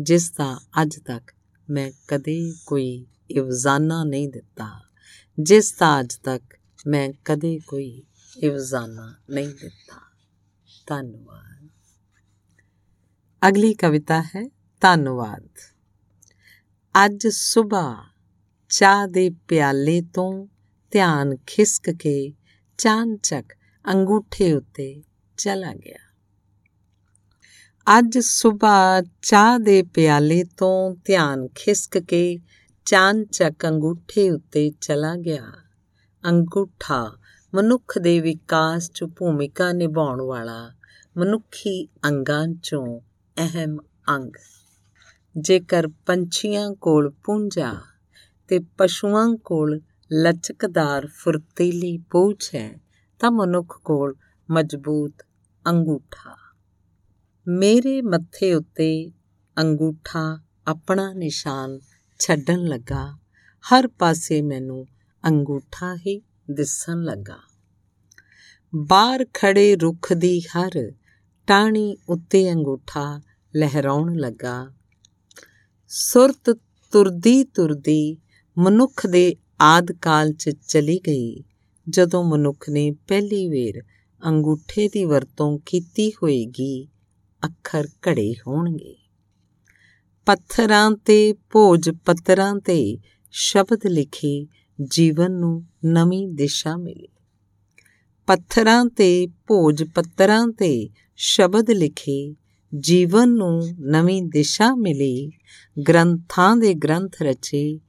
[0.00, 1.32] ਜਿਸ ਦਾ ਅੱਜ ਤੱਕ
[1.70, 4.80] ਮੈਂ ਕਦੇ ਕੋਈ ਇਵਜ਼ਾਨਾ ਨਹੀਂ ਦਿੱਤਾ,
[5.40, 6.42] ਜਿਸ ਦਾ ਅੱਜ ਤੱਕ
[6.86, 8.02] ਮੈਂ ਕਦੇ ਕੋਈ
[8.38, 10.00] ਇਵਜ਼ਾਨਾ ਨਹੀਂ ਦਿੱਤਾ।
[10.86, 11.51] ਧੰਨਵਾਦ।
[13.48, 15.48] ਅਗਲੀ ਕਵਿਤਾ ਹੈ ਧੰਨਵਾਦ।
[17.06, 18.10] ਅੱਜ ਸਵੇਰ
[18.68, 20.46] ਚਾਹ ਦੇ ਪਿਆਲੇ ਤੋਂ
[20.90, 22.32] ਧਿਆਨ ਖਿਸਕ ਕੇ
[22.78, 23.44] ਚਾਂਚਕ
[23.92, 25.02] ਅੰਗੂਠੇ ਉੱਤੇ
[25.36, 25.98] ਚਲਾ ਗਿਆ।
[27.98, 32.40] ਅੱਜ ਸਵੇਰ ਚਾਹ ਦੇ ਪਿਆਲੇ ਤੋਂ ਧਿਆਨ ਖਿਸਕ ਕੇ
[32.84, 35.52] ਚਾਂਚਕ ਅੰਗੂਠੇ ਉੱਤੇ ਚਲਾ ਗਿਆ।
[36.26, 37.18] ਅੰਗੂਠਾ
[37.54, 40.74] ਮਨੁੱਖ ਦੇ ਵਿਕਾਸ 'ਚ ਭੂਮਿਕਾ ਨਿਭਾਉਣ ਵਾਲਾ
[41.16, 43.00] ਮਨੁੱਖੀ ਅੰਗਾਂ 'ਚੋਂ
[43.38, 43.78] ਅਹਿਮ
[44.08, 44.32] ਅੰਗ।
[45.38, 47.74] ਜੇਕਰ ਪੰਛੀਆਂ ਕੋਲ ਪੁੰਜਾ
[48.48, 49.80] ਤੇ ਪਸ਼ੂਆਂ ਕੋਲ
[50.12, 52.80] ਲਚਕਦਾਰ ਫੁਰਤੀਲੀ ਪੂਛ ਹੈ,
[53.18, 54.14] ਤਾਂ ਮਨੁੱਖ ਕੋਲ
[54.50, 55.12] ਮਜ਼ਬੂਤ
[55.66, 56.36] ਅੰਗੂਠਾ।
[57.48, 59.12] ਮੇਰੇ ਮੱਥੇ ਉੱਤੇ
[59.58, 61.78] ਅੰਗੂਠਾ ਆਪਣਾ ਨਿਸ਼ਾਨ
[62.18, 63.18] ਛੱਡਣ ਲੱਗਾ।
[63.64, 64.86] ਹਰ ਪਾਸੇ ਮੈਨੂੰ
[65.26, 67.38] ਅੰਗੂਠਾ ਹੀ ਦਿਸਣ ਲੱਗਾ।
[68.74, 70.92] ਬਾਹਰ ਖੜੇ ਰੁੱਖ ਦੀ ਹਰ
[71.52, 73.20] ਟਾਣੀ ਉੱਤੇ ਅੰਗੂਠਾ
[73.56, 74.72] ਲਹਿਰਾਉਣ ਲੱਗਾ।
[75.88, 76.58] ਸੁਰਤ
[76.92, 78.16] ਤੁਰਦੀ ਤੁਰਦੀ
[78.58, 81.44] ਮਨੁੱਖ ਦੇ ਆਦ ਕਾਲ 'ਚ ਚਲੀ ਗਈ।
[81.88, 83.82] ਜਦੋਂ ਮਨੁੱਖ ਨੇ ਪਹਿਲੀ ਵੇਰ
[84.26, 86.88] ਅੰਗੂਠੇ ਦੀ ਵਰਤੋਂ ਕੀਤੀ ਹੋਏਗੀ,
[87.44, 88.96] ਅੱਖਰ ਘੜੇ ਹੋਣਗੇ।
[90.26, 92.98] ਪੱਥਰਾਂ ਤੇ ਭੋਜ ਪੱਤਰਾਂ ਤੇ
[93.32, 94.46] ਸ਼ਬਦ ਲਿਖੇ
[94.84, 97.08] ਜੀਵਨ ਨੂੰ ਨਵੀਂ ਦਿਸ਼ਾ ਮਿਲੀ।
[98.26, 102.34] ਪੱਥਰਾਂ ਤੇ ਭੋਜ ਪੱਤਰਾਂ ਤੇ ਸ਼ਬਦ ਲਿਖੇ,
[102.80, 105.30] ਜੀਵਨ ਨੂੰ ਨਵੀਂ ਦਿਸ਼ਾ ਮਿਲੀ,
[105.88, 107.80] ਗ੍ਰੰਥਾਂ ਦੇ ਗ੍ਰੰਥ ਰਚੇ,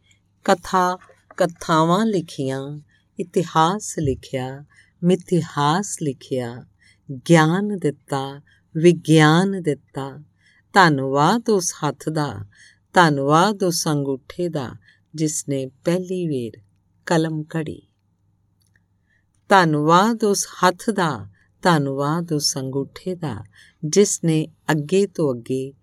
[0.44, 0.98] ਕਥਾ,
[1.38, 2.80] ਕਥਾਵਾਂ ਲਿਖੀਆਂ,
[3.20, 4.66] ਇਤਿਹਾਸ ਲਿਖਿਆ,
[5.04, 6.66] ਮਿਥਿਹਾਸ ਲਿਖਿਆ,
[7.30, 8.42] ਗਿਆਨ ਦਿੱਤਾ,
[8.78, 10.24] ਵਿਗਿਆਨ ਦਿੱਤਾ,
[10.74, 12.46] ਧੰਨਵਾਦ ਉਸ ਹੱਥ ਦਾ,
[12.94, 14.76] ਧੰਨਵਾਦ ਉਸ ਅੰਗੂਠੇ ਦਾ,
[15.16, 16.62] ਜਿਸ ਨੇ ਪਹਿਲੀ ਵੇਰ
[17.06, 17.82] ਕਲਮ ਕੜੀ
[19.50, 21.30] ਧੰਨਵਾਦ ਉਸ ਹੱਥ ਦਾ
[21.64, 23.44] ਧੰਨਵਾਦ ਉਸ ਅੰਗੂਠੇ ਦਾ,
[23.86, 25.74] ਜਿਸ ਨੇ ਅੱਗੇ ਤੋਂ ਅੱਗੇ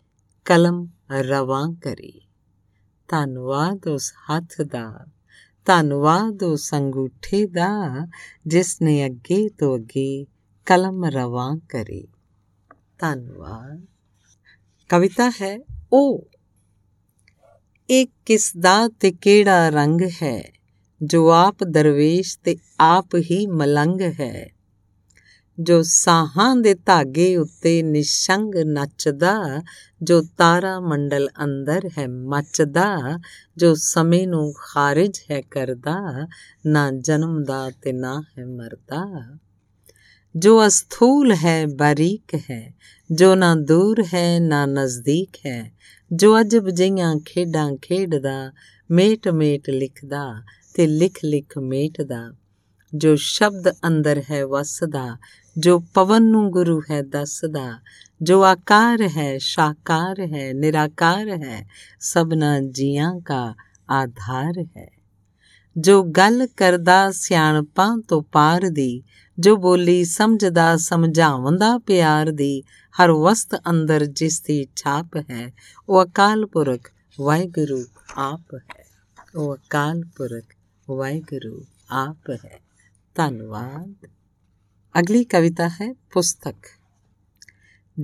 [0.45, 2.21] ਕਲਮ ਰਵਾਂ ਕਰੀ।
[3.09, 5.07] ਧੰਨਵਾਦ ਉਸ ਹੱਥ ਦਾ,
[5.65, 8.07] ਧੰਨਵਾਦ ਉਸ ਅੰਗੂਠੇ ਦਾ,
[8.47, 10.27] ਜਿਸ ਨੇ ਅੱਗੇ ਤੋਂ ਅੱਗੇ
[10.67, 12.09] ਕਲਮ ਰਵਾਂ ਕਰੀ।
[12.99, 13.87] ਧੰਨਵਾਦ।
[14.89, 15.59] ਕਵਿਤਾ ਹੈ
[15.93, 16.29] ਉਹ
[17.91, 20.53] ਇਹ ਕਿਸ ਦਾ ਤੇ ਕਿਹੜਾ ਰੰਗ ਹੈ?
[21.03, 24.51] ਜੋ ਆਪ ਦਰਵੇਸ਼ ਤੇ ਆਪ ਹੀ ਮਲੰਗ ਹੈ।
[25.63, 29.63] ਜੋ ਸਾਹਾਂ ਦੇ ਧਾਗੇ ਉੱਤੇ ਨਿਸ਼ੰਗ ਨੱਚਦਾ,
[30.03, 33.19] ਜੋ ਤਾਰਾ ਮੰਡਲ ਅੰਦਰ ਹੈ ਮੱਚਦਾ,
[33.57, 36.27] ਜੋ ਸਮੇਂ ਨੂੰ ਖਾਰਿਜ ਹੈ ਕਰਦਾ,
[36.67, 39.39] ਨਾ ਜਨਮ ਦਾ ਤੇ ਨਾ ਹੈ ਮਰਦਾ।
[40.37, 42.75] ਜੋ ਅਸਥੂਲ ਹੈ, ਬਾਰੀਕ ਹੈ,
[43.13, 45.73] ਜੋ ਨਾ ਦੂਰ ਹੈ, ਨਾ ਨਜ਼ਦੀਕ ਹੈ,
[46.13, 48.53] ਜੋ ਅਜਬ ਜਿਹੀਆਂ ਖੇਡਾਂ ਖੇਡਦਾ
[48.91, 50.43] ਮੇਟ ਮੇਟ ਲਿਖਦਾ
[50.75, 52.33] ਤੇ ਲਿਖ ਲਿਖ ਮੇਟਦਾ,
[52.95, 55.19] ਜੋ ਸ਼ਬਦ ਅੰਦਰ ਹੈ ਵਸਦਾ
[55.59, 57.79] ਜੋ ਪਵਨ ਨੂੰ ਗੁਰੂ ਹੈ ਦੱਸਦਾ,
[58.23, 61.69] ਜੋ ਆਕਾਰ ਹੈ, ਸਾਕਾਰ ਹੈ, ਨਿਰਾਕਾਰ ਹੈ,
[62.01, 63.55] ਸਭਨਾ ਜੀਆਂ ਕਾ
[63.91, 64.91] ਆਧਾਰ ਹੈ।
[65.79, 69.03] ਜੋ ਗੱਲ ਕਰਦਾ ਸਿਆਣਪਾਂ ਤੋਂ ਪਾਰ ਦੀ,
[69.39, 72.63] ਜੋ ਬੋਲੀ ਸਮਝਦਾ, ਸਮਝਾਉਂਦਾ ਪਿਆਰ ਦੀ,
[73.03, 75.53] ਹਰ ਵਸਤ ਅੰਦਰ ਜਿਸ ਦੀ ਛਾਪ ਹੈ,
[75.89, 77.85] ਉਹ ਅਕਾਲ ਪੁਰਖ ਵਾਹਿਗੁਰੂ
[78.17, 78.85] ਆਪ ਹੈ।
[79.35, 80.45] ਉਹ ਅਕਾਲ ਪੁਰਖ
[80.91, 82.61] ਵਾਹਿਗੁਰੂ ਆਪ ਹੈ।
[83.15, 84.09] ਧੰਨਵਾਦ।
[84.99, 86.57] ਅਗਲੀ ਕਵਿਤਾ ਹੈ ਪੁਸਤਕ।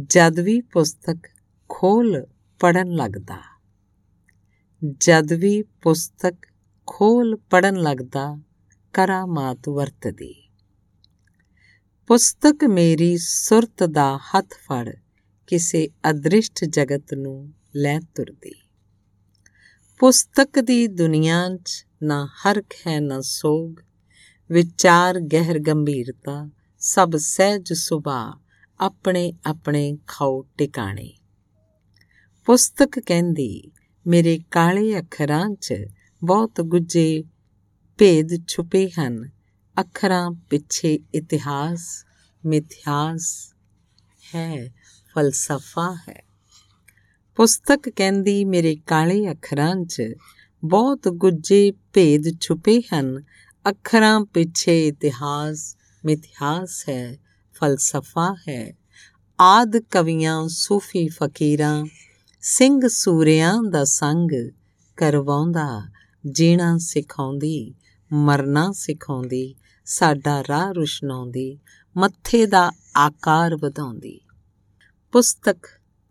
[0.05, 1.29] ਜਦ ਵੀ ਪੁਸਤਕ
[1.69, 2.27] ਖੋਲ
[2.61, 3.41] ਪੜਨ ਲੱਗਦਾ।
[4.99, 6.35] ਜਦ ਵੀ ਪੁਸਤਕ
[6.87, 8.41] ਖੋਲ ਪੜਨ ਲੱਗਦਾ,
[8.93, 10.49] ਕਰਾਮਾਤ ਵਰਤਦੀ।
[12.07, 14.95] ਪੁਸਤਕ ਮੇਰੀ ਸੁਰਤ ਦਾ ਹੱਥ ਫੜ,
[15.47, 18.69] ਕਿਸੇ ਅਦ੍ਰਿਸ਼ਟ ਜਗਤ ਨੂੰ ਲੈ ਤੁਰਦੀ।
[19.99, 23.75] ਪੁਸਤਕ ਦੀ ਦੁਨੀਆ 'ਚ ਨਾ ਹਰਖ ਹੈ ਨਾ ਸੋਗ,
[24.51, 26.51] ਵਿਚਾਰ ਗਹਿਰ ਗੰਭੀਰਤਾ
[26.89, 28.41] ਸਭ ਸਹਿਜ ਸੁਭਾ
[28.81, 31.13] ਆਪਣੇ ਆਪਣੇ ਖਾਓ ਟਿਕਾਣੇ।
[32.45, 33.63] ਪੁਸਤਕ ਕਹਿੰਦੀ,
[34.07, 35.75] ਮੇਰੇ ਕਾਲੇ ਅੱਖਰਾਂ 'ਚ
[36.25, 37.25] ਬਹੁਤ ਗੁੱਜੇ
[37.99, 39.31] ਭੇਦ ਛੁਪੇ ਹਨ।
[39.81, 42.07] ਅੱਖਰਾਂ ਪਿੱਛੇ ਇਤਿਹਾਸ
[42.45, 43.55] ਮਿਥਿਆਸ
[44.35, 44.69] ਹੈ,
[45.15, 46.25] ਫਲਸਫਾ ਹੈ।
[47.37, 50.03] ਪੁਸਤਕ ਕਹਿੰਦੀ, ਮੇਰੇ ਕਾਲੇ ਅੱਖਰਾਂ 'ਚ
[50.65, 53.23] ਬਹੁਤ ਗੁੱਜੇ ਭੇਦ ਛੁਪੇ ਹਨ।
[53.69, 55.77] ਅੱਖਰਾਂ ਪਿੱਛੇ ਇਤਿਹਾਸ
[56.07, 57.19] ਮਿਥਿਆਸ ਹੈ,
[57.55, 58.77] ਫਲਸਫਾ ਹੈ।
[59.41, 61.87] ਆਦ ਕਵੀਆਂ, ਸੂਫੀ ਫਕੀਰਾਂ,
[62.41, 64.51] ਸਿੰਘ ਸੂਰਿਆਂ ਦਾ ਸੰਗ
[64.97, 65.83] ਕਰਵਾਉਂਦਾ,
[66.31, 67.75] ਜੀਣਾ ਸਿਖਾਉਂਦੀ,
[68.13, 69.55] ਮਰਨਾ ਸਿਖਾਉਂਦੀ,
[69.85, 71.59] ਸਾਡਾ ਰਾਹ ਰੁਸ਼ਨਾਉਂਦੀ,
[71.97, 74.21] ਮੱਥੇ ਦਾ ਆਕਾਰ ਵਧਾਉਂਦੀ।
[75.13, 75.57] ਪੁਸਤਕ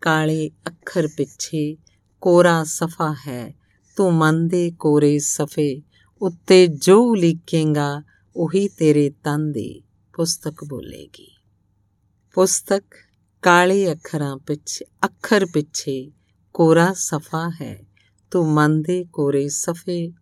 [0.00, 1.76] ਕਾਲੇ ਅੱਖਰ ਪਿੱਛੇ
[2.20, 3.54] ਕੋਰਾ ਸਫਾ ਹੈ,
[3.96, 5.82] ਤੂੰ ਮਨ ਦੇ ਕੋਰੇ ਸਫੇ,
[6.22, 8.02] ਉੱਤੇ ਜੋ ਲਿਖੇਗਾ
[8.36, 9.82] ਉਹੀ ਤੇਰੇ ਤਨ ਦੀ।
[10.16, 11.36] ਪੁਸਤਕ ਬੋਲੇਗੀ।
[12.34, 12.84] ਪੁਸਤਕ
[13.42, 16.12] ਕਾਲੇ ਅੱਖਰਾਂ ਪਿੱਛੇ, ਅੱਖਰ ਪਿੱਛੇ
[16.54, 17.84] ਕੋਰਾ ਸਫਾ ਹੈ।
[18.30, 20.12] ਤੂੰ ਮਨ ਦੇ ਕੋਰੇ ਸਫੇ,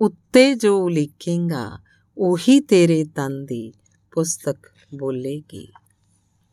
[0.00, 1.78] ਉੱਤੇ ਜੋ ਲਿਖੇਗਾ
[2.18, 3.72] ਉਹੀ ਤੇਰੇ ਤਨ ਦੀ
[4.10, 4.58] ਪੁਸਤਕ
[4.98, 5.72] ਬੋਲੇਗੀ।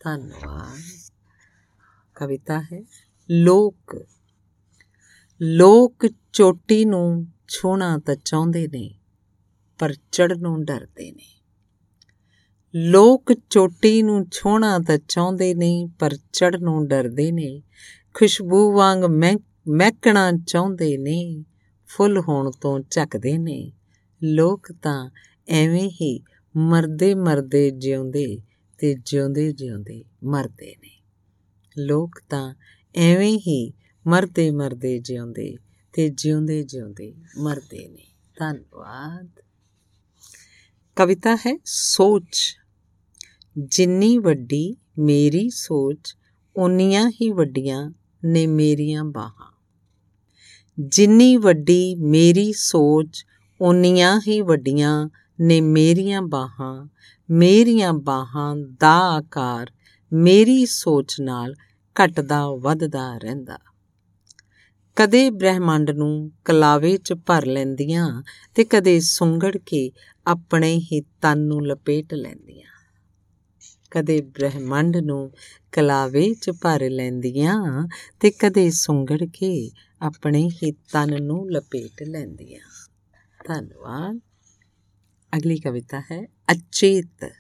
[0.03, 1.11] ਧੰਨਵਾਦ।
[2.15, 2.83] ਕਵਿਤਾ ਹੈ,
[3.31, 4.05] ਲੋਕ
[5.41, 8.99] ਲੋਕ ਚੋਟੀ ਨੂੰ ਛੋਣਾ ਤਾਂ ਚਾਹੁੰਦੇ ਨੇ,
[9.79, 11.38] ਪਰ ਚੜ੍ਹਨ ਨੂੰ ਡਰਦੇ ਨੇ।
[12.76, 17.63] ਲੋਕ ਚੋਟੀ ਨੂੰ ਛੋਣਾ ਤਾਂ ਚਾਹੁੰਦੇ ਨੇ, ਪਰ ਚੜ੍ਹਨ ਨੂੰ ਡਰਦੇ ਨੇ।
[18.13, 19.03] ਖੁਸ਼ਬੂ ਵਾਂਗ
[19.70, 21.45] ਮਹਿਕਣਾ ਚਾਹੁੰਦੇ ਨੇ,
[21.88, 23.74] ਫੁੱਲ ਹੋਣ ਤੋਂ ਝੱਕਦੇ ਨੇ।
[24.24, 25.09] ਲੋਕ ਤਾਂ
[25.47, 26.24] ਐਵੇਂ ਹੀ
[26.57, 28.39] ਮਰਦੇ ਮਰਦੇ ਜਿਉਂਦੇ
[28.78, 31.01] ਤੇ ਜਿਉਂਦੇ ਜਿਉਂਦੇ ਮਰਦੇ ਨੇ।
[31.78, 32.55] ਲੋਕ ਤਾਂ
[32.95, 33.74] ਐਵੇਂ ਹੀ
[34.07, 35.55] ਮਰਦੇ ਮਰਦੇ ਜਿਉਂਦੇ
[35.93, 38.07] ਤੇ ਜਿਉਂਦੇ ਜਿਉਂਦੇ ਮਰਦੇ ਨੇ।
[38.39, 39.30] ਧੰਨਵਾਦ।
[40.95, 42.59] ਕਵਿਤਾ ਹੈ ਸੋਚ।
[43.57, 46.15] ਜਿੰਨੀ ਵੱਡੀ ਮੇਰੀ ਸੋਚ
[46.55, 47.91] ਉਨੀਆਂ ਹੀ ਵੱਡੀਆਂ
[48.25, 49.51] ਨੇ ਮੇਰੀਆਂ ਬਾਹਾਂ।
[50.79, 53.25] ਜਿੰਨੀ ਵੱਡੀ ਮੇਰੀ ਸੋਚ
[53.61, 55.09] ਉਨੀਆਂ ਹੀ ਵੱਡੀਆਂ
[55.41, 56.87] ਨੇ ਮੇਰੀਆਂ ਬਾਹਾਂ।
[57.29, 59.71] ਮੇਰੀਆਂ ਬਾਹਾਂ ਦਾ ਆਕਾਰ
[60.13, 61.55] ਮੇਰੀ ਸੋਚ ਨਾਲ
[61.95, 63.59] ਘਟਦਾ ਵੱਧਦਾ ਰਹਿੰਦਾ।
[64.95, 68.23] ਕਦੇ ਬ੍ਰਹਿਮੰਡ ਨੂੰ ਕਲਾਵੇ 'ਚ ਭਰ ਲੈਂਦੀਆਂ
[68.55, 69.91] ਤੇ ਕਦੇ ਸੁੰਗੜ ਕੇ
[70.27, 72.68] ਆਪਣੇ ਹੀ ਤਨ ਨੂੰ ਲਪੇਟ ਲੈਂਦੀਆਂ।
[73.91, 75.31] ਕਦੇ ਬ੍ਰਹਿਮੰਡ ਨੂੰ
[75.71, 77.87] ਕਲਾਵੇ 'ਚ ਭਰ ਲੈਂਦੀਆਂ
[78.19, 79.71] ਤੇ ਕਦੇ ਸੁੰਗੜ ਕੇ
[80.01, 82.89] ਆਪਣੇ ਹੀ ਤਨ ਨੂੰ ਲਪੇਟ ਲੈਂਦੀਆਂ।
[83.47, 84.19] ਧੰਨਵਾਦ।
[85.37, 87.31] ਅਗਲੀ ਕਵਿਤਾ ਹੈ, ਅਚੇਤ।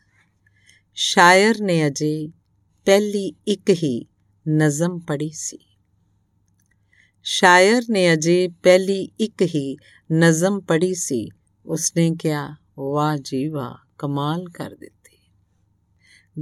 [0.95, 2.27] ਸ਼ਾਇਰ ਨੇ ਅਜੇ
[2.85, 4.05] ਪਹਿਲੀ ਇੱਕ ਹੀ
[4.49, 5.57] ਨਜ਼ਮ ਪੜ੍ਹੀ ਸੀ।
[7.23, 9.77] ਸ਼ਾਇਰ ਨੇ ਅਜੇ ਪਹਿਲੀ ਇੱਕ ਹੀ
[10.11, 11.29] ਨਜ਼ਮ ਪੜ੍ਹੀ ਸੀ।
[11.65, 14.98] ਉਸਨੇ ਕਿਹਾ, ਵਾਹ ਜੀ ਵਾਹ, ਕਮਾਲ ਕਰ ਦਿੱਤੀ।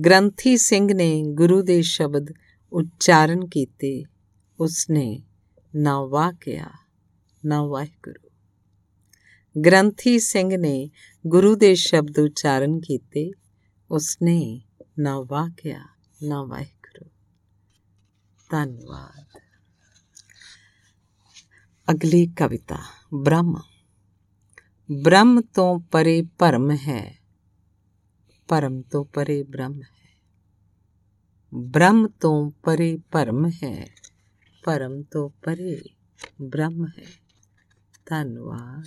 [0.02, 2.34] ਗ੍ਰੰਥੀ ਸਿੰਘ ਨੇ ਗੁਰੂ ਦੇ ਸ਼ਬਦ
[2.72, 4.04] ਉਚਾਰਨ ਕੀਤੇ
[4.60, 5.24] ਉਸਨੇ
[5.76, 6.70] ਨਾ ਵਾਹ ਕਿਹਾ
[7.45, 8.30] ਨਾ ਵਾਹਿਗੁਰੂ
[9.62, 10.89] ਗ੍ਰੰਥੀ ਸਿੰਘ ਨੇ
[11.28, 13.32] ਗੁਰੂ ਦੇ ਸ਼ਬਦ ਉਚਾਰਨ ਕੀਤੇ
[13.91, 14.62] ਉਸਨੇ
[15.00, 15.86] ਨਾ ਵਾਹ ਕਿਹਾ
[16.24, 17.10] ਨਾ ਵਾਹਿਗੁਰੂ
[18.50, 19.39] ਧੰਨਵਾਦ
[21.88, 22.78] ਅਗਲੀ ਕਵਿਤਾ
[23.14, 23.56] ਬ੍ਰਹਮ
[24.91, 27.27] ਬ੍ਰਹਮ ਤੋਂ ਪਰੇ ਭਰਮ ਹੈ
[28.48, 30.22] ਭਰਮ ਤੋਂ ਪਰੇ ਬ੍ਰਹਮ ਹੈ।
[31.54, 33.88] ਬ੍ਰਹਮ ਤੋਂ ਪਰੇ ਭਰਮ ਹੈ।
[34.66, 35.82] ਭਰਮ ਤੋਂ ਪਰੇ
[36.41, 37.06] ਬ੍ਰਹਮ ਹੈ।
[38.06, 38.86] ਧੰਨਵਾਦ।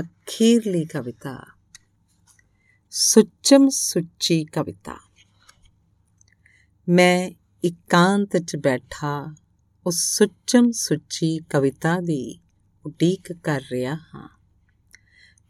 [0.00, 1.44] ਅਖੀਰਲੀ ਕਵਿਤਾ।
[2.90, 4.96] ਸੁੱਚਮ ਸੁੱਚੀ ਕਵਿਤਾ।
[6.88, 7.30] ਮੈਂ
[7.64, 9.34] ਇਕਾਂਤ 'ਚ ਬੈਠਾ,
[9.86, 12.40] ਉਸ ਸੁੱਚਮ ਸੁੱਚੀ ਕਵਿਤਾ ਦੀ
[12.86, 14.28] ਉਡੀਕ ਕਰ ਰਿਹਾ ਹਾਂ।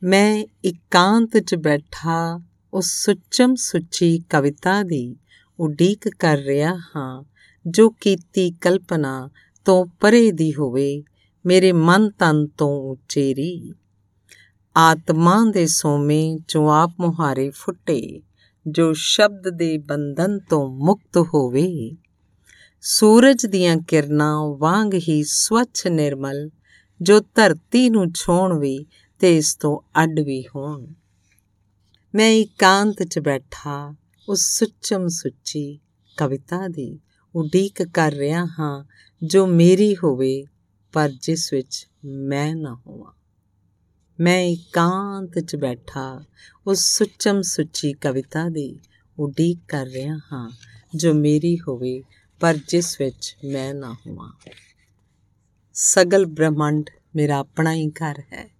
[0.02, 2.40] ਮੈਂ ਇਕਾਂਤ 'ਚ ਬੈਠਾ
[2.76, 5.16] ਉਸ ਸੁੱਚਮ ਸੁੱਚੀ ਕਵਿਤਾ ਦੀ
[5.60, 7.24] ਉਡੀਕ ਕਰ ਰਿਹਾ ਹਾਂ,
[7.66, 9.30] ਜੋ ਕੀਤੀ ਕਲਪਨਾ
[9.64, 11.04] ਤੋਂ ਪਰੇ ਦੀ ਹੋਵੇ,
[11.46, 13.74] ਮੇਰੇ ਮਨ ਤਨ ਤੋਂ ਉਚੇਰੀ।
[14.76, 18.22] ਆਤਮਾ ਦੇ ਸੋਮੇ ਜੋ ਆਪ ਮੁਹਾਰੇ ਫੁੱਟੇ,
[18.68, 21.96] ਜੋ ਸ਼ਬਦ ਦੇ ਬੰਧਨ ਤੋਂ ਮੁਕਤ ਹੋਵੇ।
[22.80, 26.50] ਸੂਰਜ ਦੀਆਂ ਕਿਰਨਾਂ ਵਾਂਗ ਹੀ ਸਵੱਛ ਨਿਰਮਲ,
[27.02, 28.86] ਜੋ ਧਰਤੀ ਨੂੰ ਛੋਣ ਵੀ
[29.18, 30.86] ਤੇ ਇਸ ਤੋਂ ਅੱਡ ਵੀ ਹੋਣ।
[32.16, 33.94] ਮੈਂ ਇਕਾਂਤ 'ਚ ਬੈਠਾ,
[34.28, 35.80] ਉਸ ਸੁੱਚਮ ਸੁੱਚੀ
[36.16, 37.00] ਕਵਿਤਾ ਦੀ
[37.34, 38.84] ਉਡੀਕ ਕਰ ਰਿਹਾ ਹਾਂ,
[39.24, 40.44] ਜੋ ਮੇਰੀ ਹੋਵੇ,
[40.92, 43.12] ਪਰ ਜਿਸ ਵਿੱਚ ਮੈਂ ਨਾ ਹੋਵਾਂ।
[44.20, 46.24] ਮੈਂ ਇਕਾਂਤ 'ਚ ਬੈਠਾ,
[46.66, 48.78] ਉਸ ਸੁੱਚਮ ਸੁੱਚੀ ਕਵਿਤਾ ਦੀ
[49.18, 50.50] ਉਡੀਕ ਕਰ ਰਿਹਾ ਹਾਂ,
[50.96, 52.02] ਜੋ ਮੇਰੀ ਹੋਵੇ,
[52.40, 54.32] ਪਰ ਜਿਸ ਵਿੱਚ ਮੈਂ ਨਾ ਹੋਵਾਂ।
[55.74, 58.50] ਸਗਲ ਬ੍ਰਹਮੰਡ ਮੇਰਾ ਆਪਣਾ ਹੀ ਘਰ ਹੈ।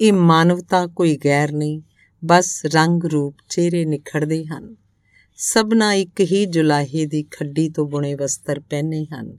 [0.00, 1.80] ਇਹ ਮਾਨਵਤਾ ਕੋਈ ਗੈਰ ਨਹੀਂ
[2.24, 4.76] ਬਸ ਰੰਗ ਰੂਪ ਚਿਹਰੇ ਨਿਖੜਦੇ ਹਨ।
[5.36, 9.38] ਸਭਨਾ ਇੱਕ ਹੀ ਜੁਲਾਹੇ ਦੀ ਖੱਡੀ ਤੋਂ ਬੁਣੇ ਵਸਤਰ ਪਹਿਨੇ ਹਨ।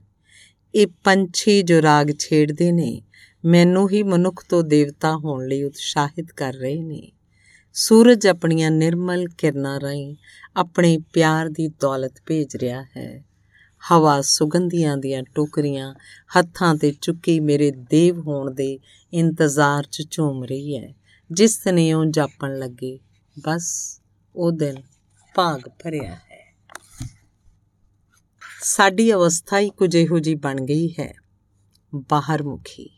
[0.74, 3.02] ਇਹ ਪੰਛੀ ਜੋ ਰਾਗ ਛੇੜਦੇ ਨੇ,
[3.44, 7.12] ਮੈਨੂੰ ਹੀ ਮਨੁੱਖ ਤੋਂ ਦੇਵਤਾ ਹੋਣ ਲਈ ਉਤਸ਼ਾਹਿਤ ਕਰ ਰਹੇ ਨੇ।
[7.72, 10.16] ਸੂਰਜ ਆਪਣੀਆਂ ਨਿਰਮਲ ਕਿਰਨਾਂ ਰਾਹੀਂ
[10.56, 13.24] ਆਪਣੇ ਪਿਆਰ ਦੀ ਦੌਲਤ ਭੇਜ ਰਿਹਾ ਹੈ।
[13.92, 15.94] ਹਵਾ ਸੁਗੰਧੀਆਂ ਦੀਆਂ ਟੋਕਰੀਆਂ
[16.38, 18.78] ਹੱਥਾਂ ਤੇ ਚੁੱਕੀ ਮੇਰੇ ਦੇਵ ਹੋਣ ਦੇ
[19.12, 20.94] ਇੰਤਜ਼ਾਰ 'ਚ ਝੂਮ ਰਹੀ ਹੈ।
[21.32, 22.98] ਜਿਸ ਨੇ ਉਹ ਜਾਪਣ ਲੱਗੇ,
[23.44, 24.00] ਬਸ
[24.36, 24.82] ਉਹ ਦਿਨ
[25.34, 26.56] ਭਾਗ ਭਰਿਆ ਹੈ।
[28.62, 31.14] ਸਾਡੀ ਅਵਸਥਾ ਹੀ ਕੁਝ ਇਹੋ ਜੀ ਬਣ ਗਈ ਹੈ
[31.94, 32.90] ਬਾਹਰ ਮੁਖੀ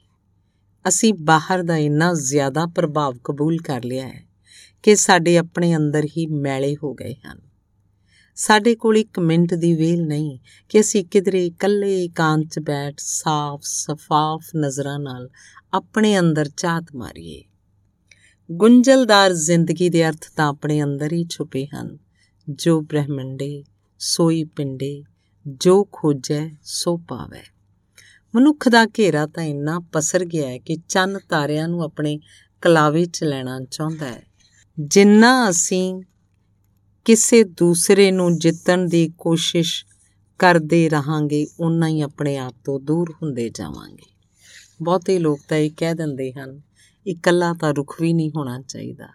[0.88, 4.26] ਅਸੀਂ ਬਾਹਰ ਦਾ ਇੰਨਾ ਜ਼ਿਆਦਾ ਪ੍ਰਭਾਵ ਕਬੂਲ ਕਰ ਲਿਆ ਹੈ
[4.82, 7.40] ਕਿ ਸਾਡੇ ਆਪਣੇ ਅੰਦਰ ਹੀ ਮੈਲੇ ਹੋ ਗਏ ਹਨ।
[8.34, 13.62] ਸਾਡੇ ਕੋਲ ਇੱਕ ਮਿੰਟ ਦੀ ਵੇਲ ਨਹੀਂ ਕਿ ਅਸੀਂ ਕਿਧਰੇ ਇਕੱਲੇ ਇਕਾਂਤ 'ਚ ਬੈਠ ਸਾਫ਼,
[13.64, 15.28] ਸਫਾਫ ਨਜ਼ਰਾਂ ਨਾਲ
[15.72, 17.44] ਆਪਣੇ ਅੰਦਰ ਝਾਤ ਮਾਰੀਏ।
[18.52, 21.98] ਗੁੰਝਲਦਾਰ ਜ਼ਿੰਦਗੀ ਦੇ ਅਰਥ ਤਾਂ ਆਪਣੇ ਅੰਦਰ ਹੀ ਛੁਪੇ ਹਨ।
[22.48, 23.64] ਜੋ ਬ੍ਰਹਮੰਡੇ,
[23.98, 25.02] ਸੋਈ ਪਿੰਡੇ,
[25.48, 27.40] ਜੋ ਖੋਜੈ, ਸੋ ਪਾਵੇ।
[28.34, 32.20] ਮਨੁੱਖ ਦਾ ਘੇਰਾ ਤਾਂ ਇੰਨਾ ਪਸਰ ਗਿਆ ਹੈ ਕਿ ਚੰਨ ਤਾਰਿਆਂ ਨੂੰ ਆਪਣੇ
[32.62, 34.22] ਕਲਾਵੇ 'ਚ ਲੈਣਾ ਚਾਹੁੰਦਾ ਹੈ।
[34.80, 36.02] ਜਿੰਨਾ ਅਸੀਂ
[37.04, 39.84] ਕਿਸੇ ਦੂਸਰੇ ਨੂੰ ਜਿੱਤਣ ਦੀ ਕੋਸ਼ਿਸ਼
[40.38, 44.14] ਕਰਦੇ ਰਹਾਂਗੇ ਉਨਾ ਹੀ ਆਪਣੇ ਆਪ ਤੋਂ ਦੂਰ ਹੁੰਦੇ ਜਾਵਾਂਗੇ।
[44.82, 46.69] ਬਹੁਤੇ ਲੋਕ ਤਾਂ ਇਹ ਕਹਿ ਦਿੰਦੇ ਹਨ
[47.06, 49.08] ਇਕੱਲਾ ਤਾਂ ਰੁਖ ਵੀ ਨਹੀਂ ਹੋਣਾ ਚਾਹੀਦਾ।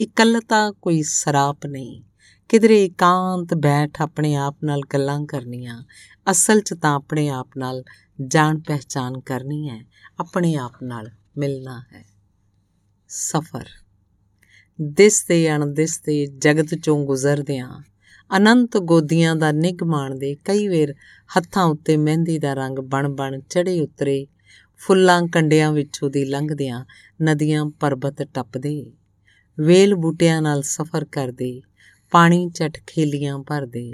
[0.00, 2.02] ਇਕੱਲਤਾ ਕੋਈ ਸਰਾਪ ਨਹੀਂ।
[2.48, 5.84] ਕਿਧਰੇ ਇਕਾਂਤ ਬੈਠ ਆਪਣੇ ਆਪ ਨਾਲ ਗੱਲਾਂ ਕਰਨੀਆਂ,
[6.30, 7.84] ਅਸਲ 'ਚ ਤਾਂ ਆਪਣੇ ਆਪ ਨਾਲ
[8.26, 9.84] ਜਾਣ ਪਹਿਚਾਨ ਕਰਨੀ ਹੈ,
[10.18, 12.04] ਆਪਣੇ ਆਪ ਨਾਲ ਮਿਲਣਾ ਹੈ।
[13.08, 13.66] ਸਫਰ।
[14.82, 17.82] ਦਿਸਦੇ ਅਣਦਿਸਦੇ ਜਗਤ ਚੋਂ ਗੁਜ਼ਰਦਿਆਂ
[18.36, 20.94] ਅਨੰਤ ਗੋਦੀਆਂ ਦਾ ਨਿਗ ਮਾਣਦੇ ਕਈ ਵੇਰ
[21.36, 24.26] ਹੱਥਾਂ ਉੱਤੇ ਮਹਿੰਦੀ ਦਾ ਰੰਗ ਬਣ ਬਣ ਚੜੇ ਉਤਰੇ
[24.80, 26.84] ਫੁੱਲਾਂ ਕੰਡਿਆਂ ਵਿੱਚੋਂ ਦੀ ਲੰਘਦਿਆਂ
[27.22, 28.92] ਨਦੀਆਂ ਪਰਬਤ ਟੱਪਦੇ,
[29.58, 31.62] ਵੇਲ ਬੂਟਿਆਂ ਨਾਲ ਸਫ਼ਰ ਕਰਦੇ,
[32.10, 33.92] ਪਾਣੀ ਚਟ ਖੇਲੀਆਂ ਭਰਦੇ,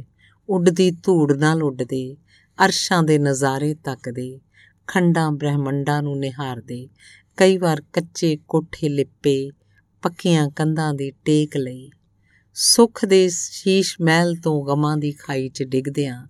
[0.48, 2.16] ਉੱਡਦੀ ਧੂੜ ਨਾਲ ਉੱਡਦੇ,
[2.58, 4.40] ਅਰਸ਼ਾਂ ਦੇ ਨਜ਼ਾਰੇ ਤੱਕਦੇ,
[4.86, 6.88] ਖੰਡਾਂ ਬ੍ਰਹਮੰਡਾਂ ਨੂੰ ਨਿਹਾਰਦੇ,
[7.36, 9.50] ਕਈ ਵਾਰ ਕੱਚੇ ਕੋਠੇ ਲਿੱਪੇ,
[10.02, 11.90] ਪੱਕੀਆਂ ਕੰਧਾਂ ਦੀ ਟੇਕ ਲਈ,
[12.54, 16.26] ਸੁਖ ਦੇ ਸ਼ੀਸ਼ ਮਹਿਲ ਤੋਂ ਗਮਾਂ ਦੀ ਖਾਈ 'ਚ ਡਿੱਗਦਿਆਂ,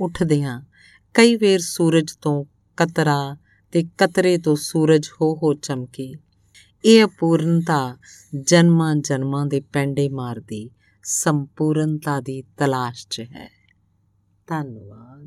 [0.00, 0.62] ਉੱਠਦਿਆਂ,
[1.14, 2.44] ਕਈ ਵੇਰ ਸੂਰਜ ਤੋਂ
[2.76, 3.36] ਕਤਰਾ
[3.72, 6.12] ਤੇ ਕਤਰੇ ਤੋਂ ਸੂਰਜ ਹੋ ਹੋ ਚਮਕੇ।
[6.84, 7.96] ਇਹ ਅਪੂਰਨਤਾ
[8.40, 10.70] ਜਨਮਾਂ ਜਨਮਾਂ ਦੇ ਪੈਂਡੇ ਮਾਰਦੀ
[11.02, 13.50] ਸੰਪੂਰਨਤਾ ਦੀ ਤਲਾਸ਼ 'ਚ ਹੈ।
[14.46, 15.26] ਧੰਨਵਾਦ।